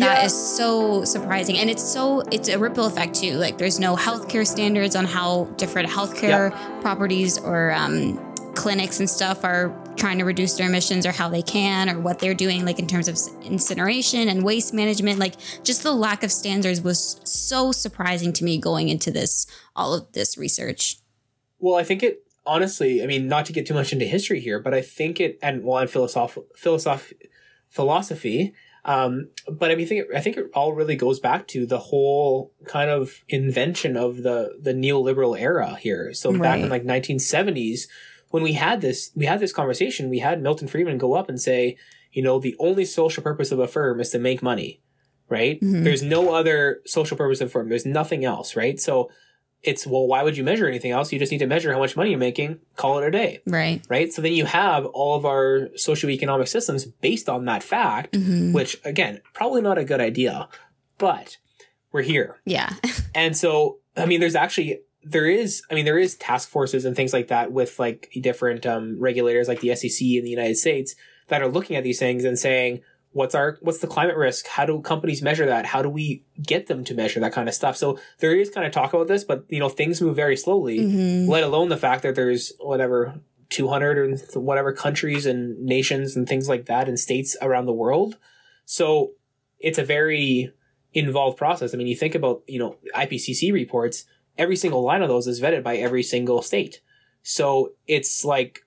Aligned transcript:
That 0.00 0.18
Yeah. 0.18 0.24
is 0.26 0.56
so 0.56 1.04
surprising. 1.04 1.58
And 1.58 1.68
it's 1.70 1.82
so, 1.82 2.20
it's 2.32 2.48
a 2.48 2.58
ripple 2.58 2.86
effect 2.86 3.14
too. 3.14 3.34
Like 3.34 3.58
there's 3.58 3.78
no 3.78 3.96
healthcare 3.96 4.46
standards 4.46 4.96
on 4.96 5.04
how 5.04 5.44
different 5.56 5.88
healthcare 5.88 6.50
properties 6.80 7.38
or 7.38 7.72
um, 7.72 8.18
clinics 8.54 8.98
and 8.98 9.08
stuff 9.08 9.44
are 9.44 9.74
trying 9.96 10.18
to 10.18 10.24
reduce 10.24 10.54
their 10.56 10.68
emissions 10.68 11.04
or 11.06 11.12
how 11.12 11.28
they 11.28 11.42
can 11.42 11.88
or 11.90 12.00
what 12.00 12.18
they're 12.18 12.34
doing, 12.34 12.64
like 12.64 12.78
in 12.78 12.86
terms 12.86 13.08
of 13.08 13.16
incineration 13.44 14.28
and 14.28 14.42
waste 14.42 14.72
management. 14.74 15.18
Like 15.18 15.34
just 15.62 15.82
the 15.82 15.92
lack 15.92 16.22
of 16.22 16.32
standards 16.32 16.80
was 16.80 17.20
so 17.24 17.70
surprising 17.70 18.32
to 18.34 18.44
me 18.44 18.58
going 18.58 18.88
into 18.88 19.10
this, 19.10 19.46
all 19.76 19.94
of 19.94 20.10
this 20.12 20.36
research. 20.38 20.96
Well, 21.58 21.76
I 21.76 21.84
think 21.84 22.02
it 22.02 22.24
honestly, 22.46 23.02
I 23.02 23.06
mean, 23.06 23.28
not 23.28 23.44
to 23.46 23.52
get 23.52 23.66
too 23.66 23.74
much 23.74 23.92
into 23.92 24.06
history 24.06 24.40
here, 24.40 24.58
but 24.58 24.72
I 24.72 24.80
think 24.80 25.20
it 25.20 25.38
and 25.42 25.62
well, 25.62 25.78
and 25.78 25.90
philosoph 25.90 26.38
philosoph 26.56 27.12
philosophy. 27.68 28.54
Um, 28.84 29.28
but 29.50 29.70
I 29.70 29.74
mean, 29.74 29.84
I 29.86 29.88
think 29.88 30.00
it, 30.08 30.16
I 30.16 30.20
think 30.20 30.36
it 30.36 30.46
all 30.54 30.72
really 30.72 30.96
goes 30.96 31.20
back 31.20 31.46
to 31.48 31.66
the 31.66 31.78
whole 31.78 32.52
kind 32.66 32.90
of 32.90 33.22
invention 33.28 33.96
of 33.96 34.22
the 34.22 34.56
the 34.60 34.72
neoliberal 34.72 35.38
era 35.38 35.76
here. 35.80 36.12
So 36.14 36.32
back 36.38 36.56
in 36.60 36.70
Right. 36.70 36.82
like 36.82 36.84
1970s, 36.84 37.88
when 38.30 38.42
we 38.42 38.52
had 38.54 38.80
this, 38.80 39.10
we 39.14 39.26
had 39.26 39.40
this 39.40 39.52
conversation. 39.52 40.08
We 40.08 40.20
had 40.20 40.42
Milton 40.42 40.68
Friedman 40.68 40.98
go 40.98 41.14
up 41.14 41.28
and 41.28 41.40
say, 41.40 41.76
you 42.12 42.22
know, 42.22 42.38
the 42.38 42.56
only 42.58 42.84
social 42.84 43.22
purpose 43.22 43.52
of 43.52 43.58
a 43.58 43.68
firm 43.68 44.00
is 44.00 44.10
to 44.10 44.18
make 44.18 44.42
money, 44.42 44.80
right? 45.28 45.60
Mhm. 45.60 45.84
There's 45.84 46.02
no 46.02 46.34
other 46.34 46.80
social 46.86 47.16
purpose 47.16 47.40
of 47.40 47.48
a 47.48 47.50
firm. 47.50 47.68
There's 47.68 47.86
nothing 47.86 48.24
else, 48.24 48.56
right? 48.56 48.80
So 48.80 49.10
it's 49.62 49.86
well, 49.86 50.06
why 50.06 50.22
would 50.22 50.36
you 50.36 50.44
measure 50.44 50.66
anything 50.66 50.90
else? 50.90 51.12
You 51.12 51.18
just 51.18 51.30
need 51.32 51.38
to 51.38 51.46
measure 51.46 51.72
how 51.72 51.78
much 51.78 51.96
money 51.96 52.10
you're 52.10 52.18
making, 52.18 52.60
call 52.76 52.98
it 52.98 53.06
a 53.06 53.10
day, 53.10 53.40
Right. 53.46 53.82
right? 53.90 54.12
So 54.12 54.22
then 54.22 54.32
you 54.32 54.46
have 54.46 54.86
all 54.86 55.16
of 55.16 55.26
our 55.26 55.68
socioeconomic 55.76 56.48
systems 56.48 56.84
based 56.86 57.28
on 57.28 57.44
that 57.44 57.62
fact, 57.62 58.14
Mhm. 58.14 58.52
which 58.54 58.78
again, 58.84 59.20
probably 59.34 59.60
not 59.60 59.76
a 59.78 59.84
good 59.84 60.00
idea, 60.00 60.48
but 60.98 61.36
we're 61.92 62.02
here. 62.02 62.36
Yeah. 62.44 62.72
And 63.14 63.36
so, 63.36 63.78
I 63.96 64.06
mean, 64.06 64.20
there's 64.20 64.36
actually, 64.36 64.80
there 65.02 65.26
is, 65.28 65.62
I 65.70 65.74
mean, 65.74 65.84
there 65.84 65.98
is 65.98 66.14
task 66.14 66.48
forces 66.48 66.84
and 66.84 66.94
things 66.94 67.12
like 67.12 67.26
that 67.28 67.50
with 67.52 67.78
like 67.80 68.08
different 68.20 68.64
um, 68.66 69.00
regulators 69.00 69.48
like 69.48 69.60
the 69.60 69.74
SEC 69.74 70.00
in 70.16 70.22
the 70.24 70.30
United 70.30 70.56
States 70.56 70.94
that 71.26 71.42
are 71.42 71.48
looking 71.48 71.74
at 71.76 71.82
these 71.82 71.98
things 71.98 72.24
and 72.24 72.38
saying, 72.38 72.82
what's 73.12 73.34
our, 73.34 73.58
what's 73.60 73.78
the 73.78 73.86
climate 73.86 74.16
risk? 74.16 74.46
How 74.46 74.64
do 74.64 74.80
companies 74.80 75.20
measure 75.22 75.46
that? 75.46 75.66
How 75.66 75.82
do 75.82 75.88
we 75.88 76.24
get 76.40 76.66
them 76.68 76.84
to 76.84 76.94
measure 76.94 77.20
that 77.20 77.32
kind 77.32 77.48
of 77.48 77.54
stuff? 77.54 77.76
So 77.76 77.98
there 78.20 78.34
is 78.34 78.50
kind 78.50 78.66
of 78.66 78.72
talk 78.72 78.92
about 78.94 79.08
this, 79.08 79.24
but 79.24 79.44
you 79.48 79.58
know, 79.58 79.68
things 79.68 80.00
move 80.00 80.16
very 80.16 80.36
slowly, 80.36 80.78
Mhm. 80.78 81.28
let 81.28 81.42
alone 81.42 81.68
the 81.68 81.76
fact 81.76 82.02
that 82.02 82.14
there's 82.14 82.52
whatever 82.60 83.20
200 83.48 83.98
or 83.98 84.40
whatever 84.40 84.72
countries 84.72 85.26
and 85.26 85.58
nations 85.58 86.14
and 86.14 86.28
things 86.28 86.48
like 86.48 86.66
that 86.66 86.88
and 86.88 87.00
states 87.00 87.36
around 87.42 87.66
the 87.66 87.72
world. 87.72 88.16
So 88.64 89.12
it's 89.58 89.78
a 89.78 89.84
very 89.84 90.52
involved 90.94 91.36
process. 91.36 91.74
I 91.74 91.76
mean, 91.76 91.88
you 91.88 91.96
think 91.96 92.14
about, 92.14 92.42
you 92.46 92.58
know, 92.60 92.76
IPCC 92.94 93.52
reports, 93.52 94.04
every 94.38 94.56
single 94.56 94.82
line 94.82 95.02
of 95.02 95.08
those 95.08 95.26
is 95.26 95.40
vetted 95.40 95.64
by 95.64 95.76
every 95.76 96.02
single 96.04 96.42
state. 96.42 96.80
So 97.22 97.72
it's 97.86 98.24
like 98.24 98.60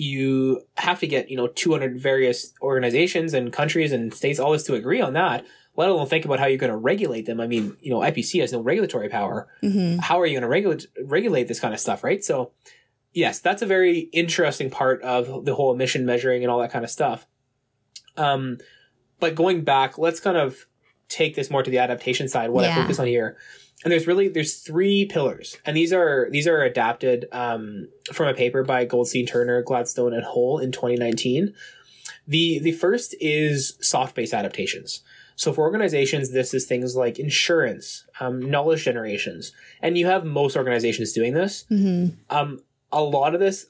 you 0.00 0.62
have 0.76 1.00
to 1.00 1.06
get, 1.06 1.30
you 1.30 1.36
know, 1.36 1.46
200 1.48 1.98
various 1.98 2.52
organizations 2.62 3.34
and 3.34 3.52
countries 3.52 3.92
and 3.92 4.12
states, 4.14 4.38
all 4.38 4.52
this 4.52 4.62
to 4.64 4.74
agree 4.74 5.00
on 5.00 5.12
that, 5.14 5.44
let 5.76 5.88
alone 5.88 6.06
think 6.06 6.24
about 6.24 6.38
how 6.38 6.46
you're 6.46 6.58
going 6.58 6.70
to 6.70 6.76
regulate 6.76 7.26
them. 7.26 7.40
I 7.40 7.46
mean, 7.46 7.76
you 7.80 7.90
know, 7.90 8.00
IPCC 8.00 8.40
has 8.40 8.52
no 8.52 8.60
regulatory 8.60 9.08
power 9.08 9.48
Mhm. 9.62 9.98
how 10.00 10.20
are 10.20 10.26
you 10.26 10.34
going 10.34 10.42
to 10.42 10.48
regulate 10.48 10.86
regulate 11.04 11.48
this 11.48 11.60
kind 11.60 11.74
of 11.74 11.80
stuff, 11.80 12.04
right? 12.04 12.22
So, 12.24 12.52
yes, 13.12 13.38
that's 13.40 13.62
a 13.62 13.66
very 13.66 13.98
interesting 14.12 14.70
part 14.70 15.02
of 15.02 15.44
the 15.44 15.54
whole 15.54 15.72
emission 15.72 16.04
measuring 16.06 16.42
and 16.42 16.50
all 16.50 16.60
that 16.60 16.70
kind 16.72 16.84
of 16.84 16.90
stuff. 16.90 17.26
Um, 18.16 18.58
but 19.20 19.34
going 19.34 19.62
back, 19.62 19.98
let's 19.98 20.20
kind 20.20 20.36
of 20.36 20.66
take 21.08 21.34
this 21.34 21.50
more 21.50 21.62
to 21.62 21.70
the 21.70 21.78
adaptation 21.78 22.28
side. 22.28 22.50
What 22.50 22.64
I 22.64 22.68
focus 22.82 22.98
on 22.98 23.06
here, 23.06 23.36
and 23.84 23.92
there's 23.92 24.06
really 24.06 24.28
there's 24.28 24.56
three 24.56 25.06
pillars, 25.06 25.56
and 25.64 25.76
these 25.76 25.92
are 25.92 26.28
these 26.30 26.46
are 26.46 26.62
adapted 26.62 27.26
um, 27.32 27.88
from 28.12 28.28
a 28.28 28.34
paper 28.34 28.62
by 28.64 28.84
Goldstein, 28.84 29.26
Turner, 29.26 29.62
Gladstone, 29.62 30.12
and 30.12 30.24
Hole 30.24 30.58
in 30.58 30.72
2019. 30.72 31.54
The 32.26 32.58
the 32.58 32.72
first 32.72 33.14
is 33.20 33.78
soft 33.80 34.14
based 34.14 34.34
adaptations. 34.34 35.02
So 35.36 35.52
for 35.52 35.62
organizations, 35.62 36.32
this 36.32 36.52
is 36.52 36.66
things 36.66 36.96
like 36.96 37.20
insurance, 37.20 38.04
um, 38.18 38.50
knowledge 38.50 38.84
generations, 38.84 39.52
and 39.80 39.96
you 39.96 40.06
have 40.06 40.24
most 40.24 40.56
organizations 40.56 41.12
doing 41.12 41.34
this. 41.34 41.64
Mhm. 41.70 42.14
Um, 42.28 42.60
a 42.90 43.02
lot 43.02 43.34
of 43.34 43.40
this, 43.40 43.66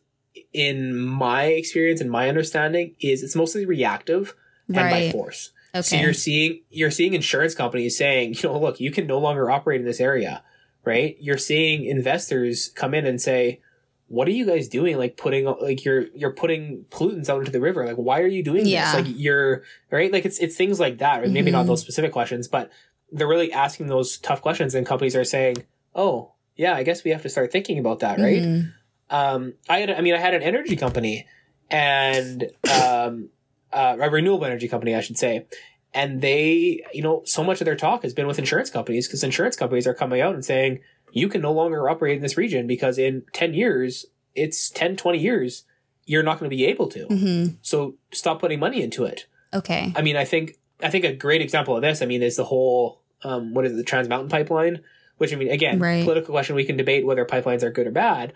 in 0.55 0.97
my 0.97 1.45
experience 1.45 2.01
and 2.01 2.11
my 2.11 2.29
understanding, 2.31 2.95
is 3.01 3.23
it's 3.23 3.37
mostly 3.37 3.67
reactive 3.67 4.35
and 4.69 4.77
by 4.77 5.11
force. 5.13 5.51
Okay. 5.87 5.97
So 5.97 5.97
you're 5.97 6.13
seeing 6.15 6.63
you're 6.71 6.91
seeing 6.91 7.15
insurance 7.15 7.55
companies 7.55 7.97
saying, 7.97 8.35
you 8.35 8.43
know, 8.49 8.59
look, 8.59 8.81
you 8.81 8.91
can 8.91 9.07
no 9.07 9.19
longer 9.19 9.51
operate 9.51 9.81
in 9.81 9.87
this 9.87 10.01
area, 10.01 10.43
right? 10.85 11.17
You're 11.21 11.39
seeing 11.39 11.85
investors 11.85 12.71
come 12.75 12.95
in 12.95 13.07
and 13.07 13.21
say, 13.21 13.61
what 14.09 14.27
are 14.27 14.31
you 14.33 14.47
guys 14.47 14.69
doing? 14.69 14.97
Like 14.97 15.17
putting 15.17 15.45
like 15.61 15.85
you're 15.85 16.07
you're 16.15 16.33
putting 16.33 16.85
pollutants 16.91 17.29
out 17.29 17.41
into 17.41 17.51
the 17.53 17.61
river. 17.61 17.85
Like 17.87 17.97
why 17.97 18.21
are 18.23 18.27
you 18.27 18.43
doing 18.43 18.65
Yeah. 18.67 18.97
this? 18.97 19.07
Like 19.07 19.15
you're 19.19 19.63
right. 19.91 20.13
Like 20.13 20.25
it's 20.25 20.39
it's 20.39 20.57
things 20.57 20.81
like 20.81 20.99
that. 20.99 21.21
Right? 21.21 21.31
Maybe 21.31 21.51
not 21.51 21.65
Mhm. 21.65 21.69
those 21.69 21.81
specific 21.83 22.13
questions, 22.13 22.49
but 22.49 22.71
they're 23.13 23.29
really 23.29 23.53
asking 23.53 23.87
those 23.89 24.19
tough 24.19 24.41
questions, 24.43 24.75
and 24.75 24.87
companies 24.87 25.15
are 25.17 25.25
saying, 25.25 25.65
oh 25.95 26.33
yeah, 26.57 26.75
I 26.75 26.83
guess 26.83 27.05
we 27.05 27.11
have 27.13 27.23
to 27.23 27.29
start 27.29 27.53
thinking 27.53 27.79
about 27.79 28.01
that, 28.01 28.19
right? 28.19 28.43
Mhm. 28.43 28.73
um, 29.11 29.55
I 29.69 29.79
had, 29.79 29.91
I 29.91 30.01
mean, 30.03 30.13
I 30.15 30.19
had 30.19 30.35
an 30.35 30.43
energy 30.43 30.77
company 30.77 31.27
and, 31.71 32.51
um, 32.83 33.31
uh, 33.79 33.97
a 34.01 34.11
renewable 34.11 34.45
energy 34.47 34.69
company, 34.69 34.95
I 34.95 35.01
should 35.01 35.19
say. 35.19 35.47
And 35.95 36.21
they, 36.21 36.85
you 36.93 37.03
know, 37.03 37.23
so 37.25 37.43
much 37.43 37.61
of 37.61 37.65
their 37.65 37.77
talk 37.77 38.03
has 38.03 38.13
been 38.13 38.27
with 38.27 38.39
insurance 38.39 38.71
companies 38.71 39.07
because 39.07 39.23
insurance 39.25 39.57
companies 39.57 39.87
are 39.87 39.95
coming 39.95 40.21
out 40.21 40.35
and 40.35 40.45
saying, 40.45 40.81
you 41.13 41.29
can 41.29 41.41
no 41.41 41.53
longer 41.53 41.89
operate 41.89 42.17
in 42.17 42.23
this 42.23 42.37
region 42.37 42.67
because 42.67 42.99
in 42.99 43.23
10 43.33 43.55
years, 43.55 44.05
it's 44.35 44.69
10, 44.71 44.97
20 44.97 45.19
years, 45.19 45.65
you're 46.05 46.23
not 46.23 46.39
going 46.39 46.51
to 46.51 46.55
be 46.57 46.67
able 46.67 46.89
to. 46.89 47.07
Mhm. 47.07 47.57
So 47.63 47.95
stop 48.13 48.41
putting 48.41 48.59
money 48.61 48.83
into 48.83 49.05
it. 49.05 49.27
Okay. 49.55 49.93
I 49.97 50.03
mean, 50.03 50.17
I 50.17 50.25
think 50.25 50.59
I 50.83 50.91
think 50.91 51.05
a 51.05 51.13
great 51.15 51.41
example 51.43 51.75
of 51.75 51.83
this, 51.83 52.03
I 52.03 52.07
mean, 52.07 52.23
is 52.23 52.37
the 52.37 52.45
whole 52.45 53.01
um, 53.25 53.53
what 53.55 53.65
is 53.65 53.73
it, 53.73 53.77
the 53.77 53.83
Trans 53.83 54.09
Mountain 54.09 54.29
Pipeline, 54.29 54.81
which 55.17 55.33
I 55.33 55.37
mean, 55.37 55.51
again, 55.51 55.79
Right. 55.81 56.05
political 56.05 56.33
question. 56.33 56.55
We 56.55 56.65
can 56.65 56.77
debate 56.77 57.05
whether 57.07 57.25
pipelines 57.25 57.63
are 57.65 57.71
good 57.71 57.87
or 57.87 57.91
bad, 57.91 58.33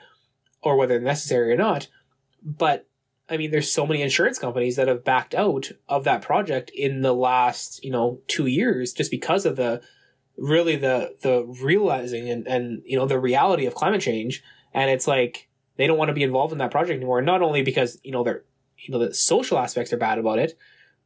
or 0.62 0.76
whether 0.76 0.94
they're 0.94 1.00
necessary 1.06 1.52
or 1.52 1.56
not. 1.56 1.86
But 2.42 2.88
I 3.32 3.36
mean, 3.38 3.50
there's 3.50 3.70
so 3.72 3.86
many 3.86 4.02
insurance 4.02 4.38
companies 4.38 4.76
that 4.76 4.88
have 4.88 5.04
backed 5.04 5.34
out 5.34 5.70
of 5.88 6.04
that 6.04 6.22
project 6.22 6.70
in 6.74 7.00
the 7.00 7.14
last, 7.14 7.82
you 7.82 7.90
know, 7.90 8.20
two 8.28 8.46
years 8.46 8.92
just 8.92 9.10
because 9.10 9.46
of 9.46 9.56
the 9.56 9.80
really 10.36 10.76
the 10.76 11.14
the 11.22 11.44
realizing 11.62 12.28
and 12.30 12.46
and 12.46 12.82
you 12.84 12.96
know 12.98 13.06
the 13.06 13.18
reality 13.18 13.66
of 13.66 13.74
climate 13.74 14.00
change. 14.00 14.42
And 14.74 14.90
it's 14.90 15.06
like 15.06 15.48
they 15.76 15.86
don't 15.86 15.98
want 15.98 16.08
to 16.08 16.14
be 16.14 16.22
involved 16.22 16.52
in 16.52 16.58
that 16.58 16.70
project 16.70 16.96
anymore. 16.96 17.22
Not 17.22 17.42
only 17.42 17.62
because 17.62 17.98
you 18.04 18.12
know 18.12 18.22
they're 18.22 18.44
you 18.78 18.92
know 18.92 18.98
the 18.98 19.14
social 19.14 19.58
aspects 19.58 19.92
are 19.92 19.96
bad 19.98 20.18
about 20.18 20.38
it, 20.38 20.58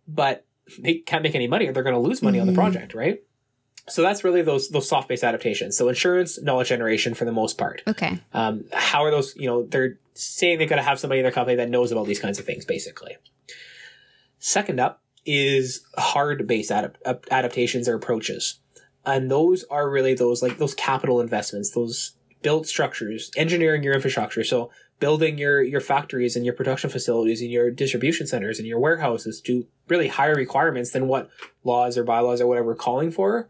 but 0.08 0.44
they 0.80 0.94
can't 0.94 1.22
make 1.22 1.34
any 1.36 1.46
money 1.46 1.66
or 1.68 1.72
they're 1.72 1.82
going 1.84 1.94
to 1.94 2.00
lose 2.00 2.22
money 2.22 2.40
on 2.40 2.46
the 2.46 2.52
Mhm. 2.52 2.56
project, 2.56 2.92
right? 2.94 3.22
So 3.88 4.02
that's 4.02 4.24
really 4.24 4.42
those 4.42 4.68
those 4.70 4.88
soft 4.88 5.08
based 5.08 5.22
adaptations. 5.22 5.76
So 5.76 5.88
insurance, 5.88 6.40
knowledge 6.42 6.68
generation 6.68 7.14
for 7.14 7.24
the 7.24 7.32
most 7.32 7.56
part. 7.56 7.82
Okay. 7.86 8.18
Um, 8.32 8.64
how 8.72 9.04
are 9.04 9.12
those? 9.12 9.36
You 9.36 9.46
know, 9.46 9.62
they're 9.62 9.98
saying 10.16 10.58
they're 10.58 10.66
going 10.66 10.82
to 10.82 10.88
have 10.88 10.98
somebody 10.98 11.20
in 11.20 11.24
their 11.24 11.32
company 11.32 11.56
that 11.56 11.70
knows 11.70 11.92
about 11.92 12.06
these 12.06 12.20
kinds 12.20 12.38
of 12.38 12.44
things, 12.44 12.64
basically. 12.64 13.16
Second 14.38 14.80
up 14.80 15.02
is 15.24 15.84
hard 15.98 16.46
based 16.46 16.70
adap- 16.70 17.28
adaptations 17.30 17.88
or 17.88 17.94
approaches, 17.94 18.60
and 19.04 19.30
those 19.30 19.64
are 19.70 19.90
really 19.90 20.14
those 20.14 20.42
like 20.42 20.58
those 20.58 20.74
capital 20.74 21.20
investments, 21.20 21.70
those 21.72 22.16
built 22.42 22.66
structures, 22.66 23.30
engineering 23.36 23.82
your 23.82 23.94
infrastructure. 23.94 24.44
So 24.44 24.70
building 24.98 25.36
your 25.38 25.62
your 25.62 25.80
factories 25.80 26.36
and 26.36 26.44
your 26.44 26.54
production 26.54 26.90
facilities 26.90 27.40
and 27.40 27.50
your 27.50 27.70
distribution 27.70 28.26
centers 28.26 28.58
and 28.58 28.66
your 28.66 28.78
warehouses 28.78 29.40
to 29.42 29.66
really 29.88 30.08
higher 30.08 30.34
requirements 30.34 30.90
than 30.90 31.08
what 31.08 31.28
laws 31.64 31.98
or 31.98 32.04
bylaws 32.04 32.40
or 32.40 32.46
whatever 32.46 32.70
are 32.70 32.76
calling 32.76 33.10
for. 33.10 33.48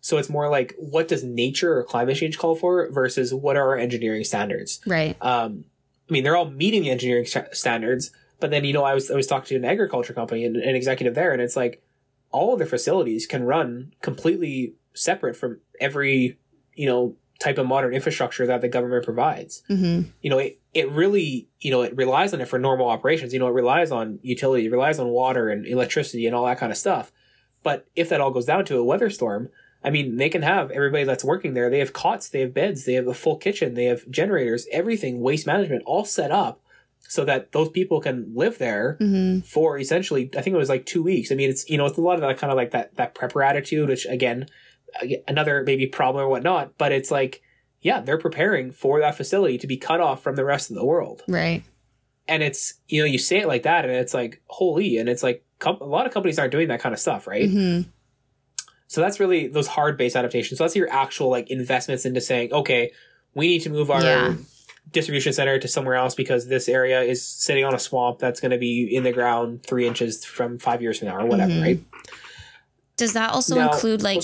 So 0.00 0.16
it's 0.16 0.30
more 0.30 0.48
like 0.48 0.74
what 0.78 1.08
does 1.08 1.24
nature 1.24 1.76
or 1.76 1.84
climate 1.84 2.16
change 2.16 2.38
call 2.38 2.54
for 2.54 2.90
versus 2.90 3.34
what 3.34 3.56
are 3.56 3.70
our 3.70 3.76
engineering 3.76 4.24
standards. 4.24 4.80
Right. 4.86 5.16
Um, 5.20 5.64
I 6.08 6.12
mean, 6.12 6.24
they're 6.24 6.36
all 6.36 6.50
meeting 6.50 6.82
the 6.82 6.90
engineering 6.90 7.26
st- 7.26 7.54
standards, 7.54 8.10
but 8.40 8.50
then 8.50 8.64
you 8.64 8.72
know, 8.72 8.84
I 8.84 8.94
was 8.94 9.10
I 9.10 9.14
was 9.14 9.26
talking 9.26 9.48
to 9.48 9.56
an 9.56 9.64
agriculture 9.64 10.12
company 10.12 10.44
and 10.44 10.56
an 10.56 10.74
executive 10.74 11.14
there, 11.14 11.32
and 11.32 11.42
it's 11.42 11.56
like 11.56 11.82
all 12.30 12.52
of 12.52 12.58
their 12.58 12.68
facilities 12.68 13.26
can 13.26 13.44
run 13.44 13.92
completely 14.02 14.74
separate 14.94 15.36
from 15.36 15.60
every 15.80 16.38
you 16.74 16.86
know 16.86 17.16
type 17.40 17.56
of 17.56 17.66
modern 17.66 17.94
infrastructure 17.94 18.46
that 18.46 18.60
the 18.60 18.68
government 18.68 19.04
provides. 19.04 19.62
hmm 19.68 20.02
You 20.20 20.30
know, 20.30 20.38
it 20.38 20.60
it 20.74 20.90
really 20.90 21.48
you 21.60 21.70
know 21.70 21.82
it 21.82 21.96
relies 21.96 22.32
on 22.34 22.40
it 22.40 22.48
for 22.48 22.58
normal 22.58 22.88
operations. 22.88 23.32
You 23.32 23.38
know, 23.38 23.48
it 23.48 23.52
relies 23.52 23.90
on 23.90 24.18
utility, 24.22 24.66
it 24.66 24.72
relies 24.72 24.98
on 24.98 25.08
water 25.08 25.48
and 25.48 25.66
electricity 25.66 26.26
and 26.26 26.34
all 26.34 26.46
that 26.46 26.58
kind 26.58 26.72
of 26.72 26.78
stuff. 26.78 27.12
But 27.62 27.86
if 27.96 28.08
that 28.08 28.20
all 28.20 28.30
goes 28.30 28.46
down 28.46 28.64
to 28.66 28.78
a 28.78 28.84
weather 28.84 29.10
storm, 29.10 29.50
I 29.82 29.90
mean, 29.90 30.16
they 30.16 30.28
can 30.28 30.42
have 30.42 30.70
everybody 30.72 31.04
that's 31.04 31.24
working 31.24 31.54
there. 31.54 31.70
They 31.70 31.78
have 31.78 31.92
cots, 31.92 32.28
they 32.28 32.40
have 32.40 32.52
beds, 32.52 32.84
they 32.84 32.94
have 32.94 33.06
a 33.06 33.14
full 33.14 33.36
kitchen, 33.36 33.74
they 33.74 33.84
have 33.84 34.08
generators, 34.10 34.66
everything, 34.72 35.20
waste 35.20 35.46
management, 35.46 35.82
all 35.86 36.04
set 36.04 36.30
up 36.32 36.60
so 37.00 37.24
that 37.24 37.52
those 37.52 37.68
people 37.70 38.00
can 38.00 38.32
live 38.34 38.58
there 38.58 38.96
hmm 38.98 39.38
for 39.40 39.78
essentially 39.78 40.28
I 40.36 40.42
think 40.42 40.54
it 40.54 40.58
was 40.58 40.68
like 40.68 40.84
two 40.84 41.02
weeks. 41.02 41.30
I 41.30 41.36
mean, 41.36 41.48
it's 41.48 41.68
you 41.70 41.78
know 41.78 41.86
it's 41.86 41.96
a 41.96 42.00
lot 42.02 42.14
of 42.16 42.22
that 42.22 42.38
kind 42.38 42.50
of 42.50 42.56
like 42.56 42.72
that 42.72 42.96
that 42.96 43.14
prepper 43.14 43.46
attitude, 43.48 43.88
which 43.88 44.04
again, 44.06 44.46
another 45.26 45.62
maybe 45.64 45.86
problem 45.86 46.24
or 46.24 46.28
whatnot. 46.28 46.76
But 46.76 46.92
it's 46.92 47.10
like, 47.10 47.40
yeah, 47.80 48.00
they're 48.00 48.18
preparing 48.18 48.72
for 48.72 49.00
that 49.00 49.16
facility 49.16 49.58
to 49.58 49.66
be 49.66 49.76
cut 49.76 50.00
off 50.00 50.22
from 50.22 50.34
the 50.36 50.44
rest 50.44 50.70
of 50.70 50.76
the 50.76 50.84
world, 50.84 51.22
Right. 51.28 51.62
and 52.26 52.42
it's 52.42 52.74
you 52.88 53.00
know 53.00 53.06
you 53.06 53.18
say 53.18 53.38
it 53.38 53.46
like 53.48 53.62
that, 53.62 53.84
and 53.84 53.94
it's 53.94 54.12
like 54.14 54.42
holy, 54.48 54.98
and 54.98 55.08
it's 55.08 55.22
like 55.22 55.44
com- 55.60 55.78
a 55.80 55.84
lot 55.86 56.06
of 56.06 56.12
companies 56.12 56.38
aren't 56.38 56.52
doing 56.52 56.68
that 56.68 56.80
kind 56.80 56.92
of 56.92 56.98
stuff, 56.98 57.26
right? 57.26 57.48
hmm 57.48 57.80
So 58.88 59.00
that's 59.00 59.20
really 59.20 59.46
those 59.46 59.68
hard 59.68 59.96
base 59.96 60.16
adaptations. 60.16 60.58
So 60.58 60.64
that's 60.64 60.74
your 60.74 60.90
actual 60.90 61.28
like 61.30 61.50
investments 61.50 62.04
into 62.04 62.20
saying, 62.20 62.52
okay, 62.52 62.90
we 63.34 63.46
need 63.48 63.60
to 63.60 63.70
move 63.70 63.90
our 63.90 64.02
Yeah. 64.02 64.34
distribution 64.90 65.32
center 65.34 65.58
to 65.58 65.68
somewhere 65.68 65.94
else 65.94 66.14
because 66.14 66.48
this 66.48 66.68
area 66.68 67.02
is 67.02 67.24
sitting 67.24 67.64
on 67.64 67.74
a 67.74 67.78
swamp 67.78 68.18
that's 68.18 68.40
going 68.40 68.50
to 68.50 68.58
be 68.58 68.84
in 68.94 69.02
the 69.04 69.12
ground 69.12 69.62
three 69.62 69.86
inches 69.86 70.24
from 70.24 70.58
five 70.58 70.80
years 70.82 70.98
from 70.98 71.08
now 71.08 71.18
or 71.18 71.26
whatever, 71.26 71.52
Mhm. 71.52 71.62
right? 71.62 71.80
Does 72.96 73.12
that 73.12 73.30
also 73.30 73.56
Now- 73.56 73.70
include 73.72 74.02
like 74.02 74.22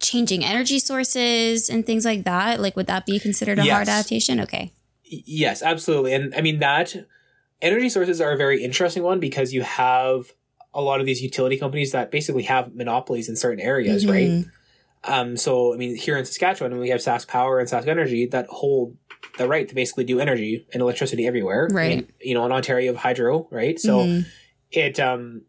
changing 0.00 0.44
energy 0.44 0.78
sources 0.78 1.70
and 1.70 1.86
things 1.86 2.04
like 2.04 2.24
that? 2.24 2.60
Like, 2.60 2.76
would 2.76 2.86
that 2.88 3.06
be 3.06 3.18
considered 3.18 3.58
a 3.58 3.62
hard 3.64 3.88
adaptation? 3.88 4.40
Okay. 4.40 4.72
Yes, 5.04 5.62
absolutely. 5.62 6.12
And 6.12 6.34
I 6.34 6.40
mean, 6.42 6.58
that 6.58 6.94
energy 7.62 7.88
sources 7.88 8.20
are 8.20 8.32
a 8.32 8.36
very 8.36 8.62
interesting 8.62 9.02
one 9.02 9.20
because 9.20 9.52
you 9.54 9.62
have 9.62 10.32
a 10.74 10.80
lot 10.80 11.00
of 11.00 11.06
these 11.06 11.22
utility 11.22 11.56
companies 11.56 11.92
that 11.92 12.10
basically 12.10 12.44
have 12.44 12.74
monopolies 12.74 13.28
in 13.28 13.36
certain 13.36 13.60
areas, 13.60 14.06
right? 14.06 14.30
Mhm. 14.30 14.50
Um, 15.04 15.36
so 15.36 15.74
I 15.74 15.76
mean, 15.76 15.96
here 15.96 16.16
in 16.16 16.24
Saskatchewan, 16.24 16.78
we 16.78 16.90
have 16.90 17.00
Sask 17.00 17.26
Power 17.28 17.58
and 17.58 17.68
Sask 17.68 17.86
Energy 17.88 18.26
that 18.26 18.46
hold 18.48 18.96
the 19.38 19.48
right 19.48 19.68
to 19.68 19.74
basically 19.74 20.04
do 20.04 20.20
energy 20.20 20.66
and 20.72 20.80
electricity 20.82 21.26
everywhere. 21.26 21.68
Right. 21.70 22.06
you 22.20 22.34
know, 22.34 22.44
in 22.46 22.52
Ontario, 22.52 22.92
have 22.92 23.00
hydro, 23.02 23.48
right? 23.50 23.78
So 23.80 23.98
Mhm. 24.06 24.26
it 24.70 25.00
um, 25.00 25.42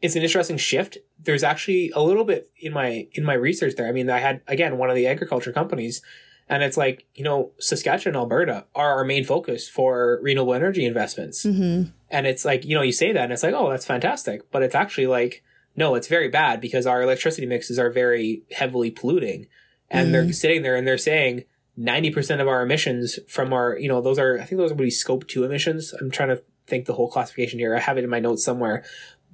it's 0.00 0.16
an 0.16 0.22
interesting 0.22 0.56
shift. 0.58 0.98
There's 1.22 1.42
actually 1.42 1.90
a 1.94 2.02
little 2.02 2.24
bit 2.24 2.50
in 2.60 2.72
my 2.72 3.08
in 3.12 3.24
my 3.24 3.34
research 3.34 3.74
there. 3.76 3.88
I 3.88 3.92
mean, 3.92 4.08
I 4.10 4.18
had 4.20 4.40
again 4.46 4.78
one 4.78 4.90
of 4.90 4.96
the 4.96 5.06
agriculture 5.06 5.52
companies, 5.52 6.02
and 6.48 6.62
it's 6.62 6.76
like 6.76 7.06
you 7.14 7.24
know, 7.24 7.50
Saskatchewan, 7.58 8.14
and 8.14 8.20
Alberta 8.22 8.66
are 8.74 8.92
our 8.96 9.04
main 9.04 9.24
focus 9.24 9.68
for 9.68 10.20
renewable 10.22 10.54
energy 10.54 10.84
investments. 10.84 11.44
Mhm. 11.44 11.92
And 12.14 12.28
it's 12.28 12.44
like, 12.44 12.64
you 12.64 12.76
know, 12.76 12.82
you 12.82 12.92
say 12.92 13.10
that 13.12 13.24
and 13.24 13.32
it's 13.32 13.42
like, 13.42 13.54
oh, 13.54 13.68
that's 13.70 13.84
fantastic. 13.84 14.50
But 14.52 14.62
it's 14.62 14.76
actually 14.76 15.08
like, 15.08 15.42
no, 15.74 15.96
it's 15.96 16.06
very 16.06 16.28
bad 16.28 16.60
because 16.60 16.86
our 16.86 17.02
electricity 17.02 17.44
mixes 17.44 17.76
are 17.76 17.90
very 17.90 18.44
heavily 18.52 18.92
polluting. 18.92 19.48
And 19.90 20.14
they're 20.14 20.32
sitting 20.32 20.62
there 20.62 20.76
and 20.76 20.86
they're 20.86 20.96
saying 20.96 21.44
90% 21.78 22.40
of 22.40 22.46
our 22.46 22.62
emissions 22.62 23.18
from 23.26 23.52
our, 23.52 23.76
you 23.76 23.88
know, 23.88 24.00
those 24.00 24.18
are, 24.18 24.38
I 24.38 24.44
think 24.44 24.58
those 24.58 24.70
would 24.70 24.78
be 24.78 24.90
scope 24.90 25.26
two 25.26 25.42
emissions. 25.44 25.92
I'm 25.92 26.10
trying 26.10 26.28
to 26.28 26.42
think 26.68 26.86
the 26.86 26.92
whole 26.94 27.10
classification 27.10 27.58
here. 27.58 27.74
I 27.76 27.80
have 27.80 27.98
it 27.98 28.04
in 28.04 28.10
my 28.10 28.20
notes 28.20 28.44
somewhere. 28.44 28.84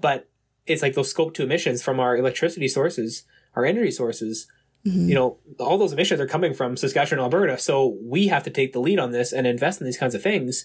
But 0.01 0.29
it's 0.67 0.81
like 0.81 0.95
those 0.95 1.11
scope 1.11 1.35
two 1.35 1.45
emissions 1.45 1.83
from 1.83 2.01
our 2.01 2.17
electricity 2.17 2.67
sources, 2.69 3.25
our 3.55 3.67
energy 3.67 3.91
sources, 3.91 4.47
Mhm. 4.87 5.09
you 5.09 5.15
know, 5.15 5.37
all 5.59 5.77
those 5.77 5.93
emissions 5.93 6.21
are 6.21 6.27
coming 6.27 6.55
from 6.55 6.75
Saskatchewan, 6.75 7.23
Alberta. 7.23 7.59
So 7.59 7.99
we 8.03 8.29
have 8.29 8.45
to 8.45 8.51
take 8.51 8.73
the 8.73 8.81
lead 8.81 8.99
on 8.99 9.13
this 9.13 9.31
and 9.31 9.47
invest 9.47 9.83
in 9.83 9.85
these 9.85 9.99
kinds 9.99 10.15
of 10.15 10.23
things. 10.23 10.65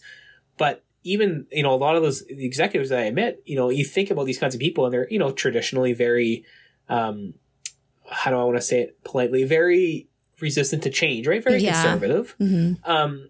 But 0.58 0.84
even, 1.06 1.46
you 1.52 1.63
know, 1.63 1.74
a 1.74 1.78
lot 1.78 1.96
of 1.96 2.02
those 2.02 2.24
executives 2.28 2.90
that 2.90 3.00
I 3.00 3.12
met, 3.12 3.40
you 3.46 3.56
know, 3.56 3.69
you 3.69 3.86
think 3.86 4.10
about 4.12 4.25
these 4.25 4.40
kinds 4.40 4.56
of 4.56 4.60
people 4.60 4.86
and 4.86 4.94
they're, 4.94 5.07
you 5.10 5.19
know, 5.19 5.31
traditionally 5.31 5.94
very, 5.94 6.44
um, 6.90 7.36
how 8.10 8.31
do 8.31 8.38
I 8.38 8.44
want 8.44 8.57
to 8.57 8.62
say 8.62 8.81
it 8.81 9.04
politely, 9.04 9.44
very 9.44 10.07
resistant 10.42 10.81
to 10.84 10.90
change, 10.90 11.28
right? 11.28 11.44
Very 11.44 11.62
Yeah. 11.62 11.74
conservative. 11.81 12.36
Mhm. 12.42 12.78
Um, 12.88 13.30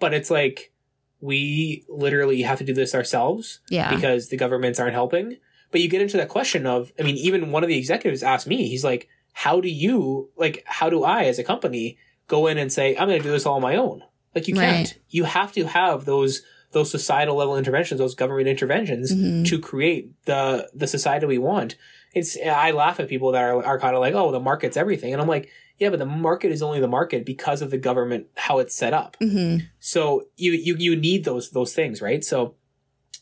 but 0.00 0.14
it's 0.14 0.30
like, 0.30 0.72
we 1.20 1.84
literally 1.88 2.40
have 2.42 2.56
to 2.58 2.64
do 2.64 2.72
this 2.72 2.94
ourselves 2.94 3.60
Yeah. 3.68 3.94
because 3.94 4.28
the 4.30 4.38
governments 4.38 4.80
aren't 4.80 4.94
helping. 4.94 5.36
But 5.70 5.82
you 5.82 5.88
get 5.88 6.00
into 6.00 6.16
that 6.16 6.30
question 6.30 6.66
of, 6.66 6.90
I 6.98 7.02
mean, 7.02 7.16
even 7.16 7.52
one 7.52 7.62
of 7.62 7.68
the 7.68 7.76
executives 7.76 8.22
asked 8.22 8.46
me, 8.46 8.66
he's 8.66 8.82
like, 8.82 9.08
how 9.34 9.60
do 9.60 9.68
you, 9.68 10.30
like, 10.36 10.62
how 10.66 10.88
do 10.88 11.04
I 11.04 11.24
as 11.24 11.38
a 11.38 11.44
company 11.44 11.98
go 12.28 12.46
in 12.46 12.56
and 12.58 12.72
say, 12.72 12.96
I'm 12.96 13.08
going 13.08 13.18
to 13.20 13.22
do 13.22 13.30
this 13.30 13.44
all 13.46 13.56
on 13.56 13.62
my 13.62 13.76
own? 13.76 14.02
Like, 14.34 14.48
you 14.48 14.54
can't. 14.54 14.98
You 15.10 15.24
have 15.24 15.52
to 15.52 15.64
have 15.66 16.06
those, 16.06 16.42
those 16.72 16.90
societal 16.90 17.36
level 17.36 17.56
interventions, 17.56 17.98
those 17.98 18.14
government 18.14 18.46
interventions 18.48 19.12
Mhm. 19.12 19.46
to 19.48 19.58
create 19.58 20.10
the, 20.26 20.68
the 20.74 20.86
society 20.86 21.26
we 21.26 21.38
want. 21.38 21.76
It's, 22.14 22.36
I 22.44 22.70
laugh 22.72 23.00
at 23.00 23.08
people 23.08 23.32
that 23.32 23.42
are, 23.42 23.64
are 23.64 23.78
kind 23.78 23.94
of 23.94 24.00
like, 24.00 24.14
oh, 24.14 24.30
the 24.30 24.40
market's 24.40 24.76
everything. 24.76 25.12
And 25.12 25.20
I'm 25.22 25.28
like, 25.28 25.48
yeah, 25.78 25.90
but 25.90 25.98
the 25.98 26.06
market 26.06 26.52
is 26.52 26.62
only 26.62 26.78
the 26.80 26.88
market 26.88 27.24
because 27.26 27.62
of 27.62 27.70
the 27.70 27.78
government, 27.78 28.26
how 28.36 28.58
it's 28.58 28.74
set 28.74 28.92
up. 28.92 29.16
Mhm. 29.20 29.66
So 29.80 30.26
you, 30.36 30.52
you, 30.52 30.76
you 30.76 30.96
need 30.96 31.24
those, 31.24 31.50
those 31.50 31.72
things, 31.74 32.00
right? 32.02 32.22
So, 32.24 32.54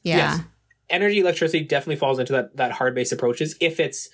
Yeah. 0.02 0.16
Yes. 0.16 0.40
energy 0.90 1.20
electricity 1.20 1.64
definitely 1.64 1.96
falls 1.96 2.18
into 2.18 2.32
that 2.32 2.56
that 2.56 2.72
hard 2.72 2.94
based 2.94 3.12
approaches 3.12 3.54
if 3.60 3.78
it's 3.80 4.08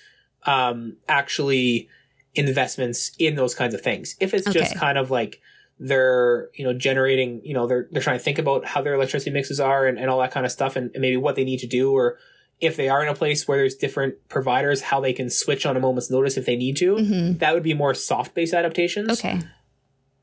um 0.45 0.97
actually 1.07 1.87
investments 2.33 3.11
in 3.17 3.35
those 3.35 3.55
kinds 3.55 3.73
of 3.73 3.81
things 3.81 4.15
if 4.19 4.33
it's 4.33 4.45
just 4.51 4.75
kind 4.75 4.97
of 4.97 5.09
like 5.09 5.41
they're 5.79 6.49
you 6.55 6.63
know 6.63 6.73
generating 6.73 7.41
you 7.43 7.53
know 7.53 7.67
they're 7.67 7.87
they're 7.91 8.01
trying 8.01 8.17
to 8.17 8.23
think 8.23 8.39
about 8.39 8.63
how 8.65 8.81
their 8.81 8.93
electricity 8.93 9.29
mixes 9.31 9.59
are 9.59 9.85
and, 9.85 9.97
and 9.99 10.09
all 10.09 10.19
that 10.19 10.31
kind 10.31 10.45
of 10.45 10.51
stuff 10.51 10.75
and, 10.75 10.89
and 10.93 11.01
maybe 11.01 11.17
what 11.17 11.35
they 11.35 11.43
need 11.43 11.59
to 11.59 11.67
do 11.67 11.91
or 11.91 12.17
if 12.61 12.77
they 12.77 12.87
are 12.87 13.03
in 13.03 13.09
a 13.09 13.13
place 13.13 13.45
where 13.47 13.57
there's 13.57 13.75
different 13.75 14.15
providers 14.29 14.81
how 14.81 15.01
they 15.01 15.11
can 15.11 15.29
switch 15.29 15.65
on 15.65 15.75
a 15.75 15.79
moment's 15.79 16.09
notice 16.09 16.37
if 16.37 16.45
they 16.45 16.55
need 16.55 16.77
to 16.77 16.95
Mhm. 16.95 17.39
that 17.39 17.53
would 17.53 17.63
be 17.63 17.73
more 17.73 17.93
soft 17.93 18.33
based 18.33 18.53
adaptations 18.53 19.09
Okay. 19.11 19.41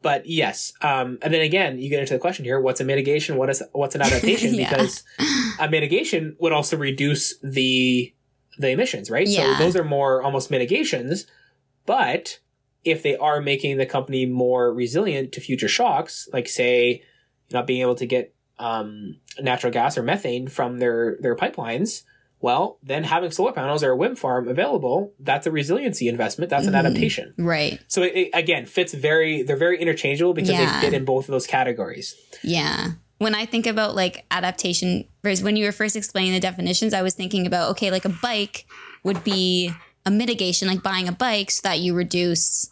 but 0.01 0.25
yes 0.25 0.73
um 0.81 1.19
and 1.21 1.35
then 1.35 1.43
again 1.43 1.79
you 1.79 1.91
get 1.91 2.01
into 2.01 2.15
the 2.15 2.19
question 2.19 2.47
here 2.47 2.59
what's 2.59 2.81
a 2.81 2.85
mitigation 2.85 3.37
what 3.37 3.51
is 3.51 3.63
what's 3.73 3.95
an 3.95 4.01
adaptation 4.01 4.55
Yeah. 4.59 4.71
because 4.71 5.05
a 5.61 5.69
mitigation 5.69 6.35
would 6.41 6.53
also 6.53 6.79
reduce 6.79 7.39
the 7.41 8.15
the 8.59 8.71
emissions 8.71 9.11
right 9.11 9.29
Yeah. 9.29 9.59
so 9.59 9.65
those 9.65 9.77
are 9.77 9.85
more 9.85 10.23
almost 10.23 10.51
mitigations 10.51 11.27
but 11.85 12.39
if 12.85 13.03
they 13.03 13.17
are 13.17 13.41
making 13.41 13.77
the 13.79 13.87
company 13.87 14.27
more 14.27 14.73
resilient 14.73 15.33
to 15.33 15.41
future 15.41 15.69
shocks 15.69 16.29
like 16.33 16.49
say 16.49 17.03
not 17.53 17.67
being 17.67 17.81
able 17.83 17.95
to 17.95 18.07
get 18.07 18.35
um, 18.59 19.17
natural 19.41 19.73
gas 19.73 19.97
or 19.99 20.03
methane 20.03 20.47
from 20.49 20.79
their 20.79 21.17
their 21.21 21.35
pipelines 21.37 22.03
well 22.41 22.79
then 22.83 23.05
having 23.05 23.31
solar 23.31 23.53
panels 23.53 23.83
or 23.83 23.91
a 23.91 23.97
wind 23.97 24.19
farm 24.19 24.49
available 24.49 25.13
that's 25.21 25.47
a 25.47 25.51
resiliency 25.51 26.09
investment 26.09 26.51
that's 26.51 26.67
an 26.67 26.75
Mhm. 26.75 26.79
adaptation 26.79 27.35
Right. 27.39 27.81
so 27.89 28.03
it, 28.03 28.13
it, 28.15 28.31
again 28.35 28.67
fits 28.67 28.93
very 28.95 29.43
they're 29.43 29.57
very 29.57 29.79
interchangeable 29.81 30.35
because 30.35 30.51
Yeah. 30.51 30.81
they 30.81 30.87
fit 30.87 30.95
in 30.95 31.05
both 31.05 31.25
of 31.29 31.33
those 31.33 31.47
categories 31.47 32.15
Yeah. 32.43 32.93
When 33.19 33.37
I 33.37 33.47
think 33.47 33.69
about 33.69 33.95
like 33.95 34.25
adaptation, 34.33 35.05
versus 35.23 35.45
when 35.45 35.55
you 35.55 35.65
were 35.65 35.71
first 35.71 35.95
explaining 35.95 36.33
the 36.33 36.41
definitions, 36.41 36.93
I 36.93 37.03
was 37.03 37.15
thinking 37.15 37.47
about 37.47 37.71
okay, 37.71 37.93
like 37.93 38.05
a 38.05 38.09
bike 38.09 38.67
would 39.05 39.23
be 39.23 39.71
a 40.05 40.11
mitigation, 40.11 40.67
like 40.67 40.83
buying 40.83 41.07
a 41.07 41.13
bike 41.13 41.53
so 41.53 41.61
that 41.63 41.79
you 41.79 41.95
reduce 41.95 42.69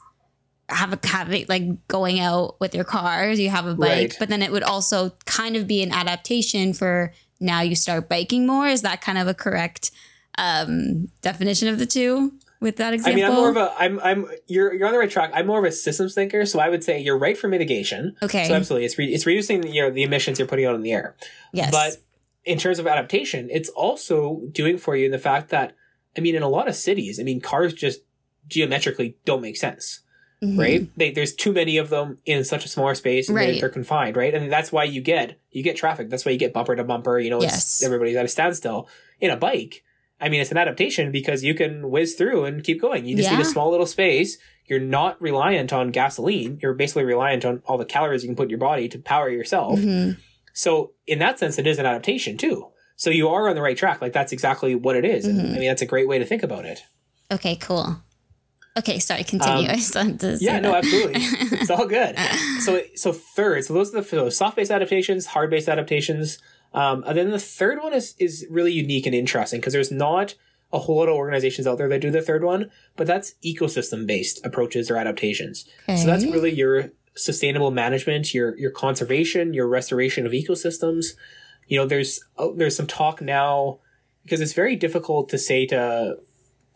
have 0.71 0.93
a 0.93 1.07
have 1.07 1.33
it 1.33 1.49
like 1.49 1.87
going 1.89 2.21
out 2.21 2.61
with 2.61 2.75
your 2.75 2.85
cars, 2.85 3.39
you 3.39 3.51
have 3.51 3.67
a 3.67 3.75
bike, 3.75 3.89
Right. 3.89 4.17
but 4.19 4.29
then 4.29 4.43
it 4.43 4.53
would 4.53 4.63
also 4.63 5.11
kind 5.27 5.57
of 5.57 5.67
be 5.67 5.83
an 5.83 5.93
adaptation 5.93 6.73
for 6.73 7.13
now 7.41 7.61
you 7.61 7.75
start 7.75 8.09
biking 8.09 8.47
more. 8.47 8.67
Is 8.67 8.83
that 8.83 9.01
kind 9.01 9.19
of 9.19 9.27
a 9.29 9.35
correct 9.35 9.91
um, 10.39 11.09
definition 11.23 11.69
of 11.69 11.79
the 11.79 11.87
two 11.87 12.33
with 12.61 12.77
that 12.77 12.93
example, 12.93 13.13
I 13.13 13.17
mean, 13.17 13.25
I'm 13.25 13.35
more 13.35 13.49
of 13.51 13.57
a, 13.57 13.75
I'm, 13.79 13.99
I'm, 14.01 14.27
you're, 14.47 14.75
you're 14.75 14.87
on 14.87 14.93
the 14.93 14.99
right 14.99 15.11
track. 15.11 15.31
I'm 15.33 15.47
more 15.47 15.59
of 15.59 15.65
a 15.65 15.73
systems 15.73 16.15
thinker, 16.15 16.45
so 16.45 16.61
I 16.61 16.69
would 16.69 16.85
say 16.85 17.01
you're 17.01 17.17
right 17.19 17.37
for 17.37 17.49
mitigation. 17.49 18.17
okay. 18.23 18.47
So 18.47 18.55
absolutely, 18.55 18.85
it's 18.85 18.99
re- 18.99 19.13
it's 19.13 19.25
reducing 19.25 19.67
you 19.73 19.83
know 19.83 19.91
the 19.91 20.03
emissions 20.03 20.39
you're 20.39 20.47
putting 20.49 20.67
out 20.67 20.75
in 20.75 20.83
the 20.83 20.93
air. 20.93 21.17
yes. 21.55 21.71
But 21.71 21.97
in 22.45 22.59
terms 22.59 22.79
of 22.79 22.87
adaptation, 22.87 23.49
it's 23.51 23.71
also 23.71 24.43
doing 24.53 24.77
for 24.79 24.95
you 24.95 25.11
the 25.11 25.19
fact 25.19 25.49
that, 25.51 25.75
I 26.17 26.21
mean, 26.21 26.35
in 26.35 26.43
a 26.43 26.49
lot 26.49 26.69
of 26.69 26.75
cities, 26.75 27.19
I 27.19 27.23
mean, 27.23 27.41
cars 27.41 27.73
just 27.73 28.01
geometrically 28.47 29.17
don't 29.25 29.41
make 29.41 29.57
sense, 29.57 30.01
Mhm. 30.43 30.59
right? 30.59 30.89
They, 30.97 31.11
there's 31.11 31.35
too 31.35 31.53
many 31.53 31.77
of 31.77 31.91
them 31.91 32.19
in 32.25 32.45
such 32.45 32.65
a 32.65 32.69
smaller 32.69 32.95
space, 32.95 33.29
and 33.29 33.37
Right. 33.37 33.53
they're, 33.53 33.61
they're 33.61 33.69
confined, 33.69 34.17
right? 34.17 34.35
And 34.35 34.51
that's 34.51 34.73
why 34.73 34.85
you 34.85 35.01
get 35.03 35.39
you 35.51 35.63
get 35.63 35.77
traffic. 35.77 36.09
That's 36.09 36.25
why 36.25 36.33
you 36.33 36.39
get 36.39 36.53
bumper 36.53 36.75
to 36.77 36.85
bumper. 36.85 37.19
You 37.19 37.29
know, 37.31 37.43
Yes. 37.43 37.57
it's, 37.57 37.83
everybody's 37.85 38.17
at 38.17 38.25
a 38.25 38.29
standstill. 38.29 38.89
In 39.21 39.31
a 39.31 39.37
bike, 39.37 39.83
I 40.21 40.29
mean, 40.31 40.41
it's 40.41 40.51
an 40.51 40.57
adaptation 40.57 41.13
because 41.13 41.45
you 41.45 41.55
can 41.55 41.91
whiz 41.91 42.15
through 42.15 42.45
and 42.45 42.65
keep 42.65 42.81
going. 42.81 43.05
You 43.05 43.17
just 43.17 43.31
need 43.31 43.41
a 43.41 43.45
small 43.45 43.71
little 43.71 43.87
space. 43.87 44.39
You're 44.67 44.81
not 44.81 45.21
reliant 45.21 45.73
on 45.73 45.91
gasoline. 45.91 46.59
You're 46.63 46.75
basically 46.75 47.05
reliant 47.05 47.45
on 47.45 47.63
all 47.67 47.77
the 47.77 47.85
calories 47.85 48.23
you 48.23 48.29
can 48.29 48.37
put 48.37 48.45
in 48.45 48.51
your 48.51 48.59
body 48.59 48.89
to 48.89 48.99
power 48.99 49.29
yourself. 49.29 49.79
Mhm. 49.79 50.17
So 50.55 50.93
in 51.07 51.19
that 51.19 51.39
sense, 51.39 51.59
it 51.59 51.67
is 51.67 51.79
an 51.79 51.87
adaptation 51.87 52.37
too. 52.37 52.69
So 52.97 53.11
you 53.11 53.29
are 53.29 53.49
on 53.49 53.55
the 53.57 53.63
right 53.63 53.77
track. 53.77 54.01
Like 54.01 54.13
that's 54.13 54.33
exactly 54.33 54.75
what 54.75 54.95
it 54.97 55.05
is. 55.05 55.25
And, 55.27 55.39
Mhm. 55.41 55.45
I 55.57 55.59
mean, 55.59 55.69
that's 55.69 55.83
a 55.83 55.87
great 55.87 56.07
way 56.09 56.19
to 56.19 56.25
think 56.25 56.43
about 56.43 56.65
it. 56.65 56.83
Okay, 57.33 57.57
cool. 57.57 58.01
Okay, 58.79 58.99
sorry, 58.99 59.25
continue. 59.25 59.65
Um, 59.69 59.71
I 59.75 59.77
just 59.77 59.95
wanted 59.95 60.21
to 60.21 60.39
say 60.39 60.45
Yeah, 60.47 60.61
no, 60.61 60.73
that. 60.73 60.85
absolutely. 60.85 61.21
it's 61.59 61.71
all 61.71 61.87
good. 61.87 62.17
So, 62.61 62.83
so 62.95 63.13
third, 63.13 63.65
so 63.65 63.75
those 63.75 63.95
are 63.95 64.01
the 64.01 64.09
so 64.09 64.29
soft-based 64.31 64.71
adaptations, 64.71 65.27
hard-based 65.27 65.69
adaptations. 65.69 66.39
Um, 66.73 67.03
and 67.07 67.19
then 67.19 67.31
the 67.31 67.39
third 67.39 67.83
one 67.83 67.93
is, 67.93 68.15
is 68.19 68.47
really 68.51 68.73
unique 68.73 69.07
and 69.07 69.15
interesting 69.15 69.61
because 69.61 69.73
there's 69.73 69.91
not 69.91 70.35
a 70.73 70.79
whole 70.79 70.99
lot 70.99 71.09
of 71.09 71.17
organizations 71.17 71.67
out 71.67 71.79
there 71.79 71.89
that 71.89 72.01
do 72.01 72.11
the 72.13 72.23
third 72.23 72.45
one, 72.45 72.71
but 72.97 73.07
that's 73.07 73.35
ecosystem-based 73.45 74.45
approaches 74.47 74.89
or 74.89 74.97
adaptations. 74.97 75.65
So 75.89 76.07
that's 76.07 76.25
really 76.25 76.53
your 76.53 76.91
sustainable 77.17 77.73
management, 77.73 78.33
your, 78.33 78.57
your 78.57 78.71
conservation, 78.71 79.53
your 79.53 79.67
restoration 79.67 80.27
of 80.27 80.33
ecosystems, 80.33 81.17
you 81.71 81.79
know, 81.79 81.87
there's 81.87 82.21
oh, 82.37 82.53
there's 82.55 82.77
some 82.77 82.89
talk 82.89 83.23
now 83.23 83.79
because 84.25 84.41
it's 84.41 84.53
very 84.53 84.75
difficult 84.77 85.29
to 85.31 85.39
say 85.39 85.67
to 85.67 86.17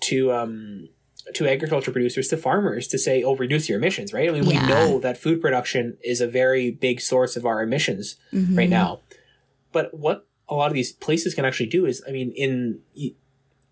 to 0.02 0.32
um 0.32 0.88
to 1.32 1.48
agriculture 1.48 1.90
producers 1.90 2.28
to 2.28 2.36
farmers 2.36 2.86
to 2.88 2.98
say 2.98 3.22
oh 3.22 3.34
reduce 3.36 3.68
your 3.68 3.78
emissions 3.78 4.12
right 4.12 4.28
i 4.28 4.32
mean 4.32 4.44
Yeah. 4.44 4.60
we 4.62 4.68
know 4.68 4.98
that 5.00 5.16
food 5.16 5.40
production 5.40 5.96
is 6.04 6.20
a 6.20 6.26
very 6.28 6.70
big 6.70 7.00
source 7.00 7.34
of 7.36 7.46
our 7.46 7.62
emissions 7.62 8.16
Mhm. 8.32 8.56
right 8.58 8.68
now 8.68 9.00
but 9.72 9.94
what 9.94 10.26
a 10.48 10.54
lot 10.54 10.66
of 10.68 10.74
these 10.74 10.92
places 10.92 11.34
can 11.34 11.44
actually 11.46 11.66
do 11.66 11.86
is 11.86 12.02
i 12.06 12.10
mean 12.12 12.30
in 12.36 12.80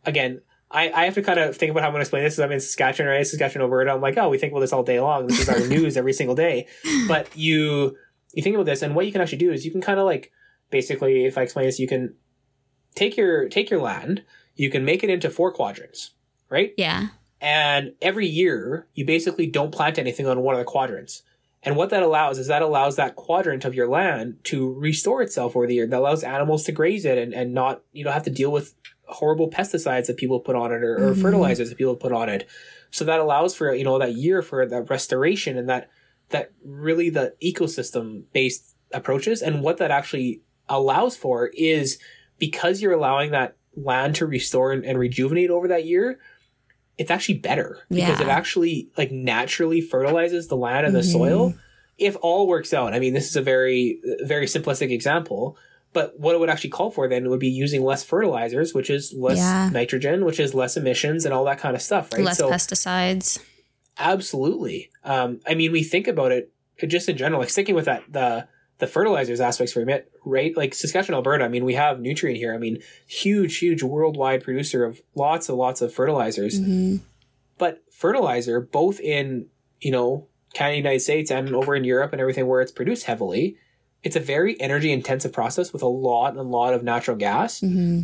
again 0.05 0.41
I, 0.75 0.91
I 0.91 1.05
have 1.05 1.15
to 1.17 1.23
kind 1.23 1.39
of 1.39 1.55
think 1.55 1.71
about 1.71 1.83
how 1.83 1.89
I'm 1.89 1.93
going 1.93 1.99
to 2.01 2.05
explain 2.05 2.25
this. 2.25 2.39
I'm 2.39 2.51
in 2.51 2.59
Saskatchewan, 2.59 3.11
right? 3.13 3.27
Saskatchewan, 3.27 3.61
Alberta. 3.63 3.93
I'm 3.93 4.01
like, 4.01 4.17
oh, 4.17 4.31
we 4.31 4.39
think 4.39 4.53
about 4.55 4.61
this 4.61 4.73
all 4.73 4.83
day 4.83 4.99
long. 5.01 5.27
This 5.27 5.41
is 5.41 5.49
our 5.51 5.61
news 5.69 5.99
every 5.99 6.15
single 6.15 6.35
day. 6.35 6.67
But 7.07 7.29
you, 7.37 7.95
you 8.33 8.43
think 8.43 8.55
about 8.55 8.65
this, 8.65 8.81
and 8.81 8.95
what 8.95 9.05
you 9.05 9.13
can 9.13 9.21
actually 9.21 9.37
do 9.37 9.53
is 9.53 9.67
you 9.67 9.71
can 9.71 9.83
kind 9.83 10.01
of 10.01 10.07
like, 10.07 10.33
basically, 10.71 11.27
if 11.27 11.37
I 11.37 11.43
explain 11.43 11.67
this, 11.67 11.79
you 11.79 11.87
can 11.87 12.15
take 12.95 13.19
your 13.19 13.51
take 13.51 13.69
your 13.69 13.83
land, 13.83 14.23
you 14.57 14.71
can 14.71 14.83
make 14.83 15.05
it 15.05 15.11
into 15.11 15.29
four 15.29 15.53
quadrants, 15.53 16.13
right? 16.49 16.73
Yeah. 16.79 17.09
And 17.43 17.95
every 18.01 18.27
year, 18.29 18.87
you 18.95 19.05
basically 19.05 19.49
don't 19.49 19.73
plant 19.73 19.99
anything 19.99 20.29
on 20.29 20.41
one 20.43 20.55
of 20.55 20.61
the 20.61 20.65
quadrants. 20.65 21.23
And 21.65 21.77
what 21.77 21.91
that 21.91 22.03
allows 22.03 22.39
is 22.39 22.47
that 22.47 22.63
allows 22.63 22.97
that 22.97 23.17
quadrant 23.17 23.65
of 23.65 23.75
your 23.75 23.89
land 23.89 24.37
to 24.45 24.73
restore 24.75 25.23
itself 25.23 25.57
over 25.57 25.67
the 25.67 25.75
year. 25.75 25.87
That 25.87 25.99
allows 25.99 26.23
animals 26.23 26.63
to 26.65 26.73
graze 26.73 27.05
it 27.05 27.19
and, 27.19 27.35
and 27.35 27.53
not, 27.53 27.83
you 27.93 28.05
know, 28.05 28.13
have 28.13 28.23
to 28.25 28.31
deal 28.31 28.51
with 28.53 28.75
horrible 29.07 29.51
pesticides 29.51 30.07
that 30.07 30.17
people 30.17 30.41
put 30.41 30.57
on 30.57 30.73
it 30.73 30.83
or, 30.83 30.97
or 30.97 31.15
Mhm. 31.15 31.21
fertilizers 31.21 31.69
that 31.69 31.79
people 31.79 31.97
put 31.97 32.13
on 32.13 32.29
it. 32.29 32.47
So 32.93 33.05
that 33.05 33.21
allows 33.21 33.55
for, 33.55 33.75
you 33.75 33.85
know, 33.85 33.99
that 33.99 34.15
year 34.15 34.41
for 34.43 34.65
that 34.65 34.89
restoration 34.89 35.59
and 35.59 35.69
that, 35.69 35.89
that 36.31 36.53
really 36.65 37.11
the 37.11 37.35
ecosystem 37.43 38.23
based 38.33 38.77
approaches. 38.93 39.43
And 39.43 39.63
what 39.63 39.79
that 39.79 39.91
actually 39.91 40.43
allows 40.69 41.17
for 41.17 41.51
is 41.55 41.99
because 42.39 42.81
you're 42.81 42.93
allowing 42.93 43.33
that 43.33 43.57
land 43.77 44.15
to 44.17 44.27
restore 44.27 44.73
and, 44.73 44.85
and 44.85 44.99
rejuvenate 44.99 45.51
over 45.51 45.69
that 45.69 45.87
year, 45.87 46.19
it's 46.99 47.11
actually 47.11 47.39
better 47.39 47.79
because 47.89 48.21
Yeah. 48.21 48.23
it 48.23 48.29
actually 48.29 48.89
like 48.99 49.11
naturally 49.11 49.81
fertilizes 49.81 50.49
the 50.49 50.57
land 50.57 50.87
and 50.87 50.95
the 50.95 51.01
Mhm. 51.01 51.13
soil. 51.13 51.55
If 51.99 52.17
all 52.21 52.47
works 52.47 52.73
out, 52.75 52.95
I 52.95 52.99
mean, 52.99 53.15
this 53.15 53.29
is 53.29 53.37
a 53.37 53.43
very, 53.43 53.99
very 54.23 54.47
simplistic 54.47 54.91
example, 54.91 55.57
but 55.93 56.19
what 56.19 56.35
it 56.35 56.39
would 56.39 56.51
actually 56.51 56.71
call 56.71 56.91
for 56.91 57.09
then 57.09 57.29
would 57.31 57.41
be 57.41 57.49
using 57.51 57.83
less 57.85 58.03
fertilizers, 58.03 58.75
which 58.75 58.91
is 58.91 59.13
less 59.15 59.39
Yeah. 59.39 59.71
nitrogen, 59.73 60.25
which 60.25 60.41
is 60.41 60.55
less 60.55 60.77
emissions 60.77 61.25
and 61.25 61.33
all 61.35 61.45
that 61.45 61.59
kind 61.59 61.75
of 61.77 61.83
stuff, 61.83 62.11
right? 62.13 62.25
Less 62.25 62.41
pesticides. 62.41 63.39
Absolutely. 63.99 64.91
Um, 65.05 65.41
I 65.47 65.55
mean, 65.55 65.73
we 65.73 65.83
think 65.83 66.09
about 66.09 66.33
it 66.33 66.51
just 66.87 67.09
in 67.09 67.17
general, 67.17 67.41
like 67.41 67.51
sticking 67.51 67.75
with 67.75 67.85
that 67.85 68.03
the 68.11 68.47
the 68.83 68.89
fertilizers 68.89 69.41
aspects 69.41 69.73
for 69.73 69.85
minute, 69.85 70.11
right? 70.25 70.57
Like 70.57 70.75
Saskatchewan, 70.75 71.15
Alberta. 71.15 71.45
I 71.45 71.49
mean, 71.49 71.65
we 71.65 71.75
have 71.75 71.99
Nutrien 71.99 72.35
here. 72.35 72.53
I 72.53 72.59
mean, 72.59 72.83
huge, 73.07 73.59
huge 73.59 73.81
worldwide 73.81 74.43
producer 74.43 74.85
of 74.85 75.01
lots 75.15 75.49
and 75.49 75.57
lots 75.57 75.83
of 75.83 75.95
fertilizers. 75.95 76.59
hmm 76.59 76.97
But 77.59 77.85
fertilizer, 77.93 78.61
both 78.61 78.99
in 78.99 79.47
you 79.81 79.93
know 79.93 80.27
Canada, 80.53 80.79
United 80.79 80.99
States, 80.99 81.31
and 81.31 81.55
over 81.55 81.77
in 81.77 81.85
Europe 81.85 82.11
and 82.11 82.21
everything 82.21 82.49
where 82.49 82.61
it's 82.61 82.73
produced 82.73 83.05
heavily, 83.05 83.57
it's 84.03 84.17
a 84.17 84.21
very 84.21 84.61
energy 84.61 84.91
intensive 84.91 85.33
process 85.33 85.73
with 85.73 85.83
a 85.83 85.87
lot 85.87 86.31
and 86.31 86.41
a 86.41 86.43
lot 86.43 86.75
of 86.75 86.83
natural 86.83 87.17
gas 87.17 87.61
hmm 87.61 88.01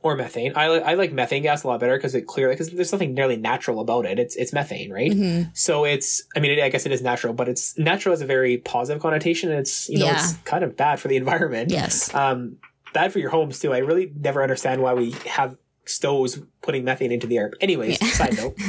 or 0.00 0.16
methane. 0.16 0.52
I 0.56 0.68
like 0.68 0.82
I 0.82 0.94
like 0.94 1.12
methane 1.12 1.42
gas 1.42 1.64
a 1.64 1.68
lot 1.68 1.80
better 1.80 1.96
because 1.96 2.14
it 2.14 2.26
clearly 2.26 2.54
because 2.54 2.70
there's 2.70 2.92
nothing 2.92 3.14
nearly 3.14 3.36
natural 3.36 3.80
about 3.80 4.06
it. 4.06 4.18
It's 4.18 4.36
it's 4.36 4.52
methane, 4.52 4.92
right? 4.92 5.12
hmm 5.12 5.42
So 5.54 5.84
it's, 5.84 6.22
I 6.36 6.40
mean, 6.40 6.52
it, 6.52 6.62
I 6.62 6.68
guess 6.68 6.86
it 6.86 6.92
is 6.92 7.02
natural, 7.02 7.32
but 7.34 7.48
it's 7.48 7.78
natural 7.78 8.12
has 8.12 8.20
a 8.20 8.26
very 8.26 8.58
positive 8.58 9.00
connotation. 9.02 9.50
And 9.50 9.60
it's, 9.60 9.88
you 9.88 9.98
know, 9.98 10.06
Yeah. 10.06 10.14
it's 10.14 10.34
kind 10.44 10.62
of 10.64 10.76
bad 10.76 11.00
for 11.00 11.08
the 11.08 11.16
environment. 11.24 11.70
Yes. 11.70 12.12
Um, 12.14 12.56
bad 12.92 13.12
for 13.12 13.18
your 13.18 13.30
homes 13.30 13.58
too. 13.60 13.72
I 13.72 13.78
really 13.78 14.12
never 14.20 14.42
understand 14.42 14.82
why 14.82 14.94
we 14.94 15.12
have 15.26 15.56
stoves 15.86 16.40
putting 16.62 16.84
methane 16.84 17.12
into 17.12 17.26
the 17.26 17.36
air. 17.38 17.48
But 17.50 17.62
anyways, 17.62 17.98
Yeah. 18.00 18.08
side 18.08 18.36
note. 18.36 18.56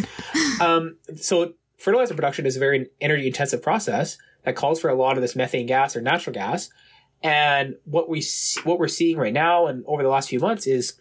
Um, 0.62 0.96
so 1.18 1.54
fertilizer 1.78 2.14
production 2.14 2.46
is 2.46 2.56
a 2.56 2.60
very 2.60 2.88
energy 3.02 3.28
intensive 3.28 3.62
process 3.62 4.18
that 4.46 4.56
calls 4.56 4.80
for 4.80 4.90
a 4.90 4.96
lot 4.96 5.18
of 5.18 5.22
this 5.22 5.36
methane 5.36 5.66
gas 5.66 5.96
or 5.98 6.02
natural 6.02 6.34
gas. 6.34 6.70
And 7.24 7.76
what 7.86 8.08
we 8.10 8.22
see, 8.22 8.62
what 8.62 8.78
we're 8.80 8.88
seeing 8.88 9.18
right 9.18 9.34
now 9.34 9.68
and 9.68 9.84
over 9.88 10.04
the 10.04 10.10
last 10.10 10.30
few 10.30 10.40
months 10.40 10.68
is 10.68 10.94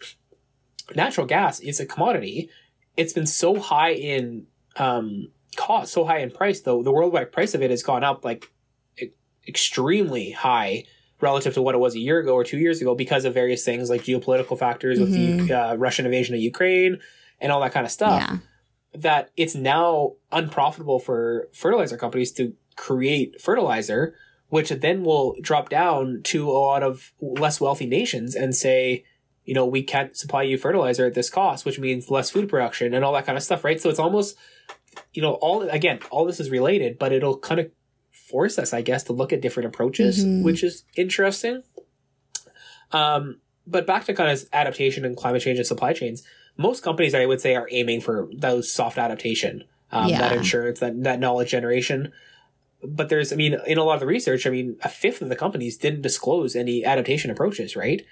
natural 0.95 1.27
gas 1.27 1.59
is 1.59 1.79
a 1.79 1.85
commodity. 1.85 2.49
It's 2.97 3.13
been 3.13 3.27
so 3.27 3.59
high 3.59 3.91
in 3.93 4.47
um, 4.77 5.31
cost, 5.55 5.93
so 5.93 6.05
high 6.05 6.19
in 6.19 6.31
price, 6.31 6.61
though 6.61 6.81
the 6.83 6.91
worldwide 6.91 7.31
price 7.31 7.53
of 7.53 7.61
it 7.61 7.69
has 7.69 7.83
gone 7.83 8.03
up 8.03 8.23
like 8.25 8.51
e- 8.99 9.09
extremely 9.47 10.31
high 10.31 10.85
relative 11.21 11.53
to 11.53 11.61
what 11.61 11.75
it 11.75 11.79
was 11.79 11.95
a 11.95 11.99
year 11.99 12.19
ago 12.19 12.33
or 12.33 12.43
two 12.43 12.57
years 12.57 12.81
ago 12.81 12.93
because 12.95 13.23
of 13.25 13.33
various 13.33 13.63
things 13.63 13.89
like 13.89 14.01
geopolitical 14.03 14.57
factors 14.57 14.99
with 14.99 15.11
the 15.13 15.53
uh, 15.53 15.75
Russian 15.75 16.05
invasion 16.05 16.35
of 16.35 16.41
Ukraine 16.41 16.99
and 17.39 17.51
all 17.51 17.61
that 17.61 17.71
kind 17.71 17.85
of 17.85 17.91
stuff 17.91 18.21
Yeah. 18.21 18.37
that 19.01 19.31
it's 19.37 19.55
now 19.55 20.13
unprofitable 20.31 20.99
for 20.99 21.49
fertilizer 21.53 21.97
companies 21.97 22.31
to 22.33 22.53
create 22.75 23.41
fertilizer, 23.41 24.13
which 24.49 24.69
then 24.69 25.03
will 25.03 25.35
drop 25.41 25.69
down 25.69 26.21
to 26.23 26.49
a 26.49 26.51
lot 26.51 26.83
of 26.83 27.11
less 27.19 27.59
wealthy 27.59 27.85
nations 27.85 28.35
and 28.35 28.55
say, 28.55 29.03
you 29.43 29.53
know, 29.53 29.65
we 29.65 29.83
can't 29.83 30.15
supply 30.17 30.43
you 30.43 30.57
fertilizer 30.57 31.05
at 31.05 31.13
this 31.13 31.29
cost, 31.29 31.65
which 31.65 31.79
means 31.79 32.09
less 32.09 32.29
food 32.29 32.49
production 32.49 32.93
and 32.93 33.03
all 33.05 33.13
that 33.13 33.25
kind 33.25 33.37
of 33.37 33.43
stuff, 33.43 33.63
right? 33.63 33.79
So 33.79 33.89
it's 33.89 33.99
almost, 33.99 34.37
you 35.13 35.21
know, 35.21 35.33
all 35.35 35.63
again, 35.69 35.99
all 36.11 36.25
this 36.25 36.39
is 36.39 36.49
related, 36.49 36.97
but 36.97 37.11
it'll 37.11 37.37
kind 37.37 37.59
of 37.59 37.71
force 38.11 38.57
us, 38.57 38.73
I 38.73 38.81
guess, 38.81 39.03
to 39.03 39.13
look 39.13 39.31
at 39.33 39.41
different 39.41 39.67
approaches, 39.67 40.25
Mhm. 40.25 40.43
which 40.43 40.63
is 40.63 40.83
interesting. 40.95 41.61
Um, 42.91 43.41
but 43.67 43.85
back 43.87 44.05
to 44.05 44.13
kind 44.13 44.31
of 44.31 44.43
adaptation 44.53 45.05
and 45.05 45.17
climate 45.17 45.41
change 45.41 45.57
and 45.57 45.67
supply 45.67 45.93
chains, 45.93 46.23
most 46.57 46.83
companies 46.83 47.13
I 47.13 47.25
would 47.25 47.41
say 47.41 47.55
are 47.55 47.67
aiming 47.71 48.01
for 48.01 48.29
those 48.33 48.71
soft 48.71 48.97
adaptation, 48.97 49.63
um, 49.91 50.09
that 50.11 50.31
insurance, 50.31 50.79
that 50.79 51.03
that 51.03 51.19
knowledge 51.19 51.49
generation. 51.49 52.11
But 52.87 53.09
there's, 53.09 53.33
I 53.33 53.35
mean, 53.35 53.57
in 53.65 53.77
a 53.77 53.83
lot 53.83 53.95
of 53.95 53.99
the 53.99 54.05
research, 54.05 54.45
I 54.45 54.49
mean, 54.49 54.77
a 54.83 54.89
fifth 54.89 55.21
of 55.21 55.29
the 55.29 55.35
companies 55.35 55.77
didn't 55.77 56.01
disclose 56.01 56.55
any 56.55 56.85
adaptation 56.85 57.31
approaches, 57.31 57.75
right? 57.75 58.05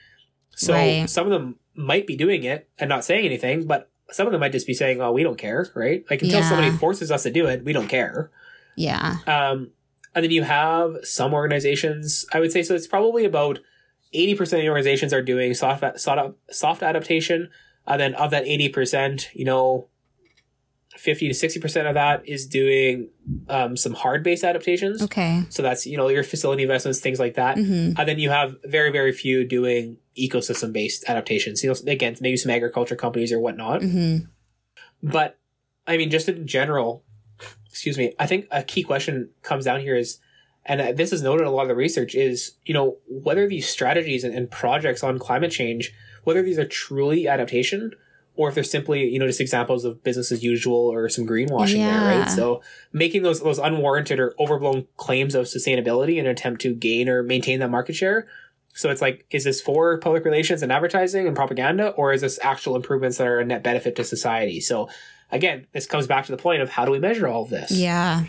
So 0.56 0.74
Right. 0.74 1.10
some 1.10 1.26
of 1.26 1.32
them 1.32 1.58
might 1.76 2.06
be 2.08 2.16
doing 2.16 2.44
it 2.44 2.70
and 2.78 2.90
not 2.90 3.04
saying 3.04 3.26
anything, 3.26 3.66
but 3.66 3.90
some 4.12 4.28
of 4.28 4.32
them 4.32 4.42
might 4.42 4.52
just 4.52 4.68
be 4.68 4.74
saying, 4.74 5.02
"Oh, 5.02 5.12
we 5.12 5.24
don't 5.24 5.38
care," 5.38 5.68
right? 5.76 6.04
Like 6.10 6.22
until 6.22 6.42
somebody 6.44 6.70
forces 6.78 7.12
us 7.12 7.24
to 7.24 7.32
do 7.32 7.48
it, 7.48 7.64
we 7.66 7.74
don't 7.74 7.88
care. 7.88 8.30
Yeah. 8.76 9.18
Um, 9.26 9.72
and 10.14 10.24
then 10.24 10.32
you 10.32 10.44
have 10.44 10.98
some 11.04 11.34
organizations, 11.34 12.26
I 12.32 12.40
would 12.40 12.52
say, 12.52 12.62
so 12.62 12.76
it's 12.76 12.88
probably 12.88 13.26
about 13.26 13.60
80% 14.14 14.54
of 14.54 14.62
the 14.62 14.70
organizations 14.70 15.12
are 15.14 15.24
doing 15.24 15.56
soft, 15.56 16.00
soft, 16.00 16.36
soft 16.52 16.84
adaptation. 16.84 17.50
And 17.88 18.00
then 18.00 18.14
of 18.14 18.32
that 18.32 18.46
80%, 18.46 19.30
you 19.34 19.46
know, 19.46 19.88
50 21.04 21.28
to 21.28 21.34
60% 21.34 21.86
of 21.86 21.96
that 21.96 22.26
is 22.30 22.48
doing 22.48 23.10
um, 23.50 23.76
some 23.76 23.94
hard 23.94 24.24
based 24.24 24.46
adaptations. 24.46 25.02
Okay. 25.02 25.44
So 25.50 25.62
that's, 25.62 25.86
you 25.86 25.98
know, 25.98 26.08
your 26.08 26.24
facility 26.24 26.64
investments, 26.64 27.02
things 27.02 27.20
like 27.20 27.34
that. 27.34 27.58
hmm 27.58 27.92
And 27.98 28.08
then 28.08 28.20
you 28.20 28.30
have 28.30 28.56
very, 28.64 28.90
very 28.90 29.12
few 29.12 29.46
doing 29.46 29.98
ecosystem 30.18 30.72
based 30.72 31.04
adaptations. 31.10 31.62
You 31.62 31.72
know, 31.72 31.92
again, 31.92 32.16
maybe 32.22 32.38
some 32.38 32.52
agriculture 32.52 32.96
companies 32.96 33.34
or 33.34 33.40
whatnot. 33.42 33.84
hmm 33.84 34.20
But 35.02 35.38
I 35.86 35.98
mean, 35.98 36.10
just 36.10 36.30
in 36.30 36.48
general, 36.48 37.04
excuse 37.68 37.98
me, 37.98 38.14
I 38.18 38.26
think 38.26 38.48
a 38.50 38.64
key 38.64 38.82
question 38.82 39.30
comes 39.42 39.66
down 39.66 39.82
here 39.82 39.98
is, 39.98 40.20
and 40.66 40.98
this 40.98 41.12
is 41.12 41.22
noted 41.22 41.42
in 41.42 41.48
a 41.48 41.52
lot 41.52 41.64
of 41.64 41.68
the 41.68 41.76
research, 41.76 42.16
is, 42.16 42.54
you 42.64 42.74
know, 42.74 42.96
whether 43.10 43.46
these 43.46 43.68
strategies 43.68 44.24
and, 44.24 44.34
and 44.34 44.50
projects 44.50 45.04
on 45.04 45.20
climate 45.20 45.52
change, 45.52 45.94
whether 46.24 46.42
these 46.42 46.58
are 46.58 46.66
truly 46.66 47.28
adaptation 47.28 47.92
or 48.36 48.50
if 48.50 48.56
they're 48.56 48.64
simply, 48.64 49.08
you 49.08 49.20
know, 49.20 49.28
just 49.28 49.42
examples 49.42 49.86
of 49.86 50.04
business 50.04 50.32
as 50.32 50.44
usual 50.44 50.92
or 50.92 51.08
some 51.10 51.28
greenwashing 51.28 51.78
there, 51.78 52.20
right? 52.20 52.30
So 52.30 52.62
making 52.92 53.24
those, 53.24 53.42
those 53.42 53.60
unwarranted 53.60 54.20
or 54.20 54.34
overblown 54.40 54.88
claims 54.98 55.36
of 55.36 55.46
sustainability 55.46 56.18
in 56.18 56.26
an 56.26 56.32
attempt 56.32 56.62
to 56.62 56.74
gain 56.74 57.08
or 57.08 57.22
maintain 57.22 57.60
that 57.60 57.70
market 57.70 57.96
share. 57.96 58.28
So 58.74 58.90
it's 58.90 59.02
like, 59.02 59.28
is 59.30 59.44
this 59.44 59.62
for 59.62 60.00
public 60.00 60.26
relations 60.26 60.64
and 60.64 60.72
advertising 60.72 61.28
and 61.28 61.36
propaganda, 61.36 61.90
or 61.90 62.12
is 62.12 62.22
this 62.22 62.40
actual 62.42 62.76
improvements 62.76 63.20
that 63.20 63.28
are 63.28 63.40
a 63.40 63.46
net 63.46 63.62
benefit 63.62 63.96
to 63.98 64.04
society? 64.04 64.60
So 64.60 64.90
again, 65.32 65.68
this 65.74 65.86
comes 65.86 66.08
back 66.08 66.26
to 66.26 66.32
the 66.32 66.42
point 66.42 66.64
of 66.64 66.72
how 66.72 66.86
do 66.86 66.92
we 66.92 67.00
measure 67.00 67.28
all 67.28 67.44
of 67.44 67.50
this? 67.50 67.70
Yeah. 67.70 68.24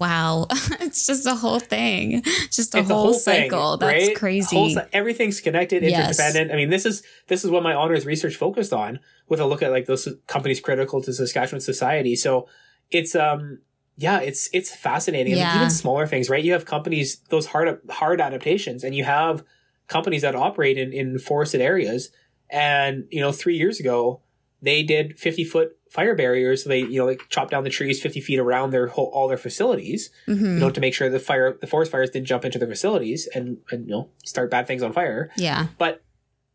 Wow. 0.00 0.46
it's 0.80 1.06
just 1.06 1.26
a 1.26 1.34
whole 1.34 1.60
thing. 1.60 2.22
Just 2.50 2.74
a 2.74 2.78
It's 2.78 2.90
a 2.90 2.94
whole, 2.94 3.10
whole 3.12 3.12
thing, 3.12 3.50
cycle. 3.50 3.76
That's 3.76 4.06
right? 4.08 4.16
crazy. 4.16 4.56
Whole 4.56 4.82
everything's 4.92 5.40
connected, 5.40 5.82
Yes. 5.82 6.18
interdependent. 6.18 6.52
I 6.52 6.56
mean, 6.56 6.70
this 6.70 6.86
is 6.86 7.02
this 7.28 7.44
is 7.44 7.50
what 7.50 7.62
my 7.62 7.74
honors 7.74 8.06
research 8.06 8.36
focused 8.36 8.72
on 8.72 8.98
with 9.28 9.40
a 9.40 9.46
look 9.46 9.62
at 9.62 9.70
like 9.70 9.86
those 9.86 10.08
companies 10.26 10.60
critical 10.60 11.02
to 11.02 11.12
Saskatchewan 11.12 11.60
society. 11.60 12.16
So 12.16 12.48
it's 12.90 13.14
um 13.14 13.60
yeah, 13.96 14.20
it's 14.20 14.48
it's 14.54 14.74
fascinating. 14.74 15.32
And 15.34 15.40
Yeah. 15.42 15.54
even 15.56 15.68
smaller 15.70 16.06
things, 16.06 16.30
right? 16.30 16.42
You 16.42 16.52
have 16.54 16.64
companies 16.64 17.18
those 17.28 17.46
hard 17.46 17.78
hard 17.90 18.20
adaptations, 18.22 18.82
and 18.82 18.94
you 18.94 19.04
have 19.04 19.44
companies 19.88 20.22
that 20.22 20.34
operate 20.34 20.78
in 20.78 20.92
in 20.94 21.18
forested 21.18 21.60
areas. 21.60 22.10
And 22.48 23.04
you 23.10 23.20
know, 23.20 23.30
three 23.32 23.56
years 23.56 23.78
ago, 23.78 24.22
they 24.62 24.82
did 24.82 25.18
50 25.18 25.44
foot 25.44 25.76
fire 25.90 26.14
barriers. 26.14 26.62
So 26.64 26.68
they, 26.68 26.80
you 26.80 26.98
know, 26.98 27.06
like 27.06 27.22
chop 27.30 27.50
down 27.50 27.64
the 27.64 27.70
trees 27.70 28.00
50 28.00 28.20
feet 28.20 28.38
around 28.38 28.70
their 28.70 28.86
whole, 28.88 29.06
all 29.14 29.26
their 29.26 29.36
facilities, 29.38 30.10
Mhm. 30.28 30.40
you 30.54 30.60
know, 30.60 30.70
to 30.70 30.80
make 30.80 30.94
sure 30.94 31.08
the 31.08 31.18
fire, 31.18 31.56
the 31.60 31.66
forest 31.66 31.90
fires 31.90 32.10
didn't 32.10 32.26
jump 32.26 32.44
into 32.44 32.58
their 32.58 32.68
facilities 32.68 33.26
and, 33.34 33.58
and, 33.70 33.86
you 33.86 33.90
know, 33.92 34.08
start 34.24 34.50
bad 34.50 34.66
things 34.66 34.82
on 34.82 34.92
fire. 34.92 35.30
yeah. 35.36 35.68
But, 35.78 36.02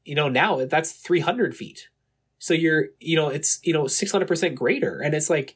you 0.05 0.15
know, 0.15 0.29
now 0.29 0.63
that's 0.65 0.91
300 0.93 1.55
feet. 1.55 1.89
So 2.37 2.53
you're, 2.53 2.89
you 2.99 3.15
know, 3.15 3.29
it's, 3.29 3.59
you 3.63 3.73
know, 3.73 3.85
600% 3.87 4.55
greater. 4.55 5.01
And 5.01 5.13
it's 5.15 5.29
like, 5.29 5.55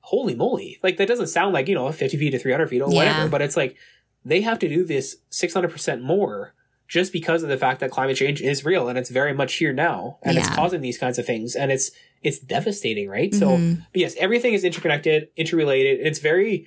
holy 0.00 0.34
moly. 0.34 0.78
Like 0.82 0.96
that 0.96 1.08
doesn't 1.08 1.26
sound 1.28 1.52
like, 1.52 1.68
you 1.68 1.74
know, 1.74 1.90
50 1.92 2.16
feet 2.16 2.30
to 2.30 2.38
300 2.38 2.68
feet 2.68 2.80
or 2.80 2.90
Yeah. 2.90 2.96
whatever, 2.96 3.28
but 3.28 3.42
it's 3.42 3.56
like 3.56 3.76
they 4.24 4.40
have 4.40 4.58
to 4.60 4.68
do 4.68 4.82
this 4.84 5.18
600% 5.30 6.02
more 6.02 6.54
just 6.88 7.12
because 7.12 7.42
of 7.42 7.48
the 7.48 7.56
fact 7.56 7.80
that 7.80 7.90
climate 7.90 8.16
change 8.16 8.40
is 8.40 8.64
real 8.64 8.88
and 8.88 8.96
it's 8.98 9.10
very 9.10 9.32
much 9.34 9.54
here 9.54 9.72
now 9.72 10.18
and 10.22 10.36
it's 10.38 10.48
causing 10.54 10.80
these 10.80 10.98
kinds 10.98 11.18
of 11.18 11.26
things 11.26 11.54
and 11.56 11.72
it's, 11.72 11.90
it's 12.22 12.38
devastating, 12.38 13.08
right? 13.08 13.34
So 13.34 13.48
Mhm. 13.58 13.78
but 13.92 14.00
yes, 14.00 14.14
everything 14.18 14.54
is 14.54 14.64
interconnected, 14.64 15.28
interrelated. 15.36 15.98
and 15.98 16.06
It's 16.08 16.18
very 16.20 16.66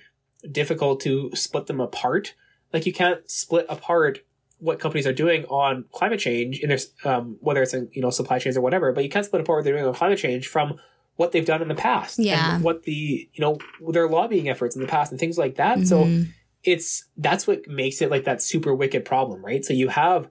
difficult 0.51 1.01
to 1.01 1.31
split 1.35 1.67
them 1.67 1.79
apart. 1.79 2.33
Like 2.73 2.85
you 2.85 2.93
can't 2.93 3.29
split 3.29 3.65
apart 3.69 4.19
what 4.59 4.79
companies 4.79 5.07
are 5.07 5.13
doing 5.13 5.45
on 5.45 5.85
climate 5.91 6.19
change 6.19 6.59
in 6.59 6.69
their 6.69 6.79
um, 7.05 7.37
whether 7.39 7.61
it's 7.61 7.73
in 7.73 7.89
you 7.93 8.01
know 8.01 8.09
supply 8.09 8.39
chains 8.39 8.57
or 8.57 8.61
whatever, 8.61 8.91
but 8.91 9.03
you 9.03 9.09
can't 9.09 9.25
split 9.25 9.41
apart 9.41 9.57
what 9.59 9.63
they're 9.63 9.73
doing 9.73 9.85
on 9.85 9.93
climate 9.93 10.19
change 10.19 10.47
from 10.47 10.77
what 11.15 11.31
they've 11.31 11.45
done 11.45 11.61
in 11.61 11.67
the 11.67 11.75
past. 11.75 12.19
Yeah. 12.19 12.55
And 12.55 12.63
what 12.63 12.83
the 12.83 13.29
you 13.33 13.39
know 13.41 13.57
their 13.91 14.07
lobbying 14.07 14.49
efforts 14.49 14.75
in 14.75 14.81
the 14.81 14.87
past 14.87 15.11
and 15.11 15.19
things 15.19 15.37
like 15.37 15.55
that. 15.55 15.87
So 15.87 16.05
Mhm. 16.05 16.27
It's 16.63 17.05
that's 17.17 17.47
what 17.47 17.67
makes 17.67 18.01
it 18.01 18.11
like 18.11 18.25
that 18.25 18.41
super 18.41 18.73
wicked 18.73 19.05
problem, 19.05 19.43
right? 19.43 19.63
So 19.63 19.73
you 19.73 19.89
have 19.89 20.29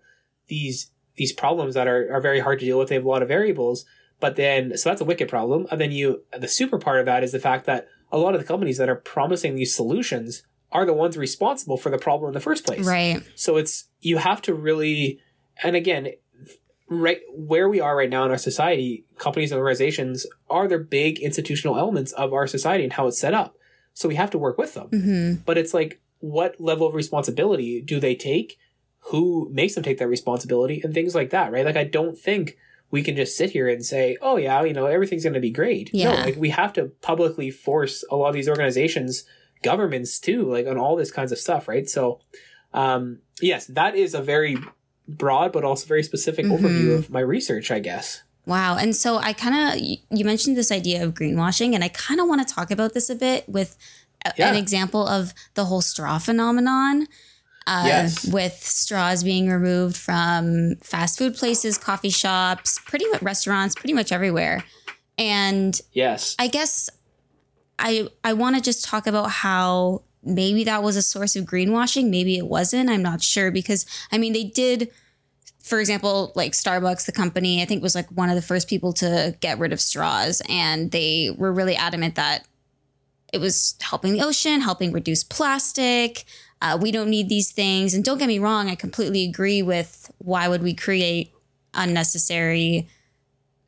these 0.49 0.91
these 1.17 1.33
problems 1.33 1.75
that 1.75 1.89
are, 1.89 2.15
are 2.15 2.21
very 2.21 2.41
hard 2.41 2.61
to 2.61 2.65
deal 2.65 2.79
with. 2.79 2.89
They 2.89 2.95
have 2.95 3.05
a 3.05 3.09
lot 3.09 3.23
of 3.23 3.29
variables, 3.29 3.85
but 4.21 4.37
then 4.37 4.77
so 4.77 4.91
that's 4.91 5.01
a 5.01 5.07
wicked 5.07 5.29
problem. 5.29 5.67
And 5.71 5.81
then 5.81 5.93
you 5.93 6.23
the 6.39 6.49
super 6.49 6.79
part 6.79 7.01
of 7.01 7.07
that 7.07 7.25
is 7.25 7.33
the 7.33 7.41
fact 7.41 7.67
that 7.67 7.89
a 8.11 8.19
lot 8.19 8.35
of 8.35 8.41
the 8.41 8.47
companies 8.47 8.79
that 8.79 8.89
are 8.89 8.97
promising 8.97 9.55
these 9.55 9.75
solutions 9.75 10.43
are 10.71 10.85
the 10.85 10.93
ones 10.93 11.17
responsible 11.17 11.77
for 11.77 11.91
the 11.91 11.99
problem 11.99 12.29
in 12.29 12.35
the 12.35 12.41
first 12.41 12.65
place. 12.67 12.87
right. 12.87 13.23
So 13.35 13.57
it's 13.57 13.89
you 14.01 14.19
have 14.19 14.43
to 14.43 14.55
really 14.55 15.21
and 15.63 15.77
again 15.77 16.09
right 16.91 17.21
where 17.35 17.69
we 17.69 17.81
are 17.81 17.97
right 17.97 18.11
now 18.11 18.25
in 18.25 18.31
our 18.31 18.39
society, 18.39 19.05
companies 19.19 19.51
and 19.51 19.59
organizations 19.59 20.27
are 20.49 20.69
the 20.69 20.79
big 20.79 21.19
institutional 21.21 21.79
elements 21.79 22.13
of 22.13 22.33
our 22.33 22.47
society 22.47 22.85
and 22.85 22.93
how 22.93 23.07
it's 23.07 23.19
set 23.19 23.35
up. 23.35 23.57
So 23.95 24.09
we 24.09 24.15
have 24.15 24.31
to 24.31 24.39
work 24.39 24.59
with 24.59 24.75
them 24.75 24.89
hmm 24.89 25.35
but 25.45 25.57
it's 25.57 25.73
like 25.73 26.01
what 26.21 26.61
level 26.61 26.87
of 26.87 26.95
responsibility 26.95 27.81
do 27.81 28.01
they 28.01 28.15
take 28.15 28.59
who 29.11 29.49
makes 29.53 29.75
them 29.75 29.85
take 29.85 29.99
that 29.99 30.09
responsibility 30.09 30.81
and 30.83 30.93
things 30.95 31.15
like 31.15 31.31
that 31.31 31.53
right 31.53 31.65
like 31.65 31.77
i 31.77 31.85
don't 31.85 32.19
think 32.19 32.57
we 32.91 33.03
can 33.03 33.15
just 33.17 33.37
sit 33.37 33.51
here 33.51 33.69
and 33.69 33.85
say 33.85 34.17
oh 34.21 34.37
yeah 34.37 34.63
you 34.63 34.73
know 34.73 34.87
everything's 34.87 35.23
going 35.23 35.33
to 35.35 35.41
be 35.41 35.51
great 35.51 35.91
no 35.95 36.01
Yeah. 36.13 36.25
like 36.25 36.37
we 36.37 36.51
have 36.51 36.73
to 36.75 36.87
publicly 37.01 37.51
force 37.51 38.05
a 38.11 38.17
lot 38.17 38.29
of 38.29 38.35
these 38.35 38.49
organizations 38.49 39.25
governments 39.63 40.19
too 40.19 40.43
like 40.51 40.67
on 40.67 40.77
all 40.79 40.97
this 40.97 41.11
kinds 41.11 41.33
of 41.33 41.39
stuff 41.39 41.69
right 41.69 41.89
so 41.89 42.21
um 42.75 43.19
yes 43.41 43.67
that 43.67 43.95
is 43.95 44.15
a 44.15 44.23
very 44.23 44.57
broad 45.07 45.53
but 45.53 45.65
also 45.65 45.87
very 45.87 46.03
specific 46.03 46.47
Mhm. 46.47 46.59
overview 46.61 46.95
of 46.97 47.11
my 47.11 47.21
research 47.21 47.71
i 47.71 47.79
guess 47.79 48.23
Wow. 48.47 48.79
And 48.79 48.97
so 48.97 49.19
I 49.19 49.35
kind 49.35 49.55
of, 49.75 49.79
you 50.19 50.25
mentioned 50.25 50.57
this 50.57 50.73
idea 50.73 51.05
of 51.05 51.13
greenwashing, 51.13 51.75
and 51.75 51.85
I 51.85 51.89
kind 51.89 52.19
of 52.19 52.27
want 52.29 52.49
to 52.49 52.55
talk 52.55 52.71
about 52.71 52.95
this 52.95 53.11
a 53.11 53.15
bit 53.15 53.47
with 53.47 53.77
Yeah. 54.37 54.51
an 54.51 54.57
example 54.57 55.07
of 55.07 55.33
the 55.55 55.65
whole 55.67 55.81
straw 55.81 56.19
phenomenon. 56.19 57.07
Uh, 57.67 57.85
Yes. 57.87 58.25
With 58.27 58.55
straws 58.55 59.23
being 59.23 59.51
removed 59.51 59.97
from 59.97 60.77
fast 60.77 61.19
food 61.19 61.35
places, 61.35 61.77
coffee 61.77 62.09
shops, 62.11 62.81
pretty 62.87 63.07
much 63.11 63.21
restaurants, 63.23 63.75
pretty 63.75 63.93
much 63.93 64.11
everywhere. 64.13 64.65
And 65.19 65.79
yes 65.93 66.35
I 66.39 66.47
guess 66.49 66.89
I 67.79 68.09
I 68.25 68.33
want 68.33 68.57
to 68.57 68.63
just 68.63 68.85
talk 68.85 69.07
about 69.07 69.31
how 69.31 70.03
maybe 70.25 70.65
that 70.65 70.83
was 70.83 70.97
a 70.97 71.03
source 71.03 71.37
of 71.37 71.45
greenwashing, 71.45 72.09
maybe 72.11 72.37
it 72.39 72.47
wasn't. 72.47 72.89
I'm 72.91 73.03
not 73.03 73.23
sure 73.23 73.51
because 73.51 73.85
I 74.13 74.19
mean 74.19 74.33
they 74.33 74.45
did 74.45 74.91
for 75.63 75.81
example, 75.81 76.33
like 76.35 76.53
Starbucks, 76.53 77.05
the 77.05 77.13
company, 77.13 77.61
I 77.61 77.67
think 77.67 77.83
was 77.83 77.95
like 77.95 78.09
one 78.11 78.31
of 78.31 78.37
the 78.37 78.43
first 78.43 78.69
people 78.69 78.95
to 78.95 79.37
get 79.41 79.59
rid 79.59 79.73
of 79.75 79.81
straws 79.83 80.41
and 80.49 80.91
they 80.91 81.35
were 81.37 81.53
really 81.53 81.77
adamant 81.77 82.15
that 82.15 82.47
it 83.33 83.39
was 83.41 83.75
helping 83.81 84.13
the 84.13 84.23
ocean, 84.23 84.61
helping 84.61 84.93
reduce 84.93 85.23
plastic. 85.25 86.25
Uh, 86.61 86.79
we 86.81 86.91
don't 86.91 87.11
need 87.11 87.29
these 87.29 87.51
things. 87.53 87.95
And 87.95 88.05
don't 88.05 88.19
get 88.19 88.27
me 88.29 88.39
wrong, 88.39 88.69
I 88.69 88.75
completely 88.75 89.25
agree 89.25 89.63
with 89.63 90.11
why 90.19 90.49
would 90.49 90.63
we 90.63 90.75
create 90.75 91.33
unnecessary 91.75 92.89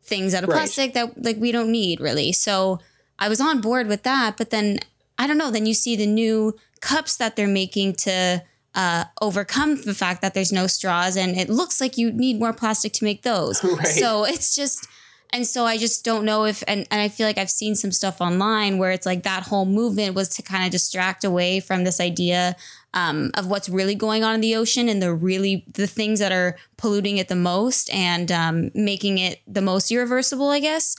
things 0.03 0.35
out 0.35 0.43
of 0.43 0.49
Right. 0.51 0.57
plastic 0.57 0.95
that 0.95 1.23
like 1.23 1.37
we 1.37 1.53
don't 1.53 1.71
need 1.71 2.01
really. 2.01 2.33
So 2.33 2.81
I 3.19 3.29
was 3.29 3.41
on 3.41 3.61
board 3.61 3.87
with 3.87 4.03
that, 4.03 4.37
but 4.37 4.51
then 4.51 4.79
I 5.19 5.27
don't 5.27 5.39
know, 5.39 5.51
then 5.51 5.67
you 5.67 5.75
see 5.75 5.97
the 5.97 6.07
new 6.07 6.57
cups 6.81 7.17
that 7.19 7.37
they're 7.37 7.47
making 7.47 7.95
to 7.95 8.43
uh, 8.75 9.05
overcome 9.21 9.83
the 9.83 9.95
fact 9.95 10.23
that 10.23 10.33
there's 10.33 10.53
no 10.53 10.67
straws 10.67 11.17
and 11.17 11.37
it 11.37 11.51
looks 11.51 11.81
like 11.81 11.99
you 11.99 12.11
need 12.13 12.39
more 12.39 12.53
plastic 12.53 12.93
to 12.95 13.05
make 13.05 13.23
those. 13.23 13.63
Right. 13.65 13.87
So 13.87 14.25
it's 14.25 14.55
just 14.57 14.87
and 15.33 15.47
so 15.47 15.65
I 15.65 15.77
just 15.77 16.05
don't 16.05 16.25
know 16.25 16.45
if 16.45 16.65
and, 16.67 16.87
and 16.91 17.01
I 17.01 17.09
feel 17.09 17.27
like 17.27 17.39
I've 17.39 17.51
seen 17.51 17.75
some 17.75 17.93
stuff 17.93 18.21
online 18.21 18.79
where 18.79 18.91
it's 18.91 19.07
like 19.07 19.23
that 19.23 19.45
whole 19.45 19.67
movement 19.67 20.15
was 20.15 20.29
to 20.31 20.43
kind 20.43 20.65
of 20.65 20.71
distract 20.71 21.25
away 21.25 21.61
from 21.61 21.85
this 21.85 22.01
idea 22.01 22.57
um, 22.95 23.31
of 23.35 23.47
what's 23.47 23.69
really 23.69 23.95
going 23.95 24.25
on 24.25 24.35
in 24.35 24.41
the 24.41 24.57
ocean 24.57 24.89
and 24.89 25.01
the 25.01 25.15
really 25.15 25.65
the 25.73 25.87
things 25.87 26.19
that 26.19 26.33
are 26.33 26.57
polluting 26.77 27.19
it 27.19 27.29
the 27.29 27.37
most 27.37 27.89
and 27.91 28.33
um, 28.33 28.71
making 28.75 29.19
it 29.19 29.41
the 29.47 29.63
most 29.63 29.91
irreversible, 29.91 30.49
I 30.49 30.61
guess. 30.61 30.97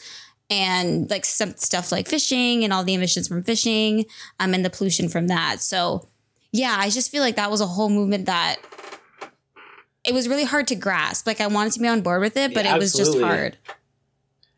And 0.50 1.10
like 1.10 1.24
some 1.26 1.56
stuff 1.56 1.91
like 1.91 2.08
fishing 2.08 2.63
and 2.63 2.74
all 2.74 2.84
the 2.84 2.94
emissions 2.94 3.28
from 3.28 3.44
fishing 3.44 4.06
um, 4.39 4.54
and 4.54 4.65
the 4.65 4.70
pollution 4.70 5.08
from 5.10 5.28
that. 5.28 5.62
So 5.62 6.08
yeah, 6.52 6.76
I 6.78 6.89
just 6.89 7.12
feel 7.12 7.22
like 7.22 7.38
that 7.38 7.52
was 7.52 7.62
a 7.62 7.67
whole 7.67 7.89
movement 7.89 8.26
that 8.26 8.58
it 10.04 10.13
was 10.13 10.28
really 10.28 10.44
hard 10.44 10.67
to 10.67 10.76
grasp. 10.76 11.28
Like 11.28 11.39
I 11.41 11.48
wanted 11.48 11.74
to 11.74 11.80
be 11.80 11.88
on 11.88 12.02
board 12.02 12.22
with 12.22 12.36
it, 12.36 12.54
but 12.54 12.65
Yeah, 12.65 12.76
it 12.76 12.80
was 12.80 12.94
just 12.94 13.17
hard. 13.20 13.58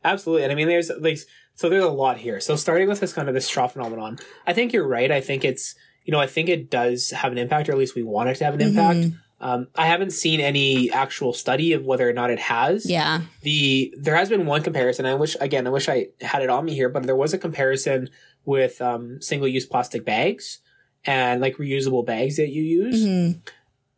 Absolutely. 0.04 0.44
And 0.44 0.52
I 0.52 0.56
mean, 0.56 0.68
there's 0.68 0.92
like, 1.00 1.20
so 1.56 1.70
there's 1.70 1.84
a 1.84 1.90
lot 1.90 2.18
here. 2.18 2.40
So 2.40 2.56
starting 2.56 2.88
with 2.88 3.00
this 3.00 3.14
kind 3.14 3.28
of 3.28 3.34
this 3.36 3.46
straw 3.46 3.68
phenomenon, 3.68 4.20
I 4.46 4.54
think 4.54 4.74
you're 4.74 4.88
right. 4.88 5.12
I 5.12 5.22
think 5.22 5.46
it's, 5.46 5.76
you 6.04 6.12
know, 6.12 6.20
I 6.20 6.28
think 6.28 6.50
it 6.50 6.70
does 6.70 7.12
have 7.12 7.32
an 7.32 7.38
impact, 7.38 7.70
or 7.70 7.72
at 7.74 7.78
least 7.78 7.96
we 7.96 8.04
want 8.04 8.30
it 8.30 8.36
to 8.36 8.46
have 8.46 8.54
an 8.56 8.62
impact. 8.62 9.00
Mhm. 9.00 9.20
Um, 9.40 9.68
I 9.76 9.88
haven't 9.88 10.12
seen 10.12 10.40
any 10.40 10.90
actual 10.92 11.34
study 11.34 11.74
of 11.74 11.86
whether 11.86 12.10
or 12.10 12.14
not 12.14 12.30
it 12.32 12.40
has. 12.40 12.90
Yeah. 12.90 13.22
The 13.42 13.94
there 14.00 14.16
has 14.16 14.30
been 14.30 14.46
one 14.46 14.64
comparison. 14.64 15.06
I 15.06 15.16
wish 15.16 15.36
again, 15.42 15.68
I 15.68 15.70
wish 15.70 15.90
I 15.90 16.08
had 16.22 16.42
it 16.44 16.50
on 16.50 16.64
me 16.66 16.74
here, 16.74 16.88
but 16.90 17.04
there 17.04 17.16
was 17.16 17.34
a 17.34 17.38
comparison 17.38 18.10
with 18.46 18.82
um, 18.82 19.22
single 19.22 19.48
use 19.48 19.66
plastic 19.66 20.06
bags 20.06 20.60
and 21.06 21.42
like 21.42 21.58
reusable 21.58 22.06
bags 22.06 22.38
that 22.38 22.50
you 22.50 22.64
use. 22.64 23.04
Mhm. 23.04 23.40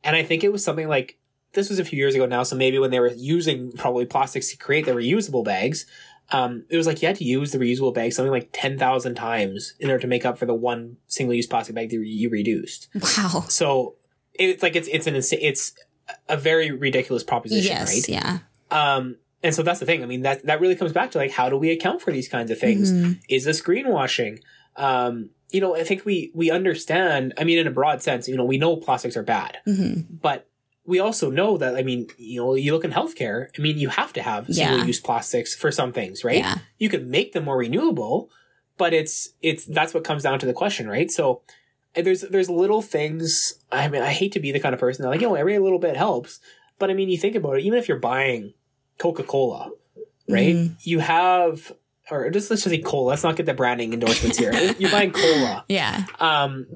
And 0.03 0.15
I 0.15 0.23
think 0.23 0.43
it 0.43 0.51
was 0.51 0.63
something 0.63 0.87
like 0.87 1.17
this 1.55 1.69
was 1.69 1.79
a 1.79 1.85
few 1.85 1.97
years 1.97 2.13
ago 2.15 2.25
now. 2.25 2.43
So 2.43 2.55
maybe 2.55 2.77
when 2.77 2.91
they 2.91 2.99
were 2.99 3.11
using 3.15 3.71
probably 3.71 4.05
plastics 4.05 4.49
to 4.51 4.57
create 4.57 4.85
the 4.85 4.91
reusable 4.91 5.43
bags, 5.43 5.85
um, 6.31 6.65
it 6.69 6.77
was 6.77 6.87
like 6.87 7.01
you 7.01 7.07
had 7.07 7.17
to 7.17 7.23
use 7.23 7.51
the 7.51 7.57
reusable 7.57 7.93
bag 7.93 8.13
something 8.13 8.31
like 8.31 8.49
10,000 8.51 9.15
times 9.15 9.73
in 9.79 9.89
order 9.89 10.01
to 10.01 10.07
make 10.07 10.25
up 10.25 10.37
for 10.37 10.45
the 10.45 10.53
one 10.53 10.97
single 11.07 11.33
use 11.33 11.47
plastic 11.47 11.75
bag 11.75 11.89
that 11.89 11.97
you 11.97 12.29
reduced. 12.29 12.87
Wow. 12.95 13.45
So 13.47 13.95
it's 14.33 14.61
like 14.63 14.75
it's, 14.75 14.87
it's 14.87 15.07
an 15.07 15.15
it's 15.15 15.73
a 16.29 16.37
very 16.37 16.71
ridiculous 16.71 17.23
proposition, 17.23 17.71
yes. 17.71 17.93
right? 17.93 18.09
Yeah. 18.09 18.39
Um, 18.71 19.17
and 19.43 19.53
so 19.53 19.61
that's 19.63 19.79
the 19.79 19.85
thing. 19.85 20.01
I 20.01 20.07
mean, 20.07 20.21
that, 20.23 20.43
that 20.45 20.59
really 20.59 20.75
comes 20.75 20.91
back 20.91 21.11
to 21.11 21.19
like, 21.19 21.31
how 21.31 21.49
do 21.49 21.57
we 21.57 21.71
account 21.71 22.01
for 22.01 22.11
these 22.11 22.27
kinds 22.27 22.49
of 22.51 22.59
things? 22.59 22.91
Mhm. 22.91 23.19
Is 23.29 23.43
this 23.45 23.61
greenwashing? 23.61 24.39
Um, 24.75 25.29
you 25.51 25.61
know, 25.61 25.75
I 25.75 25.83
think 25.83 26.03
we, 26.05 26.31
we 26.33 26.49
understand, 26.49 27.33
I 27.37 27.43
mean, 27.43 27.59
in 27.59 27.67
a 27.67 27.71
broad 27.71 28.01
sense, 28.01 28.27
you 28.27 28.35
know, 28.35 28.43
we 28.43 28.57
know 28.57 28.75
plastics 28.75 29.15
are 29.15 29.23
bad, 29.23 29.57
Mhm. 29.67 30.05
but 30.21 30.49
we 30.87 30.99
also 30.99 31.29
know 31.31 31.57
that, 31.57 31.75
I 31.75 31.83
mean, 31.83 32.07
you 32.17 32.41
know, 32.41 32.53
you 32.55 32.71
look 32.73 32.85
in 32.85 32.91
healthcare, 32.91 33.47
I 33.57 33.61
mean, 33.61 33.77
you 33.77 33.89
have 33.89 34.13
to 34.13 34.21
have 34.21 34.45
Yeah. 34.49 34.69
single 34.69 34.87
use 34.87 34.99
plastics 34.99 35.55
for 35.55 35.71
some 35.71 35.91
things, 35.91 36.23
right? 36.23 36.37
Yeah. 36.37 36.59
You 36.77 36.89
can 36.89 37.09
make 37.09 37.33
them 37.33 37.45
more 37.45 37.57
renewable, 37.57 38.29
but 38.77 38.93
it's, 38.93 39.29
it's, 39.41 39.65
that's 39.65 39.93
what 39.93 40.03
comes 40.03 40.23
down 40.23 40.37
to 40.39 40.45
the 40.45 40.53
question, 40.53 40.87
right? 40.87 41.09
So 41.09 41.41
uh, 41.97 42.01
there's, 42.03 42.21
there's 42.21 42.49
little 42.49 42.81
things, 42.83 43.55
I 43.71 43.87
mean, 43.87 44.03
I 44.03 44.11
hate 44.11 44.31
to 44.33 44.39
be 44.39 44.51
the 44.51 44.59
kind 44.59 44.73
of 44.75 44.79
person 44.79 45.01
that 45.03 45.09
like, 45.09 45.21
you 45.21 45.27
know, 45.27 45.35
every 45.35 45.57
little 45.57 45.79
bit 45.79 45.97
helps, 45.97 46.39
but 46.77 46.89
I 46.89 46.93
mean, 46.93 47.09
you 47.09 47.17
think 47.17 47.35
about 47.35 47.57
it, 47.57 47.63
even 47.63 47.79
if 47.79 47.87
you're 47.87 47.99
buying 47.99 48.53
Coca-Cola, 48.99 49.71
right? 50.29 50.55
Mhm. 50.55 50.75
You 50.83 50.99
have, 50.99 51.71
or 52.11 52.29
just 52.29 52.49
let's 52.49 52.63
just 52.63 52.73
say 52.75 52.81
cola. 52.81 53.09
Let's 53.09 53.23
not 53.23 53.35
get 53.35 53.45
the 53.45 53.53
branding 53.53 53.93
endorsements 53.93 54.37
here. 54.37 54.53
you're 54.79 54.91
buying 54.91 55.11
cola. 55.11 55.65
Yeah. 55.69 56.05
Um, 56.19 56.67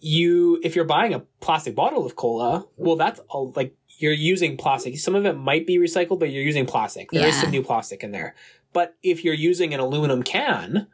you 0.00 0.60
if 0.62 0.76
you're 0.76 0.84
buying 0.84 1.14
a 1.14 1.20
plastic 1.40 1.74
bottle 1.74 2.04
of 2.06 2.16
cola, 2.16 2.66
well, 2.76 2.96
that's 2.96 3.20
all 3.28 3.52
like 3.56 3.74
you're 3.98 4.12
using 4.12 4.56
plastic. 4.56 4.98
Some 4.98 5.14
of 5.14 5.24
it 5.26 5.34
might 5.34 5.66
be 5.66 5.78
recycled, 5.78 6.18
but 6.20 6.30
you're 6.30 6.42
using 6.42 6.66
plastic. 6.66 7.10
There 7.10 7.26
is 7.26 7.34
Yeah. 7.36 7.40
some 7.42 7.50
new 7.50 7.62
plastic 7.62 8.02
in 8.04 8.10
there. 8.12 8.34
But 8.72 8.94
if 9.02 9.24
you're 9.24 9.34
using 9.34 9.72
an 9.72 9.80
aluminum 9.80 10.22
can, 10.22 10.88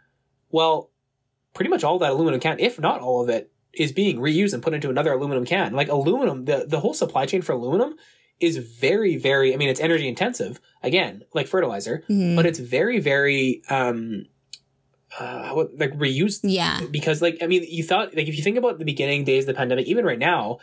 well, 0.50 0.90
pretty 1.54 1.68
much 1.68 1.82
all 1.82 1.98
that 1.98 2.10
aluminum 2.12 2.38
can, 2.40 2.60
if 2.60 2.78
not 2.78 3.00
all 3.00 3.22
of 3.22 3.28
it, 3.28 3.50
is 3.72 3.90
being 3.90 4.18
reused 4.18 4.54
and 4.54 4.62
put 4.62 4.74
into 4.74 4.88
another 4.90 5.12
aluminum 5.12 5.44
can. 5.44 5.72
Like 5.72 5.88
aluminum, 5.88 6.44
the 6.44 6.66
the 6.68 6.80
whole 6.80 6.94
supply 6.94 7.26
chain 7.26 7.42
for 7.42 7.52
aluminum 7.52 7.96
is 8.40 8.56
very, 8.58 9.16
very, 9.16 9.54
I 9.54 9.56
mean, 9.56 9.68
it's 9.68 9.80
energy 9.80 10.08
intensive, 10.08 10.60
again, 10.82 11.22
like 11.34 11.46
fertilizer, 11.46 12.02
Mhm. 12.10 12.34
but 12.36 12.44
it's 12.46 12.58
very, 12.58 12.98
very, 12.98 13.62
um, 13.68 14.26
uh, 15.20 15.64
like 15.76 15.92
reused 15.98 16.40
yeah. 16.42 16.80
because 16.90 17.20
like 17.20 17.36
i 17.42 17.46
mean 17.46 17.62
you 17.68 17.82
thought 17.82 18.16
like 18.16 18.28
if 18.28 18.34
you 18.36 18.42
think 18.42 18.56
about 18.56 18.78
the 18.78 18.84
beginning 18.86 19.24
days 19.24 19.42
of 19.44 19.48
the 19.48 19.52
pandemic 19.54 19.84
even 19.86 20.06
right 20.06 20.18
now 20.18 20.56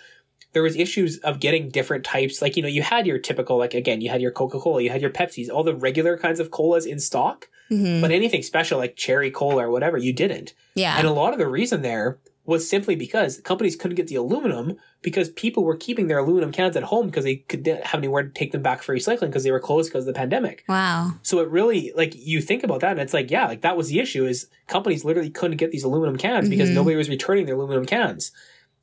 there 0.53 0.63
was 0.63 0.75
issues 0.75 1.19
of 1.19 1.39
getting 1.39 1.69
different 1.69 2.03
types 2.03 2.41
like 2.41 2.57
you 2.57 2.63
know 2.63 2.67
you 2.67 2.81
had 2.81 3.05
your 3.05 3.19
typical 3.19 3.59
like 3.59 3.75
again 3.75 4.01
you 4.01 4.09
had 4.09 4.23
your 4.23 4.31
coca-cola 4.31 4.81
you 4.81 4.89
had 4.89 5.01
your 5.03 5.11
pepsis 5.11 5.51
all 5.51 5.63
the 5.63 5.75
regular 5.75 6.17
kinds 6.17 6.39
of 6.39 6.49
colas 6.49 6.87
in 6.87 6.99
stock 6.99 7.47
Mhm. 7.69 8.01
but 8.01 8.09
anything 8.09 8.41
special 8.41 8.79
like 8.79 8.95
cherry 8.95 9.29
cola 9.29 9.67
or 9.67 9.69
whatever 9.69 9.99
you 9.99 10.11
didn't 10.13 10.55
yeah. 10.73 10.97
and 10.97 11.05
a 11.05 11.11
lot 11.11 11.31
of 11.33 11.37
the 11.37 11.45
reason 11.47 11.83
there 11.83 12.17
was 12.45 12.67
simply 12.67 12.95
because 12.95 13.39
companies 13.41 13.75
couldn't 13.75 13.95
get 13.95 14.07
the 14.07 14.15
aluminum 14.15 14.75
because 15.01 15.29
people 15.29 15.63
were 15.63 15.75
keeping 15.77 16.07
their 16.07 16.17
aluminum 16.17 16.51
cans 16.51 16.75
at 16.75 16.83
home 16.83 17.05
because 17.05 17.23
they 17.23 17.35
could 17.35 17.61
didn't 17.63 17.85
have 17.85 17.99
anywhere 17.99 18.23
to 18.23 18.29
take 18.29 18.51
them 18.51 18.61
back 18.63 18.81
for 18.81 18.95
recycling 18.95 19.27
because 19.27 19.43
they 19.43 19.51
were 19.51 19.59
closed 19.59 19.89
because 19.91 20.07
of 20.07 20.13
the 20.13 20.17
pandemic 20.17 20.63
wow. 20.67 21.11
so 21.21 21.39
it 21.39 21.49
really 21.49 21.91
like 21.95 22.13
you 22.15 22.41
think 22.41 22.63
about 22.63 22.79
that 22.81 22.91
and 22.91 22.99
it's 23.01 23.13
like 23.13 23.29
yeah 23.29 23.45
like 23.45 23.61
that 23.61 23.77
was 23.77 23.89
the 23.89 23.99
issue 23.99 24.25
is 24.25 24.47
companies 24.67 25.05
literally 25.05 25.29
couldn't 25.29 25.57
get 25.57 25.71
these 25.71 25.83
aluminum 25.83 26.17
cans 26.17 26.49
because 26.49 26.69
Mhm. 26.69 26.73
nobody 26.75 26.95
was 26.95 27.07
returning 27.09 27.45
their 27.45 27.55
aluminum 27.55 27.85
cans. 27.85 28.31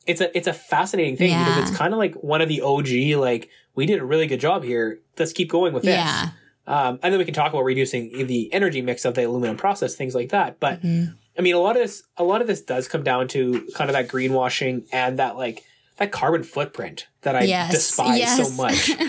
It's 0.07 0.21
a 0.21 0.37
it's 0.37 0.47
a 0.47 0.53
fascinating 0.53 1.17
thing 1.17 1.31
Yeah. 1.31 1.45
because 1.45 1.69
it's 1.71 1.77
kind 1.79 1.93
of 1.93 1.99
like 1.99 2.15
one 2.17 2.41
of 2.41 2.49
the 2.49 2.61
OG 2.61 3.17
like 3.17 3.49
we 3.75 3.85
did 3.87 3.99
a 4.01 4.05
really 4.05 4.29
good 4.29 4.41
job 4.41 4.63
here. 4.63 5.01
Let's 5.19 5.33
keep 5.33 5.51
going 5.51 5.73
with 5.73 5.83
this. 5.83 5.97
Yeah. 5.97 6.29
Um, 6.69 6.99
and 7.03 7.13
then 7.13 7.19
we 7.19 7.25
can 7.25 7.35
talk 7.35 7.53
about 7.53 7.65
reducing 7.65 8.27
the 8.27 8.53
energy 8.53 8.81
mix 8.83 9.05
of 9.05 9.15
the 9.15 9.23
aluminum 9.25 9.57
process, 9.57 9.95
things 9.97 10.15
like 10.15 10.29
that. 10.31 10.61
But 10.61 10.83
Mhm. 10.83 11.15
I 11.39 11.43
mean, 11.43 11.55
a 11.55 11.59
lot 11.59 11.77
of 11.77 11.83
this, 11.83 12.03
a 12.17 12.25
lot 12.25 12.41
of 12.41 12.47
this 12.47 12.63
does 12.63 12.89
come 12.89 13.03
down 13.03 13.29
to 13.29 13.67
kind 13.75 13.91
of 13.91 13.95
that 13.95 14.09
greenwashing 14.09 14.87
and 14.93 15.19
that 15.19 15.37
like 15.37 15.65
that 15.99 16.13
carbon 16.13 16.43
footprint 16.43 17.07
that 17.23 17.35
I 17.37 17.43
yes. 17.43 17.71
despise 17.71 18.19
yes. 18.19 18.49
so 18.57 18.63
much. 18.63 18.91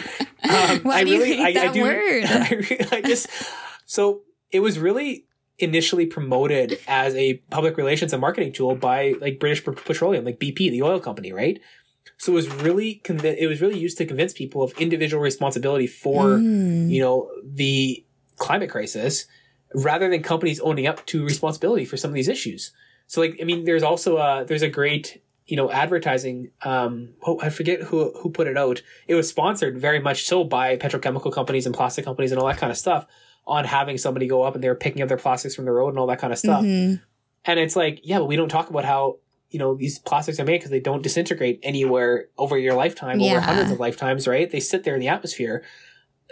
Um, 0.43 0.79
Why 0.83 0.99
I 0.99 1.03
do 1.03 1.11
you 1.11 1.23
hate 1.23 1.39
I- 1.39 1.49
I 1.49 1.53
that 1.53 1.73
do- 1.73 1.81
word? 1.81 2.23
I, 2.27 2.49
re- 2.53 2.87
I 2.91 3.01
just 3.01 3.27
so 3.85 4.21
it 4.51 4.59
was 4.59 4.77
really 4.79 5.25
initially 5.57 6.05
promoted 6.05 6.79
as 6.87 7.15
a 7.15 7.35
public 7.49 7.75
relations 7.75 8.13
and 8.13 8.21
marketing 8.21 8.53
tool 8.53 8.75
by 8.75 9.15
like 9.19 9.39
British 9.39 9.65
Petroleum, 9.65 10.23
like 10.23 10.39
BP, 10.39 10.69
the 10.71 10.83
oil 10.83 10.99
company, 10.99 11.33
right? 11.33 11.59
So 12.17 12.31
it 12.31 12.35
was 12.35 12.47
really 12.49 13.01
convi- 13.03 13.35
it 13.37 13.47
was 13.47 13.61
really 13.61 13.79
used 13.79 13.97
to 13.97 14.05
convince 14.05 14.31
people 14.31 14.61
of 14.61 14.71
individual 14.77 15.21
responsibility 15.21 15.87
for 15.87 16.37
Mm. 16.37 16.89
you 16.91 17.01
know 17.01 17.29
the 17.43 18.05
climate 18.37 18.69
crisis 18.69 19.25
rather 19.73 20.10
than 20.10 20.23
companies 20.23 20.60
owning 20.60 20.88
up 20.88 21.06
to 21.08 21.23
responsibility 21.25 21.86
for 21.86 21.97
some 21.97 22.10
of 22.12 22.15
these 22.15 22.27
issues. 22.27 22.71
So 23.08 23.21
like 23.21 23.38
I 23.41 23.43
mean 23.43 23.65
there's 23.65 23.84
also 23.84 24.17
a 24.17 24.45
there's 24.45 24.62
a 24.62 24.69
great 24.69 25.21
you 25.45 25.56
know 25.56 25.71
advertising 25.71 26.51
um 26.63 27.13
oh 27.25 27.39
I 27.41 27.49
forget 27.49 27.82
who 27.84 28.12
who 28.21 28.30
put 28.30 28.47
it 28.47 28.58
out. 28.58 28.82
It 29.08 29.15
was 29.15 29.30
sponsored 29.30 29.77
very 29.80 29.99
much 29.99 30.25
so 30.25 30.43
by 30.43 30.77
petrochemical 30.77 31.32
companies 31.34 31.65
and 31.65 31.73
plastic 31.75 32.06
companies 32.06 32.32
and 32.32 32.39
all 32.39 32.47
that 32.47 32.58
kind 32.58 32.71
of 32.71 32.77
stuff 32.77 33.06
on 33.45 33.63
having 33.63 33.97
somebody 33.97 34.27
go 34.27 34.43
up 34.43 34.56
and 34.56 34.63
they 34.63 34.67
were 34.67 34.75
picking 34.75 35.01
up 35.01 35.08
their 35.08 35.17
plastics 35.17 35.56
from 35.56 35.65
the 35.65 35.71
road 35.71 35.89
and 35.89 35.97
all 35.97 36.08
that 36.08 36.19
kind 36.19 36.34
of 36.34 36.39
stuff. 36.39 36.63
Mhm. 36.63 37.01
And 37.45 37.60
it's 37.62 37.77
like, 37.77 38.01
yeah, 38.03 38.19
but 38.19 38.25
we 38.25 38.36
don't 38.36 38.49
talk 38.49 38.69
about 38.69 38.84
how, 38.84 39.19
you 39.49 39.58
know, 39.58 39.73
these 39.75 39.99
plastics 39.99 40.38
are 40.38 40.43
made 40.43 40.58
because 40.58 40.69
they 40.71 40.82
don't 40.82 41.01
disintegrate 41.01 41.62
anywhere 41.63 42.25
over 42.38 42.58
your 42.58 42.73
lifetime, 42.73 43.21
over 43.21 43.39
hundreds 43.39 43.71
of 43.71 43.80
lifetimes, 43.80 44.27
right? 44.27 44.51
They 44.51 44.60
sit 44.60 44.84
there 44.84 44.95
in 44.95 44.99
the 44.99 45.08
atmosphere. 45.08 45.63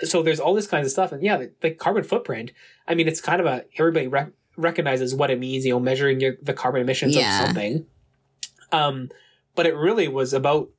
So 0.04 0.22
there's 0.22 0.40
all 0.40 0.54
this 0.54 0.68
kinds 0.68 0.86
of 0.86 0.92
stuff. 0.92 1.12
And 1.12 1.24
yeah, 1.24 1.38
the, 1.38 1.52
the 1.62 1.72
carbon 1.72 2.04
footprint, 2.04 2.52
I 2.88 2.96
mean, 2.96 3.08
it's 3.08 3.22
kind 3.22 3.40
of 3.40 3.46
a, 3.48 3.66
everybody 3.78 4.08
rec- 4.08 4.32
recognizes 4.58 5.16
what 5.16 5.30
it 5.32 5.40
means, 5.40 5.66
you 5.66 5.72
know, 5.72 5.80
measuring 5.80 6.20
your, 6.20 6.36
the 6.42 6.54
carbon 6.54 6.82
emissions 6.82 7.16
Yeah. 7.16 7.40
of 7.42 7.46
something. 7.48 7.86
Um, 8.72 9.10
but 9.56 9.66
it 9.66 9.76
really 9.76 10.08
was 10.08 10.34
about 10.34 10.70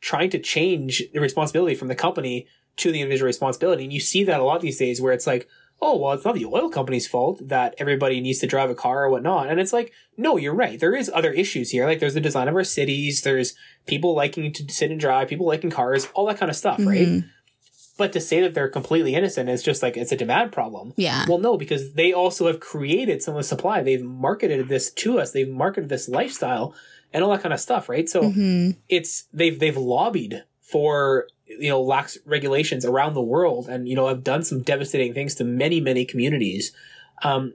trying 0.00 0.30
to 0.30 0.38
change 0.38 1.02
the 1.12 1.20
responsibility 1.20 1.74
from 1.74 1.88
the 1.88 1.94
company 1.94 2.46
to 2.76 2.92
the 2.92 3.00
individual 3.00 3.26
responsibility. 3.26 3.84
And 3.84 3.92
you 3.92 4.00
see 4.00 4.24
that 4.24 4.40
a 4.40 4.44
lot 4.44 4.60
these 4.60 4.78
days 4.78 5.00
where 5.00 5.12
it's 5.12 5.26
like, 5.26 5.48
oh, 5.82 5.96
well, 5.98 6.12
it's 6.12 6.24
not 6.24 6.34
the 6.34 6.46
oil 6.46 6.70
company's 6.70 7.06
fault 7.06 7.46
that 7.48 7.74
everybody 7.76 8.20
needs 8.20 8.38
to 8.38 8.46
drive 8.46 8.70
a 8.70 8.74
car 8.74 9.04
or 9.04 9.10
whatnot. 9.10 9.48
And 9.48 9.60
it's 9.60 9.72
like, 9.74 9.92
no, 10.16 10.38
you're 10.38 10.54
right. 10.54 10.80
There 10.80 10.94
is 10.94 11.10
other 11.14 11.32
issues 11.32 11.70
here. 11.70 11.84
Like 11.86 12.00
there's 12.00 12.14
the 12.14 12.20
design 12.20 12.48
of 12.48 12.54
our 12.54 12.64
cities. 12.64 13.20
There's 13.22 13.54
people 13.86 14.14
liking 14.14 14.52
to 14.54 14.72
sit 14.72 14.90
and 14.90 14.98
drive, 14.98 15.28
people 15.28 15.46
liking 15.46 15.68
cars, 15.70 16.08
all 16.14 16.24
that 16.26 16.38
kind 16.38 16.48
of 16.50 16.56
stuff, 16.56 16.78
right? 16.80 17.22
But 17.98 18.12
to 18.12 18.20
say 18.20 18.40
that 18.42 18.52
they're 18.54 18.68
completely 18.68 19.14
innocent 19.14 19.48
is 19.48 19.62
just 19.62 19.82
like, 19.82 19.96
it's 19.96 20.12
a 20.12 20.16
demand 20.16 20.52
problem. 20.52 20.92
Yeah. 20.96 21.24
Well, 21.28 21.38
no, 21.38 21.56
because 21.56 21.94
they 21.94 22.12
also 22.12 22.46
have 22.46 22.60
created 22.60 23.22
some 23.22 23.34
of 23.34 23.38
the 23.38 23.44
supply. 23.44 23.82
They've 23.82 24.02
marketed 24.02 24.68
this 24.68 24.90
to 24.92 25.18
us. 25.18 25.32
They've 25.32 25.48
marketed 25.48 25.88
this 25.88 26.08
lifestyle 26.08 26.74
and 27.12 27.24
all 27.24 27.30
that 27.30 27.40
kind 27.42 27.54
of 27.54 27.60
stuff, 27.60 27.88
right? 27.88 28.08
So 28.08 28.22
Mhm. 28.24 28.76
it's 28.88 29.24
they've 29.32 29.58
they've 29.58 29.76
lobbied 29.76 30.44
for 30.60 31.26
you 31.46 31.68
know 31.70 31.80
lax 31.80 32.18
regulations 32.26 32.84
around 32.84 33.14
the 33.14 33.22
world 33.22 33.68
and 33.68 33.88
you 33.88 33.94
know 33.94 34.08
have 34.08 34.24
done 34.24 34.42
some 34.42 34.62
devastating 34.62 35.14
things 35.14 35.36
to 35.36 35.44
many 35.44 35.80
many 35.80 36.04
communities 36.04 36.72
um 37.22 37.54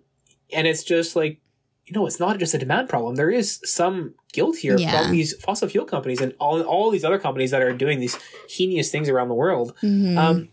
and 0.54 0.65
it's 0.65 0.82
just 0.86 1.13
like 1.13 1.41
you 1.91 1.99
know 1.99 2.08
it's 2.08 2.19
not 2.21 2.39
just 2.39 2.54
a 2.54 2.58
demand 2.58 2.88
problem 2.88 3.15
there 3.15 3.30
is 3.30 3.60
some 3.65 4.13
guilt 4.32 4.56
here 4.56 4.77
Yeah. 4.77 4.91
from 5.04 5.12
these 5.12 5.34
fossil 5.43 5.67
fuel 5.67 5.86
companies 5.86 6.21
and 6.21 6.34
all 6.39 6.62
all 6.62 6.89
these 6.89 7.04
other 7.04 7.19
companies 7.19 7.51
that 7.51 7.62
are 7.62 7.73
doing 7.73 7.99
these 7.99 8.17
heinous 8.49 8.89
things 8.89 9.10
around 9.10 9.27
the 9.27 9.36
world 9.36 9.75
Mhm. 9.84 10.17
um, 10.17 10.49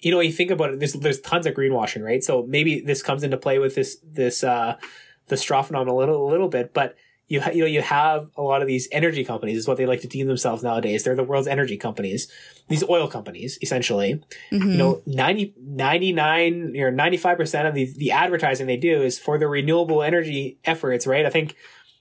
you 0.00 0.12
know, 0.12 0.20
you 0.20 0.30
think 0.32 0.52
about 0.52 0.70
it, 0.70 0.78
there's, 0.78 0.92
there's 0.92 1.20
tons 1.20 1.44
of 1.44 1.54
greenwashing, 1.54 2.02
right? 2.04 2.22
So 2.22 2.44
maybe 2.46 2.80
this 2.80 3.02
comes 3.02 3.24
into 3.24 3.36
play 3.36 3.58
with 3.58 3.74
this, 3.74 3.96
this, 4.04 4.44
uh, 4.44 4.76
the 5.26 5.36
straw 5.36 5.60
phenomenon 5.62 5.92
a 5.96 5.98
little, 5.98 6.24
a 6.24 6.30
little 6.30 6.46
bit, 6.48 6.72
but 6.72 6.94
you, 7.28 7.40
ha- 7.40 7.50
you 7.50 7.60
know, 7.60 7.66
you 7.66 7.82
have 7.82 8.28
a 8.36 8.42
lot 8.42 8.62
of 8.62 8.68
these 8.68 8.88
energy 8.90 9.24
companies 9.24 9.58
is 9.58 9.68
what 9.68 9.76
they 9.76 9.86
like 9.86 10.00
to 10.00 10.08
deem 10.08 10.26
themselves 10.26 10.62
nowadays. 10.62 11.04
They're 11.04 11.14
the 11.14 11.22
world's 11.22 11.46
energy 11.46 11.76
companies, 11.76 12.26
these 12.68 12.82
oil 12.88 13.06
companies, 13.06 13.58
essentially. 13.60 14.22
Mhm. 14.50 14.72
You 14.72 14.76
know, 14.76 15.02
90, 15.06 15.54
99 15.58 16.74
or 16.78 16.90
95% 16.90 17.68
of 17.68 17.74
the, 17.74 17.84
the 17.84 18.12
advertising 18.12 18.66
they 18.66 18.76
do 18.76 19.02
is 19.02 19.18
for 19.18 19.38
the 19.38 19.46
renewable 19.46 20.02
energy 20.02 20.58
efforts, 20.64 21.06
right? 21.06 21.26
I 21.26 21.30
think, 21.30 21.54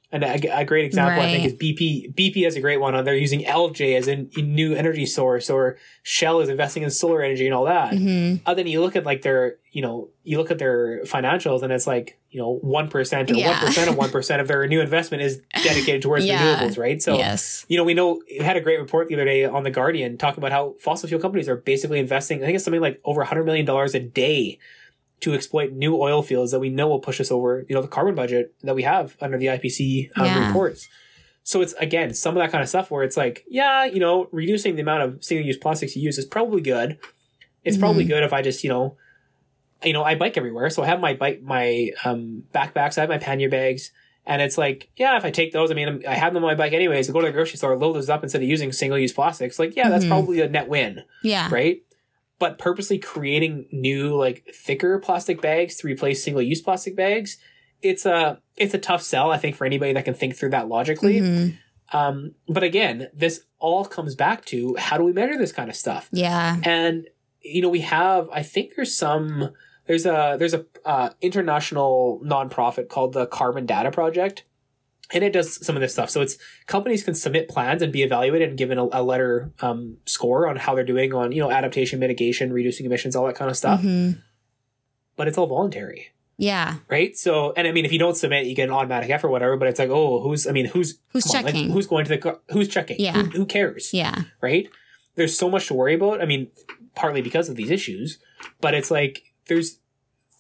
and 0.10 0.24
a, 0.24 0.60
a 0.60 0.63
great 0.63 0.86
example, 0.86 1.22
I 1.22 1.32
think, 1.32 1.46
is 1.46 1.54
BP. 1.54 2.13
BP 2.15 2.46
has 2.46 2.56
a 2.56 2.62
great 2.62 2.80
one 2.80 2.96
on. 2.96 3.04
They're 3.04 3.13
using 3.15 3.41
LJ 3.43 3.98
as 3.98 4.08
a 4.08 4.15
new 4.41 4.74
energy 4.74 5.06
source, 5.06 5.50
or 5.50 5.78
Shell 6.04 6.39
is 6.39 6.48
investing 6.50 6.84
in 6.84 6.91
solar 6.91 7.22
energy 7.22 7.46
and 7.46 7.54
all 7.54 7.65
that. 7.65 7.91
Mhm. 7.93 8.39
Uh, 8.46 8.54
then 8.54 8.67
you 8.67 8.80
look 8.80 8.96
at 8.96 9.06
like 9.06 9.22
their, 9.24 9.58
you 9.74 9.82
know, 9.82 10.08
you 10.24 10.38
look 10.38 10.50
at 10.50 10.60
their 10.60 11.04
financials, 11.04 11.62
and 11.62 11.74
it's 11.74 11.86
like, 11.88 12.17
you 12.32 12.39
know, 12.39 12.56
one 12.62 12.88
percent 12.88 13.30
or 13.30 13.34
one 13.34 13.41
Yeah. 13.43 13.89
of 13.89 13.98
one 13.98 14.10
percent 14.10 14.39
of 14.39 14.48
their 14.52 14.65
new 14.67 14.80
investment 14.80 15.24
is 15.24 15.41
dedicated 15.63 16.02
towards 16.02 16.26
Yeah. 16.26 16.58
renewables, 16.58 16.78
right? 16.78 17.02
So, 17.02 17.17
yes. 17.17 17.65
you 17.67 17.76
know, 17.78 17.84
we 17.84 17.93
know 17.93 18.22
we 18.30 18.38
had 18.46 18.56
a 18.56 18.62
great 18.62 18.80
report 18.80 19.10
the 19.10 19.15
other 19.15 19.26
day 19.26 19.43
on 19.43 19.63
the 19.63 19.72
Guardian 19.72 20.17
talking 20.17 20.39
about 20.39 20.54
how 20.54 20.76
fossil 20.80 21.10
fuel 21.10 21.20
companies 21.22 21.50
are 21.50 21.58
basically 21.58 22.00
investing. 22.00 22.41
I 22.41 22.46
think 22.46 22.56
it's 22.56 22.63
something 22.63 22.82
like 22.82 23.02
over 23.04 23.24
hundred 23.26 23.43
million 23.43 23.65
dollars 23.65 23.93
a 23.93 24.00
day 24.00 24.58
to 25.21 25.34
exploit 25.34 25.71
new 25.73 25.95
oil 25.99 26.21
fields 26.21 26.51
that 26.51 26.60
we 26.60 26.69
know 26.69 26.88
will 26.88 26.99
push 26.99 27.19
us 27.19 27.32
over, 27.32 27.65
you 27.67 27.75
know, 27.75 27.82
the 27.82 27.88
carbon 27.88 28.13
budget 28.15 28.53
that 28.63 28.75
we 28.75 28.84
have 28.84 29.15
under 29.19 29.38
the 29.38 29.47
IPCC 29.47 30.12
um, 30.15 30.25
Yeah. 30.25 30.47
reports. 30.47 30.88
So 31.43 31.62
it's 31.62 31.73
again 31.73 32.13
some 32.13 32.36
of 32.38 32.41
that 32.43 32.51
kind 32.51 32.62
of 32.62 32.69
stuff 32.69 32.91
where 32.91 33.03
it's 33.03 33.17
like, 33.17 33.43
yeah, 33.49 33.86
you 33.86 33.99
know, 33.99 34.27
reducing 34.32 34.75
the 34.75 34.82
amount 34.82 35.03
of 35.03 35.23
single-use 35.23 35.58
plastics 35.58 35.95
you 35.95 36.03
use 36.03 36.17
is 36.17 36.25
probably 36.25 36.62
good. 36.62 36.99
It's 37.63 37.77
probably 37.77 38.06
Mhm. 38.06 38.10
good 38.10 38.23
if 38.23 38.34
I 38.34 38.41
just, 38.41 38.63
you 38.63 38.69
know, 38.69 38.97
you 39.84 39.93
know, 39.93 40.03
I 40.03 40.15
bike 40.15 40.38
everywhere, 40.38 40.69
so 40.69 40.84
I 40.84 40.88
have 40.88 40.99
my 40.99 41.13
bike, 41.13 41.41
my 41.41 41.91
um, 42.03 42.43
backpacks, 42.53 42.97
I 42.97 43.01
have 43.01 43.10
my 43.10 43.17
pannier 43.17 43.49
bags, 43.49 43.91
and 44.25 44.41
it's 44.41 44.58
like, 44.58 44.89
yeah, 44.97 45.17
if 45.17 45.23
I 45.25 45.32
take 45.32 45.53
those, 45.53 45.69
I 45.71 45.73
mean, 45.75 46.03
I 46.08 46.15
have 46.15 46.34
them 46.34 46.43
on 46.43 46.49
my 46.49 46.56
bike 46.56 46.73
anyways. 46.73 47.10
I 47.10 47.13
go 47.13 47.21
to 47.21 47.27
the 47.27 47.32
grocery 47.34 47.58
store, 47.58 47.77
load 47.77 47.93
those 47.93 48.10
up 48.10 48.23
instead 48.23 48.41
of 48.41 48.47
using 48.49 48.71
single-use 48.71 49.13
plastics. 49.13 49.58
Like, 49.60 49.75
yeah, 49.75 49.89
that's 49.89 50.06
Mhm. 50.06 50.10
probably 50.10 50.41
a 50.41 50.49
net 50.49 50.67
win 50.67 51.03
Yeah. 51.23 51.47
right? 51.51 51.82
But 52.39 52.60
purposely 52.60 53.00
creating 53.00 53.67
new 53.71 54.15
like 54.15 54.45
thicker 54.54 55.00
plastic 55.00 55.41
bags 55.41 55.76
to 55.78 55.88
replace 55.88 56.23
single 56.23 56.41
use 56.41 56.62
plastic 56.62 56.95
bags, 56.95 57.38
it's 57.82 58.06
a 58.06 58.39
it's 58.56 58.73
a 58.73 58.80
tough 58.80 59.02
sell, 59.02 59.32
I 59.32 59.38
think, 59.38 59.56
for 59.56 59.65
anybody 59.65 59.93
that 59.93 60.06
can 60.06 60.13
think 60.13 60.36
through 60.36 60.52
that 60.52 60.67
logically. 60.67 61.19
Mhm. 61.19 61.58
Um, 61.93 62.36
but 62.47 62.63
again, 62.63 63.08
this 63.13 63.45
all 63.60 63.86
comes 63.86 64.15
back 64.15 64.45
to 64.45 64.76
how 64.76 64.97
do 64.97 65.04
we 65.04 65.13
measure 65.13 65.38
this 65.38 65.52
kind 65.52 65.69
of 65.69 65.76
stuff? 65.76 66.10
Yeah. 66.12 66.58
And 66.63 67.08
you 67.41 67.62
know, 67.62 67.69
we 67.69 67.82
have 67.82 68.30
I 68.32 68.43
think 68.43 68.73
there's 68.76 68.95
some 68.95 69.52
there's 69.88 70.06
a 70.06 70.36
there's 70.38 70.54
a 70.54 70.65
uh, 70.86 71.10
international 71.21 72.21
nonprofit 72.23 72.89
called 72.89 73.13
the 73.13 73.26
Carbon 73.26 73.65
Data 73.65 73.89
Project. 73.89 74.43
And 75.13 75.24
it 75.24 75.32
does 75.32 75.65
some 75.65 75.76
of 75.78 75.82
this 75.82 75.93
stuff. 75.93 76.10
So 76.10 76.22
it's 76.22 76.38
companies 76.65 77.04
can 77.04 77.15
submit 77.15 77.48
plans 77.48 77.82
and 77.82 77.93
be 77.93 78.04
evaluated 78.04 78.50
and 78.50 78.58
given 78.58 78.78
a, 78.78 78.88
a 78.91 79.02
letter 79.02 79.52
um, 79.62 79.98
score 80.06 80.48
on 80.50 80.58
how 80.58 80.76
they're 80.76 80.84
doing 80.84 81.13
on, 81.13 81.32
you 81.32 81.41
know, 81.41 81.50
adaptation, 81.50 82.00
mitigation, 82.00 82.52
reducing 82.52 82.86
emissions, 82.86 83.15
all 83.15 83.26
that 83.28 83.36
kind 83.36 83.50
of 83.50 83.56
stuff. 83.56 83.82
Mhm. 83.82 84.22
But 85.15 85.28
it's 85.30 85.38
all 85.38 85.48
voluntary, 85.48 86.10
Yeah. 86.38 86.76
right? 86.89 87.17
So, 87.17 87.54
and 87.56 87.67
I 87.67 87.72
mean, 87.72 87.86
if 87.86 87.91
you 87.93 88.00
don't 88.00 88.15
submit, 88.17 88.46
you 88.48 88.54
get 88.56 88.65
an 88.70 88.76
automatic 88.76 89.10
F 89.10 89.24
or 89.24 89.30
whatever. 89.30 89.56
But 89.58 89.70
it's 89.70 89.80
like, 89.80 89.89
oh, 89.89 90.22
who's? 90.22 90.46
I 90.46 90.52
mean, 90.52 90.65
who's 90.65 91.00
Who's 91.13 91.24
come 91.24 91.38
on, 91.39 91.43
like, 91.46 91.54
checking? 91.56 91.72
who's 91.72 91.88
going 91.88 92.06
to 92.06 92.17
the? 92.17 92.39
Who's 92.54 92.67
checking? 92.67 92.98
Yeah. 93.00 93.13
Who, 93.13 93.24
who 93.30 93.46
cares? 93.46 93.93
Yeah. 93.93 94.24
right? 94.41 94.67
There's 95.15 95.36
so 95.38 95.50
much 95.50 95.67
to 95.67 95.74
worry 95.74 95.96
about. 95.96 96.22
I 96.22 96.26
mean, 96.26 96.50
partly 96.96 97.22
because 97.22 97.50
of 97.50 97.56
these 97.56 97.72
issues, 97.72 98.20
but 98.62 98.74
it's 98.76 98.91
like 98.91 99.24
there's 99.48 99.80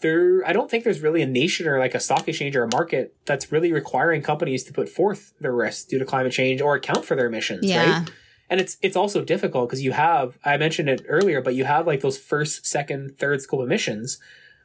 there. 0.01 0.45
I 0.45 0.53
don't 0.53 0.69
think 0.69 0.83
there's 0.83 0.99
really 1.01 1.21
a 1.21 1.27
nation 1.27 1.67
or 1.67 1.79
like 1.79 1.95
a 1.95 1.99
stock 1.99 2.27
exchange 2.27 2.55
or 2.55 2.63
a 2.63 2.69
market 2.73 3.15
that's 3.25 3.51
really 3.51 3.71
requiring 3.71 4.21
companies 4.21 4.63
to 4.65 4.73
put 4.73 4.89
forth 4.89 5.33
their 5.39 5.53
risks 5.53 5.85
due 5.85 5.99
to 5.99 6.05
climate 6.05 6.31
change 6.33 6.61
or 6.61 6.75
account 6.75 7.05
for 7.05 7.15
their 7.15 7.27
emissions, 7.27 7.65
Yeah. 7.65 7.99
right? 8.01 8.09
and 8.49 8.61
it's 8.61 8.77
it's 8.81 8.95
also 8.95 9.23
difficult 9.23 9.67
because 9.69 9.83
you 9.83 9.91
have 9.91 10.37
I 10.45 10.55
mentioned 10.57 10.87
it 10.89 11.01
earlier, 11.07 11.41
but 11.41 11.55
you 11.55 11.65
have 11.65 11.85
like 11.87 12.01
those 12.01 12.17
first, 12.17 12.65
second, 12.65 13.17
third 13.19 13.41
scope 13.41 13.61
emissions, 13.61 14.19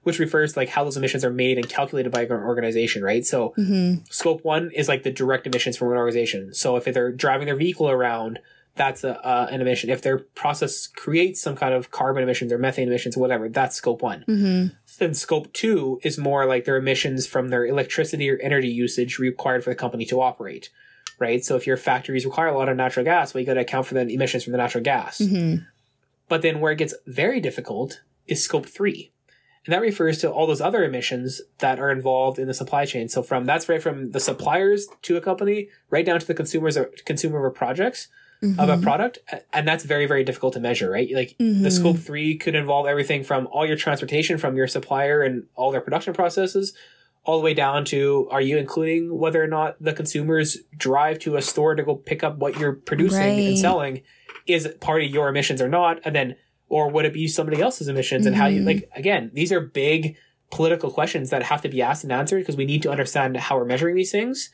which 0.05 0.19
refers 0.19 0.53
to 0.53 0.59
like 0.61 0.69
how 0.69 0.85
those 0.85 0.97
emissions 0.97 1.25
are 1.25 1.33
made 1.33 1.57
and 1.59 1.69
calculated 1.69 2.13
by 2.13 2.23
an 2.23 2.31
organization, 2.33 3.03
right? 3.03 3.25
So 3.27 3.55
Mm-hmm. 3.59 4.05
scope 4.11 4.45
one 4.45 4.71
is 4.73 4.87
like 4.89 5.03
the 5.03 5.11
direct 5.11 5.47
emissions 5.47 5.77
from 5.77 5.91
an 5.91 5.97
organization. 5.97 6.55
So 6.55 6.77
if 6.77 6.85
they're 6.85 7.11
driving 7.13 7.47
their 7.47 7.57
vehicle 7.57 7.89
around, 7.91 8.39
that's 8.75 9.05
a, 9.05 9.19
uh, 9.27 9.49
an 9.51 9.61
emission. 9.61 9.91
If 9.91 10.01
their 10.01 10.19
process 10.19 10.87
creates 10.87 11.43
some 11.43 11.57
kind 11.57 11.75
of 11.75 11.91
carbon 11.91 12.23
emissions 12.23 12.53
or 12.53 12.59
methane 12.59 12.89
emissions, 12.89 13.17
whatever, 13.19 13.49
that's 13.49 13.77
scope 13.77 14.01
one. 14.01 14.25
Mm-hmm. 14.27 14.75
Then 14.99 15.15
scope 15.15 15.53
two 15.53 16.01
is 16.03 16.19
more 16.19 16.47
like 16.47 16.65
their 16.65 16.77
emissions 16.77 17.27
from 17.27 17.49
their 17.49 17.65
electricity 17.67 18.31
or 18.31 18.39
energy 18.39 18.69
usage 18.69 19.19
required 19.19 19.65
for 19.65 19.71
the 19.71 19.77
company 19.77 20.05
to 20.07 20.21
operate, 20.21 20.71
right? 21.19 21.45
So 21.45 21.57
if 21.57 21.67
your 21.67 21.77
factories 21.77 22.25
require 22.25 22.49
a 22.49 22.57
lot 22.57 22.69
of 22.69 22.77
natural 22.77 23.05
gas, 23.05 23.33
well, 23.33 23.41
you 23.41 23.47
got 23.47 23.55
to 23.55 23.61
account 23.61 23.87
for 23.87 23.95
the 23.95 24.09
emissions 24.13 24.45
from 24.45 24.53
the 24.53 24.59
natural 24.59 24.85
gas. 24.85 25.19
Mm-hmm. 25.19 25.65
But 26.29 26.43
then 26.43 26.61
where 26.61 26.73
it 26.73 26.79
gets 26.79 26.95
very 27.07 27.41
difficult 27.41 28.03
is 28.27 28.43
scope 28.43 28.67
three. 28.67 29.13
And 29.65 29.73
that 29.73 29.81
refers 29.81 30.19
to 30.19 30.31
all 30.31 30.47
those 30.47 30.61
other 30.61 30.83
emissions 30.83 31.41
that 31.59 31.79
are 31.79 31.91
involved 31.91 32.39
in 32.39 32.49
the 32.49 32.55
supply 32.55 32.85
chain. 32.85 33.09
So 33.09 33.23
from 33.23 33.45
that's 33.45 33.69
right 33.69 33.83
from 33.83 34.11
the 34.11 34.21
suppliers 34.21 34.89
to 35.03 35.17
a 35.17 35.21
company 35.21 35.69
right 35.89 36.05
down 36.05 36.19
to 36.19 36.27
the 36.27 36.35
consumers 36.35 36.77
or 36.77 36.91
consumer 37.05 37.39
of 37.39 37.53
a 37.53 37.55
projects 38.43 38.59
of 38.59 38.69
a 38.69 38.83
product. 38.83 39.19
And 39.53 39.67
that's 39.67 39.85
very, 39.85 40.07
very 40.07 40.25
difficult 40.25 40.55
to 40.55 40.61
measure, 40.61 40.91
right? 40.91 41.09
Like 41.13 41.37
the 41.39 41.45
Mhm. 41.45 41.73
scope 41.73 41.99
three 41.99 42.37
could 42.37 42.55
involve 42.55 42.87
everything 42.87 43.23
from 43.25 43.47
all 43.53 43.65
your 43.67 43.77
transportation 43.77 44.39
from 44.39 44.57
your 44.57 44.67
supplier 44.67 45.23
and 45.23 45.45
all 45.55 45.71
their 45.71 45.81
production 45.81 46.13
processes 46.13 46.75
all 47.25 47.39
the 47.39 47.45
way 47.45 47.55
down 47.55 47.85
to 47.85 48.27
are 48.33 48.41
you 48.41 48.59
including 48.59 49.17
whether 49.17 49.41
or 49.41 49.47
not 49.47 49.77
the 49.81 49.93
consumers 49.93 50.59
drive 50.77 51.21
to 51.21 51.37
a 51.37 51.43
store 51.43 51.77
to 51.77 51.83
go 51.85 51.95
pick 51.95 52.25
up 52.25 52.37
what 52.39 52.59
you're 52.59 52.73
producing 52.73 53.23
and 53.47 53.57
selling 53.59 54.03
is 54.49 54.67
it 54.67 54.81
part 54.81 55.05
of 55.05 55.09
your 55.09 55.29
emissions 55.29 55.63
or 55.63 55.69
not 55.69 56.01
and 56.05 56.17
then 56.17 56.35
or 56.69 56.91
would 56.91 57.05
it 57.05 57.13
be 57.13 57.29
somebody 57.29 57.63
else's 57.63 57.87
emissions 57.87 58.27
and 58.27 58.35
how 58.35 58.47
you 58.49 58.63
like 58.63 58.91
again 58.97 59.31
these 59.35 59.53
are 59.53 59.61
big 59.61 60.17
political 60.51 60.91
questions 60.91 61.31
that 61.31 61.45
have 61.45 61.63
to 61.63 61.69
be 61.69 61.81
asked 61.81 62.03
and 62.03 62.13
answered 62.13 62.41
because 62.41 62.57
we 62.57 62.65
need 62.65 62.83
to 62.83 62.91
understand 62.91 63.37
how 63.37 63.57
we're 63.57 63.65
measuring 63.65 63.95
these 63.95 64.11
things 64.11 64.51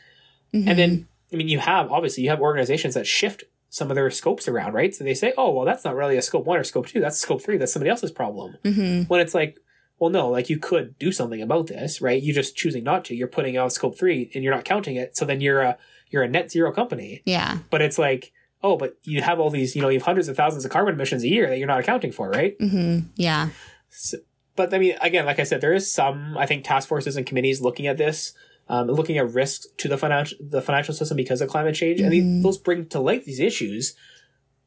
Mm-hmm. 0.53 0.69
and 0.69 0.79
then 0.79 1.09
i 1.33 1.37
mean 1.37 1.49
you 1.49 1.59
have 1.61 1.91
obviously 1.91 2.23
you 2.25 2.29
have 2.29 2.41
organizations 2.41 2.93
that 2.95 3.07
shift 3.07 3.45
some 3.71 3.91
of 3.91 3.95
their 3.95 4.11
scopes 4.11 4.49
around 4.49 4.73
right? 4.73 4.95
So 4.95 5.05
they 5.05 5.15
say 5.15 5.33
oh 5.37 5.51
well 5.51 5.65
that's 5.67 5.85
not 5.85 5.95
really 5.97 6.17
a 6.17 6.23
scope 6.23 6.47
one 6.47 6.59
or 6.59 6.65
scope 6.65 6.87
two. 6.87 7.01
That's 7.01 7.19
scope 7.19 7.43
three. 7.43 7.57
That's 7.59 7.73
somebody 7.73 7.91
else's 7.91 8.13
problem. 8.13 8.57
Mm-hmm. 8.65 9.03
when 9.05 9.21
it's 9.21 9.35
like 9.35 9.59
well 9.99 10.11
no 10.11 10.29
like 10.29 10.49
you 10.49 10.59
could 10.59 10.99
do 10.99 11.13
something 11.13 11.43
about 11.43 11.67
this 11.67 12.01
right? 12.01 12.23
You're 12.23 12.35
just 12.35 12.57
choosing 12.57 12.85
not 12.85 13.05
to. 13.07 13.15
You're 13.15 13.29
putting 13.29 13.57
out 13.57 13.73
scope 13.73 13.99
three 13.99 14.31
and 14.35 14.43
you're 14.45 14.55
not 14.55 14.65
counting 14.65 14.97
it. 14.97 15.17
So 15.17 15.25
then 15.25 15.41
you're 15.41 15.61
a 15.63 15.79
you're 16.11 16.23
a 16.23 16.29
net 16.29 16.51
zero 16.51 16.73
company. 16.73 17.23
Yeah. 17.27 17.59
but 17.71 17.83
it's 17.83 17.99
like 17.99 18.33
oh 18.63 18.77
but 18.77 18.97
you 19.05 19.23
have 19.23 19.39
all 19.39 19.51
these 19.51 19.77
you 19.77 19.83
know 19.83 19.89
you 19.89 19.99
have 19.99 20.07
hundreds 20.07 20.29
of 20.29 20.37
thousands 20.37 20.65
of 20.65 20.71
carbon 20.71 20.95
emissions 20.95 21.23
a 21.23 21.29
year 21.29 21.49
that 21.49 21.59
you're 21.59 21.69
not 21.69 21.81
accounting 21.81 22.13
for 22.13 22.31
right? 22.31 22.59
Mm-hmm. 22.59 23.07
Yeah. 23.17 23.51
so, 23.91 24.19
but 24.57 24.75
i 24.75 24.79
mean 24.79 24.97
again 25.01 25.25
like 25.27 25.39
i 25.39 25.45
said 25.45 25.61
there 25.61 25.73
is 25.73 25.93
some 25.93 26.37
i 26.37 26.45
think 26.45 26.65
task 26.65 26.89
forces 26.89 27.17
and 27.17 27.25
committees 27.25 27.61
looking 27.61 27.87
at 27.87 27.97
this 27.97 28.33
um, 28.69 28.87
looking 28.89 29.17
at 29.19 29.33
risks 29.33 29.67
to 29.79 29.89
the 29.89 29.97
financial 29.99 30.37
the 30.41 30.61
financial 30.63 30.95
system 30.95 31.17
because 31.17 31.41
of 31.41 31.49
climate 31.49 31.75
change 31.75 32.01
and 32.01 32.09
Mhm. 32.09 32.13
these, 32.13 32.43
those 32.43 32.59
bring 32.59 32.87
to 32.89 33.01
light 33.01 33.25
these 33.25 33.41
issues 33.41 33.95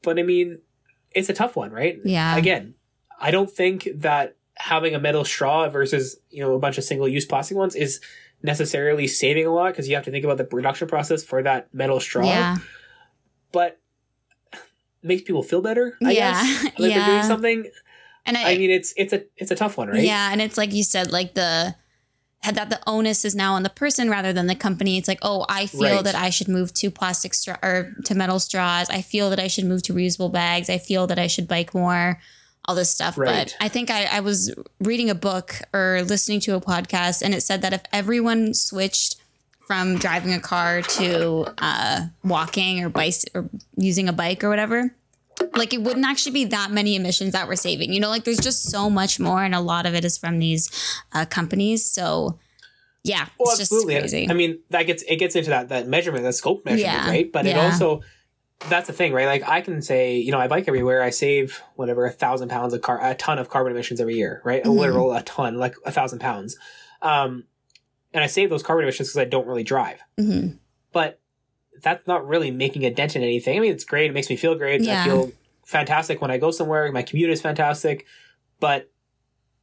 but 0.04 0.18
i 0.20 0.24
mean 0.24 0.60
it's 1.12 1.30
a 1.30 1.34
tough 1.34 1.56
one 1.56 1.72
right 1.72 2.00
Yeah. 2.04 2.36
again 2.38 2.74
i 3.20 3.30
don't 3.32 3.52
think 3.52 3.88
that 3.96 4.36
having 4.58 4.94
a 4.96 5.00
metal 5.00 5.24
straw 5.26 5.70
versus 5.70 6.18
you 6.30 6.42
know 6.44 6.54
a 6.56 6.60
bunch 6.60 6.78
of 6.78 6.84
single 6.84 7.08
use 7.08 7.26
plastic 7.26 7.58
ones 7.58 7.76
is 7.76 8.00
necessarily 8.44 9.08
saving 9.08 9.46
a 9.46 9.54
lot 9.54 9.68
because 9.72 9.88
you 9.88 9.96
have 9.96 10.06
to 10.06 10.12
think 10.12 10.26
about 10.26 10.38
the 10.38 10.44
production 10.44 10.88
process 10.88 11.24
for 11.24 11.44
that 11.44 11.72
metal 11.74 12.00
straw 12.00 12.26
Yeah. 12.26 12.58
but 13.52 13.78
makes 15.04 15.24
people 15.24 15.44
feel 15.44 15.62
better 15.62 15.98
i 16.04 16.12
Yeah. 16.12 16.32
guess 16.44 16.64
like 16.80 16.94
they're 16.94 17.06
doing 17.06 17.24
something 17.24 17.70
And 18.26 18.38
I, 18.38 18.52
i 18.54 18.58
mean 18.58 18.70
it's 18.72 18.94
it's 18.98 19.14
a 19.14 19.24
it's 19.38 19.52
a 19.52 19.56
tough 19.56 19.78
one 19.78 19.90
right 19.90 20.04
Yeah, 20.04 20.32
and 20.32 20.42
it's 20.42 20.58
like 20.58 20.74
you 20.74 20.84
said, 20.84 21.12
like 21.12 21.34
the 21.34 21.76
that 22.44 22.70
the 22.70 22.80
onus 22.88 23.24
is 23.24 23.36
now 23.36 23.54
on 23.54 23.64
the 23.64 23.70
person 23.70 24.10
rather 24.10 24.34
than 24.34 24.48
the 24.48 24.56
company. 24.56 24.98
It's 24.98 25.08
like, 25.08 25.20
oh, 25.22 25.46
I 25.48 25.68
feel 25.68 25.82
Right. 25.96 26.04
that 26.04 26.16
I 26.16 26.30
should 26.32 26.48
move 26.48 26.74
to 26.76 26.90
plastic 26.90 27.34
straw 27.34 27.58
or 27.62 27.94
to 28.06 28.16
metal 28.16 28.40
straws. 28.40 28.90
I 28.90 29.02
feel 29.02 29.30
that 29.30 29.40
I 29.40 29.48
should 29.48 29.66
move 29.66 29.84
to 29.84 29.94
reusable 29.94 30.32
bags. 30.32 30.70
I 30.70 30.78
feel 30.80 31.06
that 31.08 31.20
I 31.20 31.28
should 31.28 31.48
bike 31.48 31.74
more. 31.74 32.20
All 32.66 32.76
this 32.76 32.90
stuff. 32.92 33.18
Right. 33.18 33.28
But 33.48 33.56
I 33.60 33.70
think 33.70 33.90
I, 33.90 34.06
I 34.06 34.20
was 34.20 34.54
reading 34.80 35.10
a 35.10 35.16
book 35.16 35.56
or 35.74 36.04
listening 36.04 36.40
to 36.42 36.56
a 36.56 36.62
podcast, 36.62 37.22
and 37.24 37.34
it 37.34 37.42
said 37.42 37.62
that 37.64 37.74
if 37.74 37.82
everyone 37.92 38.54
switched 38.54 39.16
from 39.66 39.98
driving 39.98 40.32
a 40.34 40.40
car 40.40 40.82
to 40.84 41.46
uh, 41.58 42.02
walking 42.24 42.84
or 42.84 42.90
bike 42.90 43.16
or 43.34 43.50
using 43.78 44.08
a 44.08 44.14
bike 44.14 44.44
or 44.44 44.50
whatever, 44.50 44.94
like 45.56 45.74
it 45.74 45.82
wouldn't 45.82 46.06
actually 46.06 46.32
be 46.34 46.46
that 46.46 46.72
many 46.72 46.96
emissions 46.96 47.34
that 47.34 47.48
we're 47.48 47.56
saving. 47.56 47.94
You 47.94 48.00
know, 48.00 48.10
like 48.10 48.24
there's 48.24 48.40
just 48.40 48.70
so 48.70 48.90
much 48.90 49.20
more, 49.20 49.44
and 49.44 49.54
a 49.56 49.60
lot 49.62 49.86
of 49.86 49.94
it 49.94 50.04
is 50.06 50.18
from 50.18 50.40
these 50.40 50.70
uh, 51.14 51.26
companies. 51.26 51.86
So, 51.86 52.40
yeah, 53.04 53.28
Well, 53.40 53.50
it's 53.50 53.60
just 53.60 53.72
absolutely. 53.72 54.00
crazy. 54.00 54.28
I 54.30 54.34
mean, 54.34 54.60
that 54.70 54.84
gets 54.84 55.04
it 55.04 55.18
gets 55.18 55.36
into 55.36 55.50
that 55.52 55.70
that 55.70 55.88
measurement, 55.88 56.24
that 56.24 56.34
scope 56.34 56.66
measurement, 56.66 56.94
Yeah. 57.04 57.10
right? 57.10 57.32
But 57.32 57.46
it 57.46 57.58
also 57.58 58.02
that's 58.70 58.86
the 58.86 58.94
thing, 58.94 59.12
right? 59.12 59.26
Like 59.26 59.48
I 59.50 59.62
can 59.62 59.82
say, 59.82 60.18
you 60.18 60.32
know, 60.32 60.38
I 60.40 60.48
bike 60.48 60.66
everywhere. 60.68 61.02
I 61.02 61.10
save 61.10 61.62
whatever 61.78 62.06
a 62.06 62.12
thousand 62.12 62.50
pounds 62.50 62.74
of 62.76 62.82
car, 62.84 63.00
a 63.04 63.16
ton 63.16 63.40
of 63.40 63.50
carbon 63.50 63.72
emissions 63.72 64.00
every 64.00 64.16
year, 64.16 64.42
right? 64.46 64.64
A 64.64 64.70
Mhm. 64.70 64.78
literal 64.78 65.14
a 65.16 65.24
ton, 65.24 65.56
like 65.56 65.76
a 65.86 65.92
thousand 65.92 66.20
pounds. 66.20 66.58
Um, 67.02 67.46
and 68.14 68.24
I 68.24 68.28
save 68.28 68.50
those 68.52 68.62
carbon 68.62 68.84
emissions 68.84 69.08
because 69.10 69.18
I 69.18 69.26
don't 69.26 69.48
really 69.48 69.64
drive. 69.64 70.00
Mhm. 70.20 70.60
But 70.92 71.21
that's 71.82 72.06
not 72.08 72.28
really 72.28 72.52
making 72.52 72.86
a 72.86 72.92
dent 72.92 73.16
in 73.16 73.24
anything. 73.24 73.58
I 73.58 73.62
mean, 73.62 73.72
it's 73.72 73.84
great. 73.86 74.10
It 74.10 74.14
makes 74.14 74.30
me 74.30 74.36
feel 74.36 74.56
great. 74.56 74.82
Yeah. 74.82 75.02
I 75.02 75.06
feel 75.06 75.32
fantastic 75.66 76.22
when 76.22 76.32
I 76.32 76.38
go 76.38 76.52
somewhere. 76.52 76.92
My 76.92 77.02
commute 77.04 77.30
is 77.30 77.42
fantastic, 77.42 78.06
but 78.60 78.90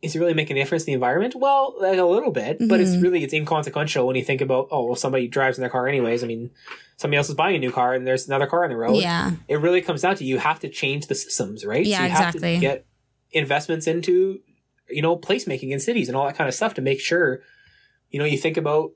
is 0.00 0.14
it 0.14 0.20
really 0.20 0.34
making 0.34 0.56
a 0.56 0.60
difference 0.60 0.84
in 0.84 0.86
the 0.86 0.92
environment? 0.94 1.34
Well, 1.34 1.74
like 1.80 1.98
a 1.98 2.04
little 2.04 2.30
bit, 2.30 2.58
but 2.68 2.78
it's 2.80 2.92
Mhm. 2.92 3.02
really 3.02 3.24
it's 3.24 3.32
inconsequential 3.34 4.06
when 4.06 4.14
you 4.16 4.22
think 4.24 4.40
about 4.40 4.68
oh 4.70 4.84
well 4.84 4.94
somebody 4.96 5.26
drives 5.26 5.58
in 5.58 5.62
their 5.62 5.70
car 5.70 5.88
anyways. 5.88 6.22
I 6.22 6.28
mean, 6.28 6.50
somebody 6.96 7.16
else 7.18 7.28
is 7.28 7.34
buying 7.34 7.56
a 7.56 7.58
new 7.58 7.72
car 7.72 7.94
and 7.94 8.06
there's 8.06 8.28
another 8.28 8.46
car 8.46 8.62
on 8.64 8.70
the 8.70 8.76
road. 8.76 8.96
yeah, 9.02 9.32
It 9.48 9.56
really 9.60 9.80
comes 9.82 10.02
down 10.02 10.14
to 10.16 10.24
you 10.24 10.38
have 10.38 10.60
to 10.60 10.68
change 10.68 11.08
the 11.08 11.14
systems, 11.16 11.64
right? 11.66 11.84
Yeah, 11.84 12.04
you 12.04 12.10
have 12.10 12.34
exactly. 12.36 12.54
to 12.54 12.60
get 12.60 12.86
investments 13.32 13.86
into 13.86 14.40
you 14.88 15.02
know 15.02 15.16
placemaking 15.16 15.70
in 15.70 15.80
cities 15.80 16.08
and 16.08 16.16
all 16.16 16.26
that 16.26 16.36
kind 16.36 16.48
of 16.48 16.54
stuff 16.54 16.74
to 16.74 16.80
make 16.80 17.00
sure 17.00 17.40
you 18.10 18.18
know 18.18 18.24
you 18.24 18.38
think 18.38 18.56
about 18.56 18.92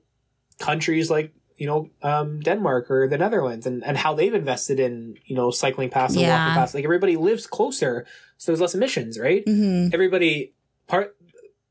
countries 0.59 1.09
like 1.11 1.33
you 1.63 1.69
know 1.71 1.81
um, 2.11 2.27
Denmark 2.47 2.83
or 2.91 3.07
the 3.13 3.17
Netherlands 3.25 3.65
and, 3.69 3.77
and 3.87 3.95
how 4.03 4.11
they've 4.17 4.37
invested 4.43 4.77
in 4.87 4.93
you 5.29 5.35
know 5.39 5.47
cycling 5.63 5.89
paths 5.95 6.13
and 6.15 6.23
Yeah. 6.23 6.33
walking 6.35 6.53
paths. 6.59 6.73
Like 6.75 6.83
everybody 6.91 7.15
lives 7.29 7.45
closer, 7.57 7.93
so 8.37 8.43
there's 8.51 8.61
less 8.65 8.75
emissions, 8.79 9.13
right? 9.27 9.43
hmm 9.47 9.87
everybody 9.97 10.53
part 10.91 11.07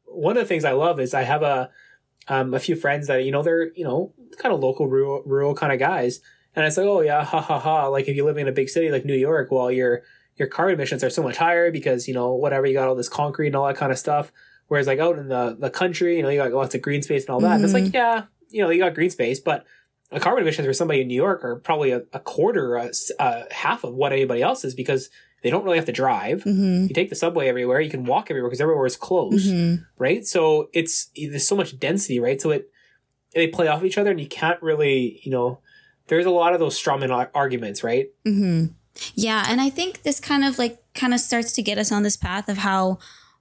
one 0.07 0.37
of 0.37 0.42
the 0.44 0.48
things 0.52 0.64
I 0.64 0.72
love 0.85 0.96
is 1.05 1.11
I 1.22 1.24
have 1.33 1.42
a 1.55 1.59
um 2.35 2.55
a 2.55 2.61
few 2.66 2.76
friends 2.85 3.05
that 3.11 3.20
you 3.26 3.33
know 3.35 3.42
they're 3.46 3.66
you 3.81 3.85
know 3.88 3.98
kind 4.42 4.55
of 4.55 4.61
local 4.68 4.87
rural 4.94 5.18
rural 5.35 5.55
kind 5.62 5.72
of 5.72 5.78
guys 5.90 6.20
and 6.55 6.64
it's 6.66 6.76
like 6.81 6.87
oh 6.94 7.00
yeah 7.11 7.22
ha 7.33 7.40
ha 7.40 7.59
ha 7.66 7.76
like 7.96 8.07
if 8.09 8.14
you 8.16 8.24
live 8.24 8.38
in 8.38 8.48
a 8.48 8.52
big 8.61 8.68
city 8.74 8.88
like 8.90 9.05
New 9.05 9.20
York 9.31 9.50
well 9.50 9.70
your 9.81 9.92
your 10.38 10.48
carbon 10.57 10.74
emissions 10.74 11.02
are 11.05 11.11
so 11.18 11.22
much 11.28 11.37
higher 11.46 11.70
because 11.78 12.00
you 12.09 12.14
know 12.18 12.28
whatever 12.44 12.64
you 12.66 12.74
got 12.81 12.88
all 12.88 12.94
this 13.02 13.09
concrete 13.20 13.48
and 13.50 13.57
all 13.57 13.66
that 13.66 13.76
kind 13.83 13.92
of 13.92 13.98
stuff 13.98 14.33
whereas 14.68 14.87
like 14.87 15.00
out 15.07 15.18
in 15.22 15.28
the 15.28 15.44
the 15.64 15.70
country 15.83 16.12
you 16.16 16.22
know 16.22 16.31
you 16.33 16.38
got 16.42 16.52
lots 16.52 16.74
of 16.76 16.81
green 16.87 17.02
space 17.02 17.24
and 17.26 17.31
all 17.35 17.40
that 17.46 17.57
and 17.57 17.64
it's 17.64 17.74
like 17.81 17.92
yeah 18.00 18.16
you 18.55 18.62
know 18.62 18.70
you 18.70 18.78
got 18.85 18.94
green 18.94 19.11
space 19.11 19.40
but 19.40 19.64
carbon 20.20 20.42
emissions 20.42 20.66
for 20.66 20.72
somebody 20.72 21.01
in 21.01 21.09
New 21.09 21.14
York 21.14 21.44
are 21.44 21.57
probably 21.57 21.90
a, 21.90 22.03
a 22.12 22.20
quarter 22.20 22.77
a, 22.77 22.90
uh, 23.18 23.44
half 23.51 23.85
of 23.85 23.94
what 23.94 24.12
anybody 24.12 24.42
else 24.42 24.64
is 24.64 24.75
because 24.75 25.11
they 25.42 25.51
don't 25.51 25.64
really 25.64 25.77
have 25.77 25.87
to 25.87 25.92
drive. 25.92 26.42
Hmm 26.42 26.87
you 26.87 26.94
take 26.94 27.11
the 27.11 27.16
subway 27.16 27.48
everywhere 27.48 27.81
you 27.81 27.90
can 27.90 28.05
walk 28.05 28.31
everywhere 28.31 28.48
because 28.48 28.61
everywhere 28.61 28.87
is 28.87 28.96
close 28.96 29.48
hmm 29.48 29.77
right? 29.98 30.27
So 30.27 30.68
it's 30.72 31.11
there's 31.16 31.46
so 31.46 31.57
much 31.57 31.79
density 31.79 32.20
right? 32.20 32.40
So 32.40 32.51
it 32.51 32.70
they 33.35 33.46
play 33.48 33.68
off 33.68 33.85
each 33.85 33.98
other 33.98 34.11
and 34.11 34.20
you 34.20 34.29
can't 34.29 34.61
really 34.62 35.20
you 35.25 35.31
know 35.31 35.61
there's 36.09 36.27
a 36.27 36.31
lot 36.31 36.53
of 36.53 36.61
those 36.61 36.81
strawman 36.81 37.31
arguments 37.35 37.83
right? 37.83 38.09
Hmm 38.25 38.66
Yeah, 39.14 39.46
and 39.48 39.61
I 39.61 39.70
think 39.70 40.03
this 40.03 40.20
kind 40.20 40.44
of 40.44 40.59
like 40.59 40.79
kind 40.94 41.14
of 41.14 41.20
starts 41.20 41.53
to 41.53 41.62
get 41.62 41.79
us 41.79 41.90
on 41.90 42.03
this 42.03 42.16
path 42.16 42.48
of 42.48 42.59
how 42.59 42.98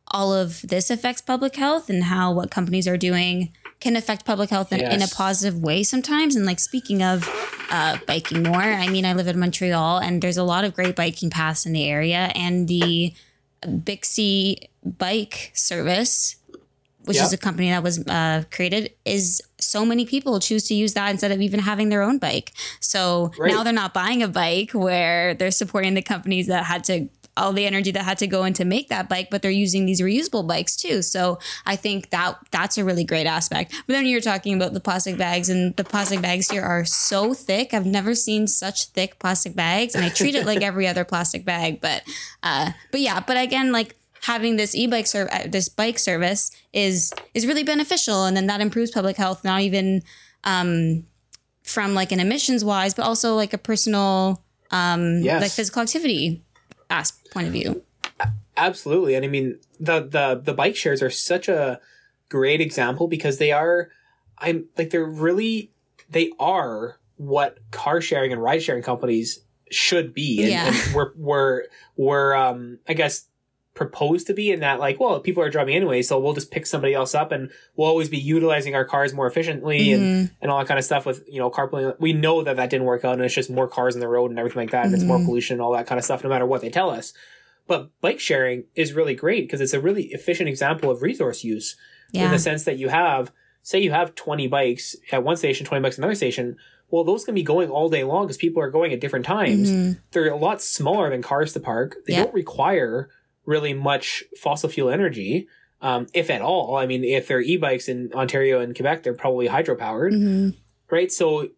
all 0.07 0.33
of 0.33 0.61
this 0.61 0.89
affects 0.89 1.21
public 1.21 1.55
health 1.55 1.89
and 1.89 2.03
how 2.05 2.33
what 2.33 2.51
companies 2.51 2.87
are 2.87 2.97
doing 2.97 3.51
can 3.81 3.95
affect 3.97 4.25
public 4.25 4.49
health 4.49 4.71
in, 4.71 4.79
in 4.79 5.01
a 5.01 5.07
positive 5.07 5.59
way 5.59 5.83
sometimes. 5.83 6.35
And 6.37 6.45
like 6.45 6.59
speaking 6.59 7.01
of 7.03 7.27
uh, 7.69 7.97
biking 8.07 8.43
more, 8.43 8.61
I 8.61 8.87
mean, 8.87 9.05
I 9.05 9.13
live 9.13 9.27
in 9.27 9.37
Montreal 9.39 9.97
and 9.97 10.21
there's 10.21 10.37
a 10.37 10.43
lot 10.43 10.63
of 10.63 10.73
great 10.73 10.95
biking 10.95 11.29
paths 11.29 11.65
in 11.65 11.73
the 11.73 11.85
area, 11.89 12.31
and 12.35 12.67
the 12.67 13.13
Bixi 13.65 14.67
bike 14.83 15.51
service. 15.53 16.37
Which 17.05 17.17
is 17.17 17.33
a 17.33 17.37
company 17.37 17.71
that 17.71 17.81
was 17.81 18.05
uh, 18.07 18.43
created, 18.51 18.93
is 19.05 19.41
so 19.57 19.83
many 19.83 20.05
people 20.05 20.39
choose 20.39 20.65
to 20.65 20.75
use 20.75 20.93
that 20.93 21.09
instead 21.09 21.31
of 21.31 21.41
even 21.41 21.59
having 21.59 21.89
their 21.89 22.03
own 22.03 22.19
bike. 22.19 22.51
So 22.79 23.31
Right. 23.39 23.51
now 23.51 23.63
they're 23.63 23.73
not 23.73 23.91
buying 23.91 24.21
a 24.21 24.27
bike 24.27 24.69
where 24.73 25.33
they're 25.33 25.49
supporting 25.49 25.95
the 25.95 26.03
companies 26.03 26.45
that 26.45 26.65
had 26.65 26.83
to 26.83 27.09
all 27.41 27.53
the 27.53 27.65
energy 27.65 27.91
that 27.91 28.03
had 28.03 28.17
to 28.19 28.27
go 28.27 28.43
into 28.43 28.63
make 28.63 28.89
that 28.89 29.09
bike, 29.09 29.29
but 29.31 29.41
they're 29.41 29.51
using 29.51 29.85
these 29.85 29.99
reusable 30.01 30.47
bikes 30.47 30.75
too. 30.75 31.01
So 31.01 31.39
I 31.65 31.75
think 31.75 32.09
that 32.11 32.37
that's 32.51 32.77
a 32.77 32.83
really 32.83 33.03
great 33.03 33.25
aspect. 33.27 33.73
But 33.87 33.93
then 33.93 34.05
you're 34.05 34.21
talking 34.21 34.53
about 34.53 34.73
the 34.73 34.79
plastic 34.79 35.17
bags, 35.17 35.49
and 35.49 35.75
the 35.75 35.83
plastic 35.83 36.21
bags 36.21 36.49
here 36.49 36.61
are 36.63 36.85
so 36.85 37.33
thick. 37.33 37.73
I've 37.73 37.85
never 37.85 38.13
seen 38.15 38.47
such 38.47 38.85
thick 38.89 39.19
plastic 39.19 39.55
bags, 39.55 39.95
and 39.95 40.05
I 40.05 40.09
treat 40.09 40.35
it 40.35 40.45
like 40.45 40.61
every 40.71 40.87
other 40.87 41.03
plastic 41.03 41.43
bag. 41.45 41.81
But, 41.81 42.03
uh, 42.43 42.71
but 42.91 43.01
yeah, 43.01 43.19
but 43.19 43.37
again, 43.37 43.71
like 43.71 43.95
having 44.23 44.55
this 44.55 44.75
e-bike 44.75 45.07
serv- 45.07 45.29
uh, 45.31 45.47
this 45.47 45.67
bike 45.67 45.97
service 45.97 46.51
is 46.73 47.11
is 47.33 47.47
really 47.47 47.63
beneficial, 47.63 48.25
and 48.25 48.37
then 48.37 48.47
that 48.47 48.61
improves 48.61 48.91
public 48.91 49.17
health. 49.17 49.43
Not 49.43 49.61
even 49.61 50.03
um, 50.43 51.05
from 51.63 51.93
like 51.93 52.11
an 52.11 52.19
emissions 52.19 52.63
wise, 52.63 52.93
but 52.93 53.03
also 53.03 53.35
like 53.35 53.53
a 53.53 53.57
personal 53.57 54.43
um, 54.71 55.19
Yes. 55.23 55.41
like 55.41 55.51
physical 55.51 55.81
activity 55.81 56.43
as 56.91 57.11
point 57.31 57.47
of 57.47 57.53
view. 57.53 57.81
Absolutely. 58.57 59.15
And 59.15 59.25
I 59.25 59.27
mean 59.27 59.57
the 59.79 60.01
the 60.01 60.39
the 60.43 60.53
bike 60.53 60.75
shares 60.75 61.01
are 61.01 61.09
such 61.09 61.47
a 61.49 61.79
great 62.29 62.61
example 62.61 63.07
because 63.07 63.37
they 63.39 63.51
are 63.51 63.89
I'm 64.37 64.65
like 64.77 64.89
they're 64.91 65.05
really 65.05 65.71
they 66.09 66.31
are 66.39 66.97
what 67.17 67.57
car 67.71 68.01
sharing 68.01 68.31
and 68.31 68.41
ride 68.41 68.61
sharing 68.61 68.83
companies 68.83 69.39
should 69.71 70.13
be. 70.13 70.41
And, 70.41 70.49
Yeah. 70.51 70.67
and 70.67 70.95
we're 70.95 71.11
we're 71.15 71.63
we're 71.95 72.33
um 72.35 72.79
I 72.87 72.93
guess 72.93 73.25
proposed 73.85 74.27
to 74.27 74.33
be 74.33 74.51
in 74.51 74.59
that 74.59 74.79
like, 74.79 74.99
well, 74.99 75.19
people 75.19 75.41
are 75.43 75.49
driving 75.49 75.75
anyway, 75.75 76.01
so 76.03 76.19
we'll 76.19 76.33
just 76.33 76.51
pick 76.51 76.65
somebody 76.67 76.93
else 76.93 77.15
up 77.15 77.31
and 77.31 77.49
we'll 77.75 77.87
always 77.87 78.09
be 78.09 78.17
utilizing 78.19 78.75
our 78.75 78.85
cars 78.85 79.11
more 79.13 79.25
efficiently 79.25 79.91
and 79.91 80.03
Mhm. 80.03 80.31
and 80.41 80.51
all 80.51 80.59
that 80.59 80.67
kind 80.67 80.77
of 80.77 80.85
stuff 80.85 81.05
with 81.05 81.23
you 81.27 81.39
know 81.39 81.49
carpooling. 81.49 81.95
We 81.99 82.13
know 82.13 82.43
that 82.43 82.57
that 82.57 82.69
didn't 82.69 82.85
work 82.85 83.03
out, 83.03 83.13
and 83.13 83.23
it's 83.23 83.33
just 83.33 83.49
more 83.49 83.67
cars 83.67 83.95
on 83.95 83.99
the 84.01 84.07
road 84.07 84.29
and 84.29 84.37
everything 84.39 84.61
like 84.61 84.71
that, 84.71 84.85
and 84.85 84.93
it's 84.93 85.03
more 85.03 85.17
Mhm. 85.17 85.25
pollution 85.25 85.55
and 85.55 85.61
all 85.61 85.73
that 85.73 85.87
kind 85.87 85.97
of 85.97 86.05
stuff. 86.05 86.23
No 86.23 86.29
matter 86.29 86.45
what 86.45 86.61
they 86.61 86.69
tell 86.69 86.89
us, 86.91 87.13
but 87.67 87.89
bike 88.01 88.19
sharing 88.19 88.65
is 88.75 88.93
really 88.93 89.15
great 89.15 89.47
because 89.47 89.61
it's 89.61 89.73
a 89.73 89.79
really 89.79 90.05
efficient 90.13 90.47
example 90.47 90.91
of 90.91 91.01
resource 91.01 91.43
use 91.43 91.75
in 92.13 92.29
the 92.29 92.37
sense 92.39 92.65
that 92.65 92.77
you 92.77 92.89
have, 92.89 93.31
say, 93.63 93.79
you 93.79 93.91
have 93.91 94.13
twenty 94.15 94.45
bikes 94.47 94.95
at 95.11 95.23
one 95.23 95.37
station, 95.37 95.65
twenty 95.65 95.81
bikes 95.81 95.95
at 95.95 95.99
another 95.99 96.15
station. 96.15 96.55
Well, 96.89 97.05
those 97.05 97.23
can 97.23 97.33
be 97.35 97.41
going 97.43 97.69
all 97.69 97.87
day 97.87 98.03
long 98.03 98.25
because 98.25 98.35
people 98.35 98.61
are 98.61 98.69
going 98.69 98.91
at 98.91 98.99
different 98.99 99.25
times. 99.25 99.71
Mhm. 99.71 99.99
They're 100.11 100.27
a 100.29 100.35
lot 100.35 100.61
smaller 100.61 101.09
than 101.09 101.21
cars 101.21 101.53
to 101.53 101.61
park. 101.61 101.95
They 102.05 102.13
Yeah. 102.15 102.23
don't 102.25 102.33
require 102.33 103.07
really 103.45 103.73
much 103.73 104.23
fossil 104.39 104.69
fuel 104.69 104.89
energy. 104.89 105.47
Um, 105.81 106.07
if 106.13 106.29
at 106.29 106.41
all, 106.41 106.75
I 106.77 106.85
mean, 106.85 107.03
if 107.03 107.27
they're 107.27 107.41
e-bikes 107.41 107.89
in 107.89 108.11
Ontario 108.13 108.59
and 108.61 108.75
Quebec, 108.75 109.01
they're 109.03 109.15
probably 109.15 109.47
hydro-powered 109.47 110.13
Mhm. 110.13 110.55
right? 110.91 111.11
So, 111.11 111.49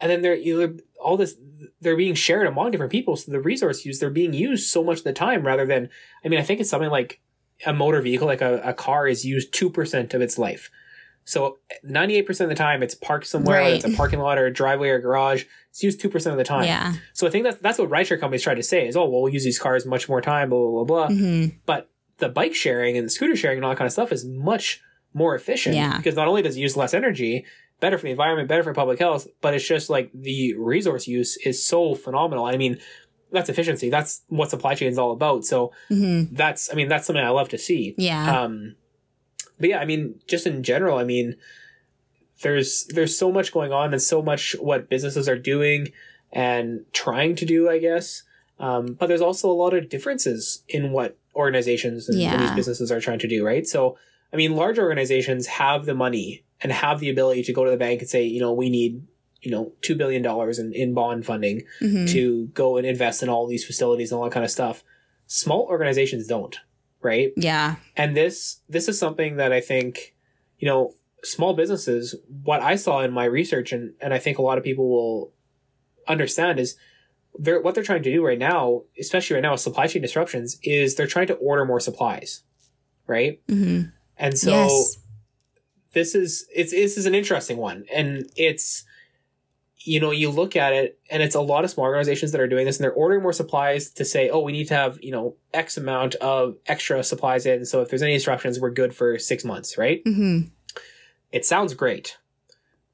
and 0.00 0.10
then 0.10 0.22
they're 0.22 0.34
you 0.34 0.60
know, 0.60 0.76
all 1.00 1.16
this 1.16 1.36
they're 1.80 1.96
being 1.96 2.14
shared 2.14 2.46
among 2.46 2.70
different 2.72 2.90
people. 2.92 3.14
So 3.16 3.30
the 3.30 3.40
resource 3.40 3.84
use 3.84 4.00
they're 4.00 4.10
being 4.10 4.32
used 4.32 4.68
so 4.68 4.82
much 4.82 4.98
of 4.98 5.04
the 5.04 5.12
time 5.12 5.44
rather 5.46 5.66
than 5.66 5.88
I 6.24 6.28
mean 6.28 6.40
I 6.40 6.42
think 6.42 6.60
it's 6.60 6.70
something 6.70 6.90
like 6.90 7.20
a 7.64 7.72
motor 7.72 8.00
vehicle 8.00 8.26
like 8.26 8.40
a, 8.42 8.60
a 8.64 8.74
car 8.74 9.06
is 9.06 9.24
used 9.24 9.52
two 9.54 9.70
percent 9.70 10.14
of 10.14 10.20
its 10.20 10.36
life. 10.38 10.70
So 11.24 11.58
ninety 11.82 12.16
eight 12.16 12.26
percent 12.26 12.50
of 12.50 12.56
the 12.56 12.62
time 12.62 12.82
it's 12.82 12.94
parked 12.94 13.26
somewhere, 13.26 13.62
whether 13.62 13.74
it's 13.76 13.84
a 13.84 13.96
parking 13.96 14.18
lot 14.20 14.36
or 14.38 14.46
a 14.46 14.52
driveway 14.52 14.88
or 14.90 14.96
a 14.96 15.00
garage. 15.02 15.44
It's 15.70 15.82
used 15.82 16.00
two 16.00 16.08
percent 16.10 16.32
of 16.32 16.38
the 16.38 16.44
time. 16.44 16.64
Yeah. 16.66 16.94
So 17.14 17.26
I 17.26 17.30
think 17.30 17.44
that's 17.44 17.58
that's 17.60 17.78
what 17.78 17.88
rideshare 17.88 18.20
companies 18.20 18.42
try 18.42 18.54
to 18.54 18.62
say 18.62 18.86
is 18.86 18.96
oh 18.96 19.06
well 19.08 19.22
we'll 19.22 19.32
use 19.32 19.44
these 19.44 19.58
cars 19.58 19.86
much 19.86 20.08
more 20.08 20.20
time 20.20 20.50
blah 20.50 20.58
blah 20.58 20.84
blah 20.84 21.08
blah. 21.08 21.16
hmm 21.16 21.46
But 21.66 21.90
the 22.18 22.28
bike 22.28 22.54
sharing 22.54 22.96
and 22.96 23.06
the 23.06 23.10
scooter 23.10 23.36
sharing 23.36 23.58
and 23.58 23.64
all 23.64 23.70
that 23.72 23.78
kind 23.78 23.86
of 23.86 23.92
stuff 23.92 24.12
is 24.12 24.24
much 24.24 24.80
more 25.14 25.34
efficient 25.34 25.74
Yeah. 25.76 25.96
because 25.96 26.14
not 26.14 26.28
only 26.28 26.42
does 26.42 26.56
it 26.56 26.60
use 26.60 26.76
less 26.76 26.92
energy, 26.94 27.44
better 27.80 27.96
for 27.98 28.04
the 28.04 28.10
environment, 28.10 28.48
better 28.48 28.62
for 28.62 28.74
public 28.74 28.98
health, 28.98 29.26
but 29.40 29.54
it's 29.54 29.66
just 29.66 29.88
like 29.90 30.10
the 30.12 30.54
resource 30.54 31.06
use 31.08 31.36
is 31.38 31.64
so 31.64 31.94
phenomenal. 31.94 32.44
I 32.44 32.56
mean, 32.56 32.78
that's 33.32 33.48
efficiency. 33.48 33.90
That's 33.90 34.22
what 34.28 34.50
supply 34.50 34.74
chain 34.74 34.88
is 34.90 34.98
all 34.98 35.10
about. 35.12 35.44
So 35.44 35.72
hmm 35.88 36.24
that's, 36.32 36.70
I 36.70 36.74
mean, 36.76 36.88
that's 36.88 37.06
something 37.06 37.24
I 37.24 37.30
love 37.30 37.48
to 37.50 37.58
see. 37.58 37.94
Yeah. 37.98 38.42
Um, 38.42 38.76
but 39.58 39.68
yeah, 39.70 39.78
I 39.78 39.84
mean, 39.84 40.20
just 40.26 40.46
in 40.46 40.62
general, 40.62 40.98
I 40.98 41.04
mean, 41.04 41.36
there's 42.42 42.84
there's 42.86 43.16
so 43.16 43.30
much 43.32 43.52
going 43.52 43.72
on 43.72 43.92
and 43.92 44.02
so 44.02 44.20
much 44.22 44.54
what 44.60 44.88
businesses 44.88 45.28
are 45.28 45.38
doing 45.38 45.88
and 46.32 46.84
trying 46.92 47.36
to 47.36 47.46
do, 47.46 47.68
I 47.70 47.78
guess. 47.78 48.22
Um, 48.58 48.94
but 48.94 49.06
there's 49.08 49.20
also 49.20 49.50
a 49.50 49.52
lot 49.54 49.74
of 49.74 49.88
differences 49.88 50.62
in 50.68 50.92
what 50.92 51.16
organizations 51.34 52.08
and, 52.08 52.18
and 52.20 52.42
these 52.42 52.50
businesses 52.56 52.90
are 52.92 53.00
trying 53.00 53.18
to 53.20 53.28
do, 53.28 53.44
right? 53.44 53.66
So, 53.66 53.96
I 54.32 54.36
mean, 54.36 54.54
large 54.54 54.78
organizations 54.78 55.46
have 55.46 55.86
the 55.86 55.94
money 55.94 56.44
and 56.60 56.70
have 56.72 57.00
the 57.00 57.10
ability 57.10 57.42
to 57.44 57.52
go 57.52 57.64
to 57.64 57.70
the 57.70 57.76
bank 57.76 58.00
and 58.00 58.08
say, 58.08 58.24
you 58.24 58.40
know, 58.40 58.52
we 58.52 58.70
need, 58.70 59.02
you 59.42 59.50
know, 59.50 59.72
two 59.82 59.94
billion 59.96 60.22
dollars 60.22 60.58
in, 60.58 60.72
in 60.72 60.94
bond 60.94 61.26
funding 61.26 61.62
Mhm. 61.80 62.08
to 62.12 62.46
go 62.48 62.76
and 62.76 62.86
invest 62.86 63.22
in 63.22 63.28
all 63.28 63.46
these 63.46 63.64
facilities 63.64 64.10
and 64.12 64.18
all 64.18 64.24
that 64.24 64.32
kind 64.32 64.44
of 64.44 64.50
stuff. 64.50 64.84
Small 65.26 65.62
organizations 65.62 66.26
don't, 66.28 66.56
right? 67.04 67.32
yeah. 67.36 67.76
and 67.96 68.16
this 68.16 68.60
this 68.68 68.88
is 68.88 68.98
something 68.98 69.36
that 69.36 69.52
I 69.52 69.60
think 69.60 70.14
you 70.58 70.68
know 70.68 70.94
small 71.22 71.54
businesses 71.54 72.14
what 72.42 72.60
I 72.60 72.76
saw 72.76 73.00
in 73.00 73.12
my 73.12 73.24
research 73.24 73.72
and 73.72 73.94
and 74.00 74.12
I 74.12 74.18
think 74.18 74.38
a 74.38 74.42
lot 74.42 74.58
of 74.58 74.64
people 74.64 74.88
will 74.88 75.32
understand 76.06 76.58
is 76.58 76.76
they're 77.38 77.60
what 77.60 77.74
they're 77.74 77.84
trying 77.84 78.02
to 78.02 78.12
do 78.12 78.24
right 78.24 78.38
now 78.38 78.82
especially 78.98 79.34
right 79.34 79.42
now 79.42 79.52
with 79.52 79.60
supply 79.60 79.86
chain 79.86 80.02
disruptions 80.02 80.58
is 80.62 80.94
they're 80.94 81.06
trying 81.06 81.26
to 81.26 81.34
order 81.34 81.64
more 81.64 81.80
supplies 81.80 82.42
right 83.06 83.40
hmm 83.48 83.82
and 84.16 84.38
so 84.38 84.50
yes. 84.50 84.96
this 85.92 86.14
is 86.14 86.46
it's 86.54 86.72
this 86.72 86.96
is 86.96 87.06
an 87.06 87.14
interesting 87.14 87.56
one 87.56 87.84
and 87.92 88.30
it's 88.36 88.84
you 89.86 90.00
know 90.00 90.10
you 90.10 90.30
look 90.30 90.56
at 90.56 90.72
it 90.72 90.98
and 91.10 91.22
it's 91.22 91.34
a 91.34 91.40
lot 91.40 91.62
of 91.64 91.70
small 91.70 91.84
organizations 91.86 92.32
that 92.32 92.40
are 92.40 92.48
doing 92.48 92.64
this 92.66 92.78
and 92.78 92.84
they're 92.84 92.92
ordering 92.92 93.22
more 93.22 93.32
supplies 93.32 93.90
to 93.90 94.04
say 94.04 94.30
oh 94.30 94.40
we 94.40 94.50
need 94.52 94.66
to 94.66 94.74
have 94.74 94.98
you 95.02 95.10
know 95.12 95.36
x 95.52 95.76
amount 95.76 96.14
of 96.16 96.56
extra 96.66 97.02
supplies 97.04 97.44
in 97.46 97.64
so 97.66 97.82
if 97.82 97.88
there's 97.90 98.02
any 98.02 98.14
disruptions 98.14 98.58
we're 98.58 98.70
good 98.70 98.94
for 98.94 99.18
six 99.18 99.44
months 99.44 99.76
right 99.78 100.00
hmm 100.04 100.40
it 101.32 101.44
sounds 101.44 101.74
great 101.74 102.16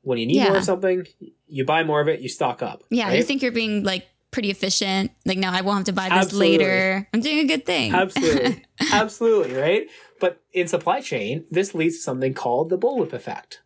when 0.03 0.19
you 0.19 0.27
need 0.27 0.37
Yeah. 0.37 0.49
more 0.49 0.57
of 0.59 0.65
something 0.65 1.07
you 1.47 1.65
buy 1.65 1.85
more 1.85 2.01
of 2.01 2.09
it 2.09 2.21
you 2.21 2.29
stock 2.29 2.63
up 2.63 2.83
Yeah. 2.91 3.09
right? 3.09 3.17
You 3.19 3.23
think 3.23 3.43
you're 3.43 3.53
being 3.53 3.85
like 3.85 4.07
pretty 4.31 4.51
efficient. 4.53 5.11
Like, 5.27 5.39
no, 5.39 5.49
I 5.51 5.61
won't 5.63 5.79
have 5.79 5.85
to 5.87 5.93
buy 5.93 6.09
this 6.09 6.27
Absolutely. 6.27 6.59
later. 6.59 7.09
I'm 7.13 7.21
doing 7.21 7.41
a 7.41 7.45
good 7.47 7.67
thing. 7.67 7.93
Absolutely. 7.93 8.65
Absolutely, 8.93 9.55
right? 9.55 9.89
But 10.21 10.41
in 10.53 10.69
supply 10.69 11.01
chain, 11.01 11.45
this 11.51 11.75
leads 11.75 11.97
to 11.97 12.03
something 12.03 12.33
called 12.33 12.71
the 12.71 12.79
bullwhip 12.79 13.13
effect. 13.13 13.61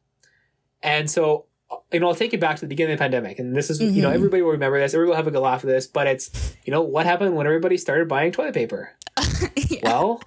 And 0.82 1.10
so, 1.10 1.44
you 1.92 2.00
know, 2.00 2.08
I'll 2.08 2.14
take 2.14 2.32
you 2.32 2.38
back 2.38 2.56
to 2.56 2.60
the 2.62 2.66
beginning 2.68 2.92
of 2.92 2.98
the 2.98 3.02
pandemic. 3.02 3.38
And 3.38 3.54
this 3.56 3.70
is, 3.70 3.80
you 3.80 4.02
know, 4.02 4.10
Mhm. 4.10 4.14
everybody 4.14 4.42
will 4.42 4.50
remember 4.52 4.78
this. 4.78 4.94
Everybody 4.94 5.10
will 5.10 5.16
have 5.16 5.26
a 5.26 5.30
good 5.30 5.40
laugh 5.40 5.60
at 5.64 5.66
this. 5.66 5.86
But 5.86 6.06
it's, 6.06 6.30
you 6.64 6.70
know, 6.70 6.82
what 6.82 7.06
happened 7.06 7.34
when 7.36 7.46
everybody 7.46 7.76
started 7.76 8.08
buying 8.08 8.32
toilet 8.32 8.54
paper? 8.54 8.90
Yeah. 9.56 9.80
Well, 9.84 10.20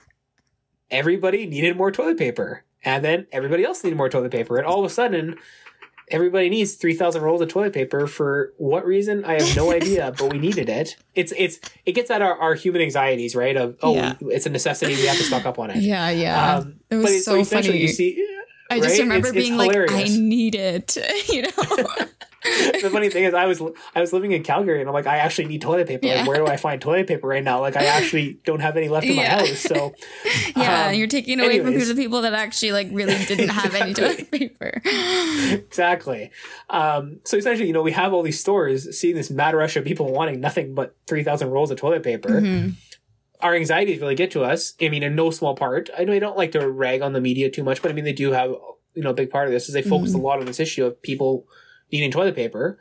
everybody 0.90 1.46
needed 1.46 1.76
more 1.78 1.92
toilet 1.92 2.18
paper. 2.18 2.64
And 2.84 3.04
then 3.04 3.28
everybody 3.32 3.64
else 3.66 3.84
needed 3.84 3.98
more 3.98 4.10
toilet 4.10 4.32
paper. 4.32 4.58
And 4.58 4.66
all 4.66 4.80
of 4.80 4.86
a 4.86 4.94
sudden, 4.94 5.36
everybody 6.10 6.50
needs 6.50 6.76
3,000 6.76 7.22
rolls 7.22 7.42
of 7.42 7.50
toilet 7.50 7.74
paper 7.74 8.08
for 8.08 8.54
what 8.58 8.86
reason? 8.86 9.26
I 9.26 9.34
have 9.42 9.56
no 9.56 9.72
idea, 9.80 10.14
but 10.18 10.32
we 10.32 10.40
needed 10.40 10.70
it. 10.70 10.96
It's, 11.16 11.34
it's, 11.38 11.60
it 11.86 11.94
gets 11.94 12.10
at 12.12 12.22
our, 12.22 12.38
our 12.38 12.54
human 12.56 12.82
anxieties, 12.82 13.36
right? 13.36 13.58
Of, 13.58 13.78
oh, 13.82 13.96
Yeah. 13.96 14.14
it's 14.22 14.46
a 14.46 14.50
necessity. 14.50 14.96
We 14.96 15.06
have 15.08 15.18
to 15.18 15.24
stock 15.24 15.46
up 15.46 15.60
on 15.60 15.72
it. 15.72 15.78
yeah. 15.78 16.10
Yeah. 16.10 16.56
Um, 16.58 16.80
It 16.90 16.96
was 16.96 17.04
but 17.06 17.12
it's, 17.14 17.26
so 17.26 17.44
funny. 17.44 17.78
you 17.82 17.88
see, 17.90 18.37
I 18.69 18.80
just 18.80 18.89
right? 18.91 18.99
remember 19.03 19.27
It's- 19.30 19.38
it's 19.41 19.47
being 19.47 19.58
like, 19.58 19.91
I 19.91 20.03
need 20.17 20.56
it. 20.56 20.97
You 21.34 21.41
know? 21.43 21.88
the 22.82 22.89
funny 22.91 23.10
thing 23.10 23.25
is, 23.25 23.34
I 23.34 23.45
was 23.45 23.62
I 23.93 23.99
was 23.99 24.13
living 24.13 24.32
in 24.32 24.41
Calgary, 24.43 24.80
and 24.80 24.88
I'm 24.88 24.93
like, 24.93 25.08
I 25.08 25.17
actually 25.17 25.47
need 25.47 25.62
toilet 25.62 25.88
paper. 25.88 26.06
Yeah. 26.06 26.19
Like, 26.19 26.27
where 26.27 26.38
do 26.38 26.47
I 26.47 26.56
find 26.56 26.80
toilet 26.82 27.06
paper 27.08 27.27
right 27.27 27.43
now? 27.43 27.60
Like, 27.60 27.75
I 27.75 27.86
actually 27.86 28.39
don't 28.45 28.62
have 28.62 28.77
any 28.77 28.88
left 28.88 29.06
in 29.06 29.17
my 29.17 29.25
house. 29.25 29.60
So, 29.60 29.93
yeah. 30.56 30.88
um, 30.88 30.93
you're 30.93 31.08
taking 31.08 31.39
away 31.41 31.58
from 31.60 31.67
anyways. 31.69 31.89
the 31.89 31.95
people 31.95 32.21
that 32.21 32.34
actually 32.34 32.71
like 32.71 32.88
really 32.91 33.17
didn't 33.25 33.49
have 33.49 33.75
any 33.75 33.93
toilet 33.93 34.32
paper. 34.32 34.82
exactly. 35.51 36.32
Um, 36.69 37.19
so 37.25 37.38
essentially, 37.38 37.67
you 37.67 37.73
know, 37.73 37.84
we 37.84 37.91
have 37.91 38.13
all 38.13 38.23
these 38.23 38.39
stores 38.39 38.97
seeing 38.97 39.15
this 39.15 39.30
mad 39.30 39.56
rush 39.56 39.75
of 39.75 39.84
people 39.84 40.12
wanting 40.12 40.39
nothing 40.39 40.73
but 40.73 40.95
three 41.08 41.23
thousand 41.23 41.49
rolls 41.49 41.71
of 41.71 41.77
toilet 41.77 42.03
paper. 42.03 42.30
Mhm. 42.41 42.73
Our 43.41 43.56
anxieties 43.56 44.02
really 44.02 44.15
get 44.15 44.32
to 44.32 44.43
us. 44.43 44.73
I 44.82 44.89
mean, 44.89 45.04
in 45.04 45.15
no 45.15 45.30
small 45.30 45.56
part. 45.56 45.89
I 45.97 46.04
know 46.06 46.13
I 46.13 46.19
don't 46.19 46.38
like 46.38 46.52
to 46.54 46.69
rag 46.69 47.02
on 47.02 47.13
the 47.13 47.21
media 47.21 47.50
too 47.50 47.63
much, 47.63 47.82
but 47.82 47.91
I 47.91 47.93
mean, 47.93 48.06
they 48.06 48.13
do 48.13 48.32
have 48.32 48.52
you 48.93 49.04
know 49.04 49.12
a 49.12 49.13
big 49.13 49.30
part 49.30 49.47
of 49.47 49.54
this 49.54 49.67
is 49.67 49.73
they 49.73 49.84
focus 49.84 50.13
a 50.13 50.17
lot 50.17 50.39
on 50.39 50.45
this 50.45 50.60
issue 50.60 50.86
of 50.86 51.02
people 51.02 51.45
needing 51.91 52.12
toilet 52.12 52.36
paper. 52.36 52.80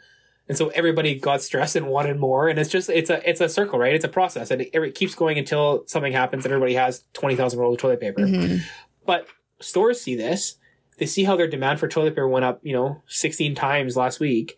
And 0.48 0.56
so 0.56 0.68
everybody 0.68 1.16
got 1.16 1.42
stressed 1.42 1.74
and 1.74 1.88
wanted 1.88 2.18
more, 2.20 2.48
and 2.48 2.58
it's 2.58 2.70
just 2.70 2.88
it's 2.88 3.10
a 3.10 3.28
it's 3.28 3.40
a 3.40 3.48
circle, 3.48 3.78
right? 3.78 3.94
It's 3.94 4.04
a 4.04 4.08
process, 4.08 4.50
and 4.50 4.62
it, 4.62 4.70
it 4.72 4.94
keeps 4.94 5.14
going 5.14 5.38
until 5.38 5.82
something 5.86 6.12
happens 6.12 6.44
and 6.44 6.52
everybody 6.52 6.74
has 6.74 7.04
twenty 7.12 7.34
thousand 7.36 7.58
rolls 7.58 7.74
of 7.74 7.80
toilet 7.80 8.00
paper. 8.00 8.22
Mhm. 8.22 8.60
But 9.04 9.26
stores 9.60 10.00
see 10.00 10.14
this. 10.14 10.56
They 10.98 11.06
see 11.06 11.24
how 11.24 11.36
their 11.36 11.48
demand 11.48 11.80
for 11.80 11.88
toilet 11.88 12.12
paper 12.12 12.28
went 12.28 12.44
up, 12.44 12.60
you 12.62 12.72
know, 12.72 13.02
16 13.06 13.54
times 13.54 13.96
last 13.96 14.18
week. 14.18 14.56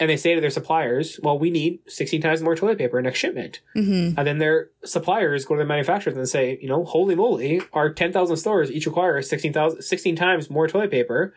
And 0.00 0.08
they 0.08 0.16
say 0.16 0.34
to 0.34 0.40
their 0.40 0.50
suppliers, 0.50 1.20
well, 1.22 1.38
we 1.38 1.50
need 1.50 1.80
16 1.86 2.22
times 2.22 2.40
more 2.42 2.56
toilet 2.56 2.78
paper 2.78 3.00
next 3.02 3.18
shipment. 3.18 3.60
Mhm. 3.76 4.14
And 4.16 4.26
then 4.26 4.38
their 4.38 4.70
suppliers 4.82 5.44
go 5.44 5.54
to 5.56 5.58
the 5.60 5.66
manufacturers 5.66 6.16
and 6.16 6.26
say, 6.28 6.58
you 6.62 6.68
know, 6.68 6.84
holy 6.84 7.14
moly, 7.14 7.60
our 7.74 7.92
10,000 7.92 8.36
stores 8.38 8.72
each 8.72 8.86
require 8.86 9.20
16,000, 9.20 9.82
16 9.82 10.16
times 10.16 10.48
more 10.50 10.66
toilet 10.66 10.90
paper. 10.90 11.34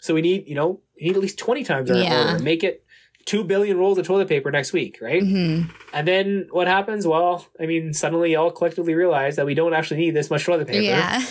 So 0.00 0.14
we 0.14 0.22
need, 0.22 0.46
you 0.46 0.54
know, 0.54 0.80
we 1.00 1.08
need 1.08 1.16
at 1.16 1.20
least 1.22 1.36
20 1.38 1.64
times 1.64 1.90
our 1.90 1.96
Yeah. 1.98 2.32
order. 2.34 2.42
Make 2.44 2.62
it 2.62 2.84
two 3.24 3.42
billion 3.42 3.76
rolls 3.76 3.98
of 3.98 4.06
toilet 4.06 4.28
paper 4.28 4.52
next 4.52 4.72
week, 4.72 4.98
right? 5.02 5.20
Mm-hmm. 5.22 5.68
And 5.92 6.06
then 6.06 6.46
what 6.52 6.68
happens? 6.68 7.08
Well, 7.08 7.44
I 7.58 7.66
mean, 7.66 7.92
suddenly 7.92 8.32
y'all 8.34 8.52
collectively 8.52 8.94
realize 8.94 9.34
that 9.34 9.46
we 9.46 9.54
don't 9.54 9.74
actually 9.74 9.96
need 9.98 10.12
this 10.14 10.30
much 10.30 10.44
toilet 10.44 10.68
paper. 10.68 10.82
Yeah. 10.84 11.22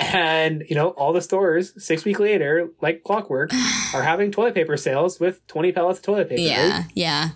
And, 0.00 0.64
you 0.68 0.74
know, 0.74 0.88
all 0.90 1.12
the 1.12 1.22
stores 1.22 1.72
six 1.82 2.04
weeks 2.04 2.20
later, 2.20 2.70
like 2.80 3.04
clockwork, 3.04 3.52
are 3.94 4.02
having 4.02 4.32
toilet 4.32 4.54
paper 4.54 4.76
sales 4.76 5.20
with 5.20 5.46
20 5.46 5.72
pallets 5.72 5.98
of 5.98 6.04
toilet 6.04 6.28
paper. 6.28 6.40
right? 6.42 6.48
Yeah. 6.48 6.84
Yeah. 6.94 7.28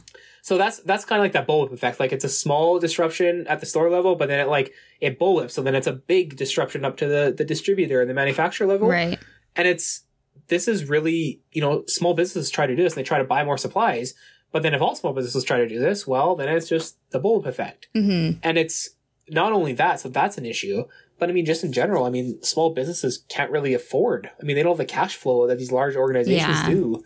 So 0.45 0.59
that's 0.59 0.81
that's 0.81 1.07
kind 1.07 1.21
of 1.21 1.25
like 1.25 1.33
that 1.33 1.49
bullwhip 1.49 1.73
effect. 1.73 1.99
Like 1.99 2.13
it's 2.13 2.25
a 2.25 2.29
small 2.29 2.79
disruption 2.79 3.47
at 3.47 3.61
the 3.61 3.67
store 3.67 3.89
level, 3.89 4.15
but 4.15 4.29
then 4.29 4.41
it 4.41 4.49
like 4.49 4.75
it 5.01 5.19
bullwhips. 5.19 5.53
So 5.53 5.63
then 5.63 5.75
it's 5.75 5.87
a 5.87 5.93
big 5.93 6.37
disruption 6.37 6.85
up 6.85 6.99
to 6.99 7.07
the 7.07 7.35
the 7.35 7.47
distributor 7.47 8.03
and 8.03 8.11
the 8.11 8.15
manufacturer 8.15 8.67
level. 8.67 8.87
Right. 8.87 9.19
And 9.57 9.67
it's 9.67 10.03
this 10.49 10.69
is 10.69 10.87
really 10.87 11.41
you 11.53 11.63
know 11.63 11.85
small 11.87 12.13
businesses 12.13 12.51
try 12.51 12.67
to 12.67 12.77
do 12.77 12.83
this 12.83 12.93
and 12.93 13.01
they 13.01 13.09
try 13.09 13.17
to 13.17 13.25
buy 13.25 13.43
more 13.43 13.57
supplies. 13.57 14.13
But 14.53 14.63
then 14.63 14.75
if 14.75 14.83
all 14.83 14.95
small 14.95 15.15
businesses 15.15 15.45
try 15.45 15.61
to 15.61 15.69
do 15.69 15.79
this, 15.79 16.07
well, 16.07 16.37
then 16.37 16.51
it's 16.51 16.69
just 16.69 16.99
the 17.09 17.19
bullwhip 17.19 17.47
effect. 17.47 17.89
Mm-hmm. 17.97 18.39
And 18.43 18.59
it's 18.59 18.91
not 19.31 19.53
only 19.53 19.73
that, 19.73 19.99
so 20.01 20.11
that's 20.11 20.37
an 20.37 20.45
issue. 20.45 20.85
But 21.19 21.31
I 21.31 21.33
mean, 21.33 21.45
just 21.47 21.63
in 21.65 21.73
general, 21.73 22.05
I 22.05 22.11
mean, 22.11 22.43
small 22.43 22.71
businesses 22.75 23.25
can't 23.29 23.51
really 23.51 23.73
afford. 23.75 24.31
I 24.41 24.45
mean, 24.45 24.57
they 24.57 24.63
don't 24.63 24.73
have 24.73 24.79
the 24.79 24.85
cash 24.85 25.15
flow 25.17 25.47
that 25.47 25.59
these 25.59 25.71
large 25.73 25.97
organizations 25.97 26.49
Yeah. 26.59 26.69
do 26.71 27.05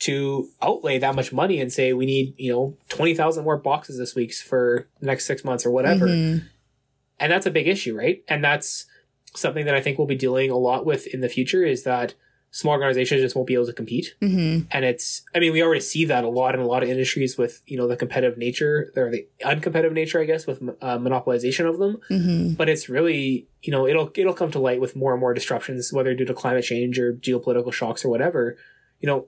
to 0.00 0.48
outlay 0.62 0.98
that 0.98 1.14
much 1.14 1.32
money 1.32 1.58
and 1.60 1.72
say 1.72 1.92
we 1.92 2.04
need, 2.06 2.34
you 2.36 2.52
know, 2.52 2.76
twenty 2.88 3.14
thousand 3.14 3.44
more 3.44 3.56
boxes 3.56 3.96
this 3.98 4.14
week 4.14 4.34
for 4.34 4.88
the 5.00 5.06
next 5.06 5.24
six 5.26 5.42
months 5.44 5.64
or 5.64 5.70
whatever. 5.70 6.06
Mhm. 6.06 6.42
And 7.18 7.32
that's 7.32 7.46
a 7.46 7.50
big 7.50 7.66
issue, 7.66 7.96
right? 7.96 8.22
And 8.28 8.44
that's 8.44 8.84
something 9.34 9.64
that 9.64 9.74
I 9.74 9.80
think 9.80 9.96
we'll 9.96 10.06
be 10.06 10.14
dealing 10.16 10.50
a 10.50 10.56
lot 10.58 10.84
with 10.84 11.06
in 11.06 11.20
the 11.22 11.28
future 11.28 11.64
is 11.64 11.84
that 11.84 12.14
small 12.60 12.72
organizations 12.72 13.20
just 13.20 13.36
won't 13.36 13.46
be 13.46 13.52
able 13.52 13.66
to 13.66 13.72
compete. 13.80 14.14
Mhm. 14.22 14.66
And 14.70 14.84
it's, 14.84 15.22
I 15.34 15.40
mean, 15.40 15.52
we 15.52 15.62
already 15.62 15.82
see 15.82 16.06
that 16.06 16.24
a 16.24 16.28
lot 16.28 16.54
in 16.54 16.60
a 16.62 16.66
lot 16.66 16.82
of 16.82 16.88
industries 16.88 17.36
with, 17.36 17.60
you 17.66 17.76
know, 17.76 17.86
the 17.86 17.96
competitive 17.96 18.38
nature 18.38 18.92
or 18.96 19.10
the 19.10 19.26
uncompetitive 19.44 19.92
nature, 19.92 20.20
I 20.22 20.24
guess, 20.24 20.46
with 20.46 20.62
uh, 20.80 20.96
monopolization 20.98 21.68
of 21.68 21.76
them 21.78 21.98
Mhm. 22.10 22.56
but 22.56 22.68
it's 22.70 22.88
really 22.88 23.46
you 23.62 23.72
know 23.72 23.86
it'll 23.86 24.10
it'll 24.14 24.32
come 24.42 24.50
to 24.52 24.58
light 24.58 24.80
with 24.80 24.96
more 24.96 25.12
and 25.12 25.20
more 25.20 25.34
disruptions 25.34 25.92
whether 25.92 26.14
due 26.14 26.24
to 26.24 26.32
climate 26.42 26.64
change 26.64 26.98
or 26.98 27.12
geopolitical 27.26 27.72
shocks 27.72 28.04
or 28.04 28.08
whatever 28.08 28.56
you 29.00 29.06
know 29.08 29.26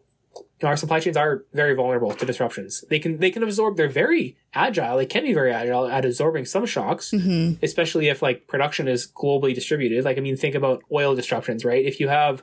our 0.63 0.77
supply 0.77 1.01
chains 1.01 1.17
are 1.17 1.45
very 1.53 1.75
vulnerable 1.75 2.13
to 2.13 2.25
disruptions 2.25 2.85
they 2.91 2.99
can 2.99 3.19
they 3.19 3.31
can 3.31 3.43
absorb 3.43 3.77
they're 3.77 3.89
very 4.05 4.37
agile 4.55 4.97
they 4.97 5.07
can 5.15 5.25
be 5.25 5.35
very 5.35 5.53
agile 5.53 5.87
at 5.87 6.05
absorbing 6.05 6.45
some 6.45 6.65
shocks 6.67 7.11
Mhm. 7.11 7.59
especially 7.63 8.07
if 8.09 8.23
like 8.23 8.47
production 8.47 8.87
is 8.89 9.01
globally 9.23 9.55
distributed 9.55 10.05
like 10.05 10.17
i 10.19 10.21
mean 10.21 10.37
think 10.37 10.55
about 10.55 10.83
oil 10.93 11.15
disruptions 11.15 11.65
right 11.65 11.85
if 11.85 11.99
you 12.01 12.09
have 12.09 12.43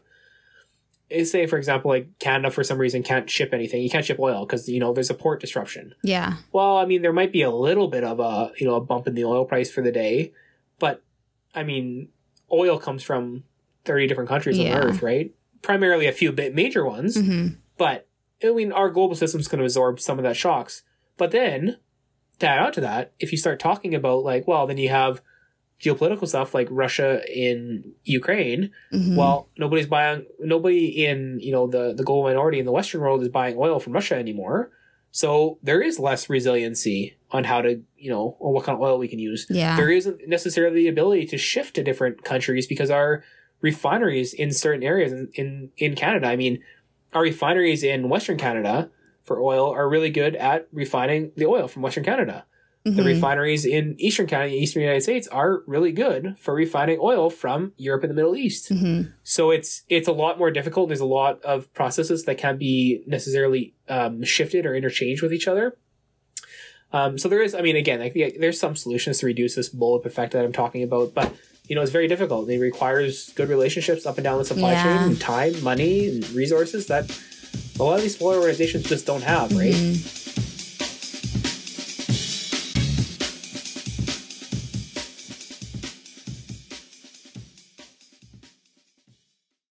eh, 1.12 1.24
say 1.24 1.45
for 1.45 1.58
example 1.58 1.89
like 1.91 2.18
canada 2.20 2.49
for 2.51 2.64
some 2.64 2.78
reason 2.78 3.03
can't 3.03 3.30
ship 3.30 3.49
anything 3.53 3.82
you 3.82 3.89
can't 3.89 4.06
ship 4.06 4.20
oil 4.20 4.45
because 4.45 4.68
you 4.68 4.80
know 4.80 4.93
there's 4.93 5.10
a 5.10 5.14
port 5.14 5.39
disruption 5.39 5.93
Yeah. 6.03 6.34
well, 6.51 6.78
I 6.78 6.86
mean, 6.86 7.01
there 7.01 7.14
might 7.14 7.32
be 7.32 7.41
a 7.43 7.51
little 7.51 7.88
bit 7.88 8.03
of 8.03 8.20
a 8.20 8.51
you 8.60 8.66
know 8.68 8.76
a 8.76 8.82
bump 8.82 9.08
in 9.08 9.16
the 9.16 9.24
oil 9.26 9.45
price 9.45 9.70
for 9.72 9.82
the 9.82 9.91
day, 9.91 10.34
but 10.80 11.03
I 11.53 11.64
mean, 11.64 12.10
oil 12.51 12.78
comes 12.80 13.03
from 13.03 13.43
thirty 13.86 14.08
different 14.08 14.30
countries 14.30 14.58
Yeah. 14.58 14.78
on 14.80 14.84
Earth, 14.88 15.01
right? 15.01 15.32
Primarily 15.62 16.08
a 16.08 16.12
few 16.12 16.32
bit 16.32 16.53
major 16.56 16.86
ones, 16.86 17.16
Mhm. 17.18 17.58
but 17.78 18.08
I 18.43 18.51
mean, 18.51 18.72
our 18.72 18.89
global 18.89 19.16
system's 19.16 19.47
going 19.47 19.60
to 19.60 19.66
absorb 19.66 19.99
some 19.99 20.20
of 20.20 20.24
that 20.24 20.36
shocks. 20.36 20.84
But 21.18 21.32
then, 21.32 21.78
to 22.39 22.47
add 22.47 22.60
on 22.66 22.72
to 22.74 22.82
that, 22.82 23.14
if 23.20 23.32
you 23.32 23.38
start 23.38 23.60
talking 23.60 23.95
about 23.95 24.24
like, 24.24 24.47
well, 24.47 24.68
then 24.68 24.78
you 24.78 24.89
have 24.89 25.22
geopolitical 25.82 26.28
stuff 26.28 26.54
like 26.54 26.68
Russia 26.72 27.22
in 27.32 27.94
Ukraine. 28.04 28.72
Mhm. 28.94 29.16
Well, 29.16 29.50
nobody's 29.58 29.88
buying. 29.88 30.26
Nobody 30.40 31.06
in 31.06 31.40
you 31.42 31.52
know 31.52 31.68
the 31.68 31.94
the 31.94 32.04
global 32.04 32.24
minority 32.24 32.60
in 32.60 32.66
the 32.66 32.72
Western 32.72 33.02
world 33.02 33.22
is 33.22 33.30
buying 33.30 33.56
oil 33.58 33.80
from 33.80 33.94
Russia 33.94 34.16
anymore. 34.16 34.72
So 35.12 35.60
there 35.64 35.82
is 35.82 36.00
less 36.00 36.30
resiliency 36.30 37.18
on 37.32 37.44
how 37.46 37.62
to 37.62 37.82
you 37.98 38.10
know 38.10 38.38
or 38.40 38.54
what 38.54 38.66
kind 38.66 38.76
of 38.76 38.82
oil 38.82 38.98
we 38.98 39.08
can 39.08 39.20
use. 39.20 39.48
Yeah. 39.50 39.76
There 39.76 39.92
isn't 39.92 40.28
necessarily 40.28 40.84
the 40.84 40.88
ability 40.88 41.26
to 41.28 41.38
shift 41.38 41.76
to 41.76 41.84
different 41.84 42.24
countries 42.24 42.68
because 42.68 42.90
our 42.90 43.24
refineries 43.62 44.34
in 44.34 44.52
certain 44.52 44.84
areas 44.84 45.12
in 45.12 45.30
in, 45.34 45.70
in 45.78 45.96
Canada. 45.96 46.28
I 46.28 46.36
mean, 46.36 46.60
our 47.14 47.22
refineries 47.22 47.84
in 47.84 48.10
Western 48.10 48.38
Canada 48.38 48.90
for 49.24 49.42
oil 49.42 49.72
are 49.72 49.90
really 49.90 50.10
good 50.12 50.36
at 50.36 50.68
refining 50.72 51.32
the 51.36 51.46
oil 51.46 51.68
from 51.68 51.82
Western 51.82 52.04
Canada 52.04 52.46
the 52.86 53.02
Mhm. 53.02 53.06
refineries 53.06 53.66
in 53.66 53.96
Eastern 53.98 54.28
Canada, 54.28 54.54
Eastern 54.54 54.84
United 54.84 55.02
States 55.02 55.28
are 55.30 55.64
really 55.66 55.92
good 55.92 56.36
for 56.38 56.54
refining 56.54 57.00
oil 57.02 57.32
from 57.32 57.74
Europe 57.78 58.04
and 58.04 58.12
the 58.12 58.16
Middle 58.16 58.36
East. 58.36 58.70
Mhm. 58.72 59.12
So 59.24 59.50
it's 59.50 59.82
it's 59.90 60.08
a 60.08 60.12
lot 60.12 60.38
more 60.38 60.52
difficult. 60.52 60.90
There's 60.90 61.00
a 61.00 61.06
lot 61.06 61.44
of 61.44 61.74
processes 61.74 62.26
that 62.26 62.38
can't 62.38 62.60
be 62.60 63.02
necessarily 63.08 63.74
um, 63.90 64.24
shifted 64.24 64.66
or 64.68 64.76
interchanged 64.76 65.22
with 65.24 65.34
each 65.34 65.48
other. 65.48 65.76
Um, 66.94 67.18
so 67.18 67.28
there 67.28 67.42
is, 67.42 67.54
I 67.56 67.62
mean, 67.62 67.76
again, 67.76 68.00
like, 68.00 68.14
yeah, 68.16 68.30
there's 68.40 68.60
some 68.60 68.76
solutions 68.76 69.18
to 69.20 69.26
reduce 69.26 69.56
this 69.56 69.70
bullwhip 69.74 70.06
effect 70.06 70.34
that 70.34 70.46
I'm 70.46 70.54
talking 70.54 70.84
about, 70.84 71.14
but 71.14 71.34
you 71.68 71.76
know, 71.76 71.82
it's 71.82 71.92
very 71.92 72.08
difficult. 72.08 72.48
It 72.50 72.60
requires 72.60 73.32
good 73.36 73.50
relationships 73.50 74.06
up 74.06 74.18
and 74.20 74.24
down 74.24 74.38
the 74.38 74.46
supply 74.46 74.74
Yeah. 74.74 74.84
chain, 75.00 75.10
and 75.10 75.20
time, 75.20 75.64
money, 75.64 76.08
and 76.08 76.30
resources 76.32 76.86
that 76.88 77.10
a 77.80 77.84
lot 77.84 77.96
of 77.96 78.04
these 78.04 78.16
smaller 78.18 78.38
organizations 78.38 78.88
just 78.88 79.08
don't 79.08 79.24
have, 79.24 79.52
right? 79.58 79.74
Mhm. 79.74 80.25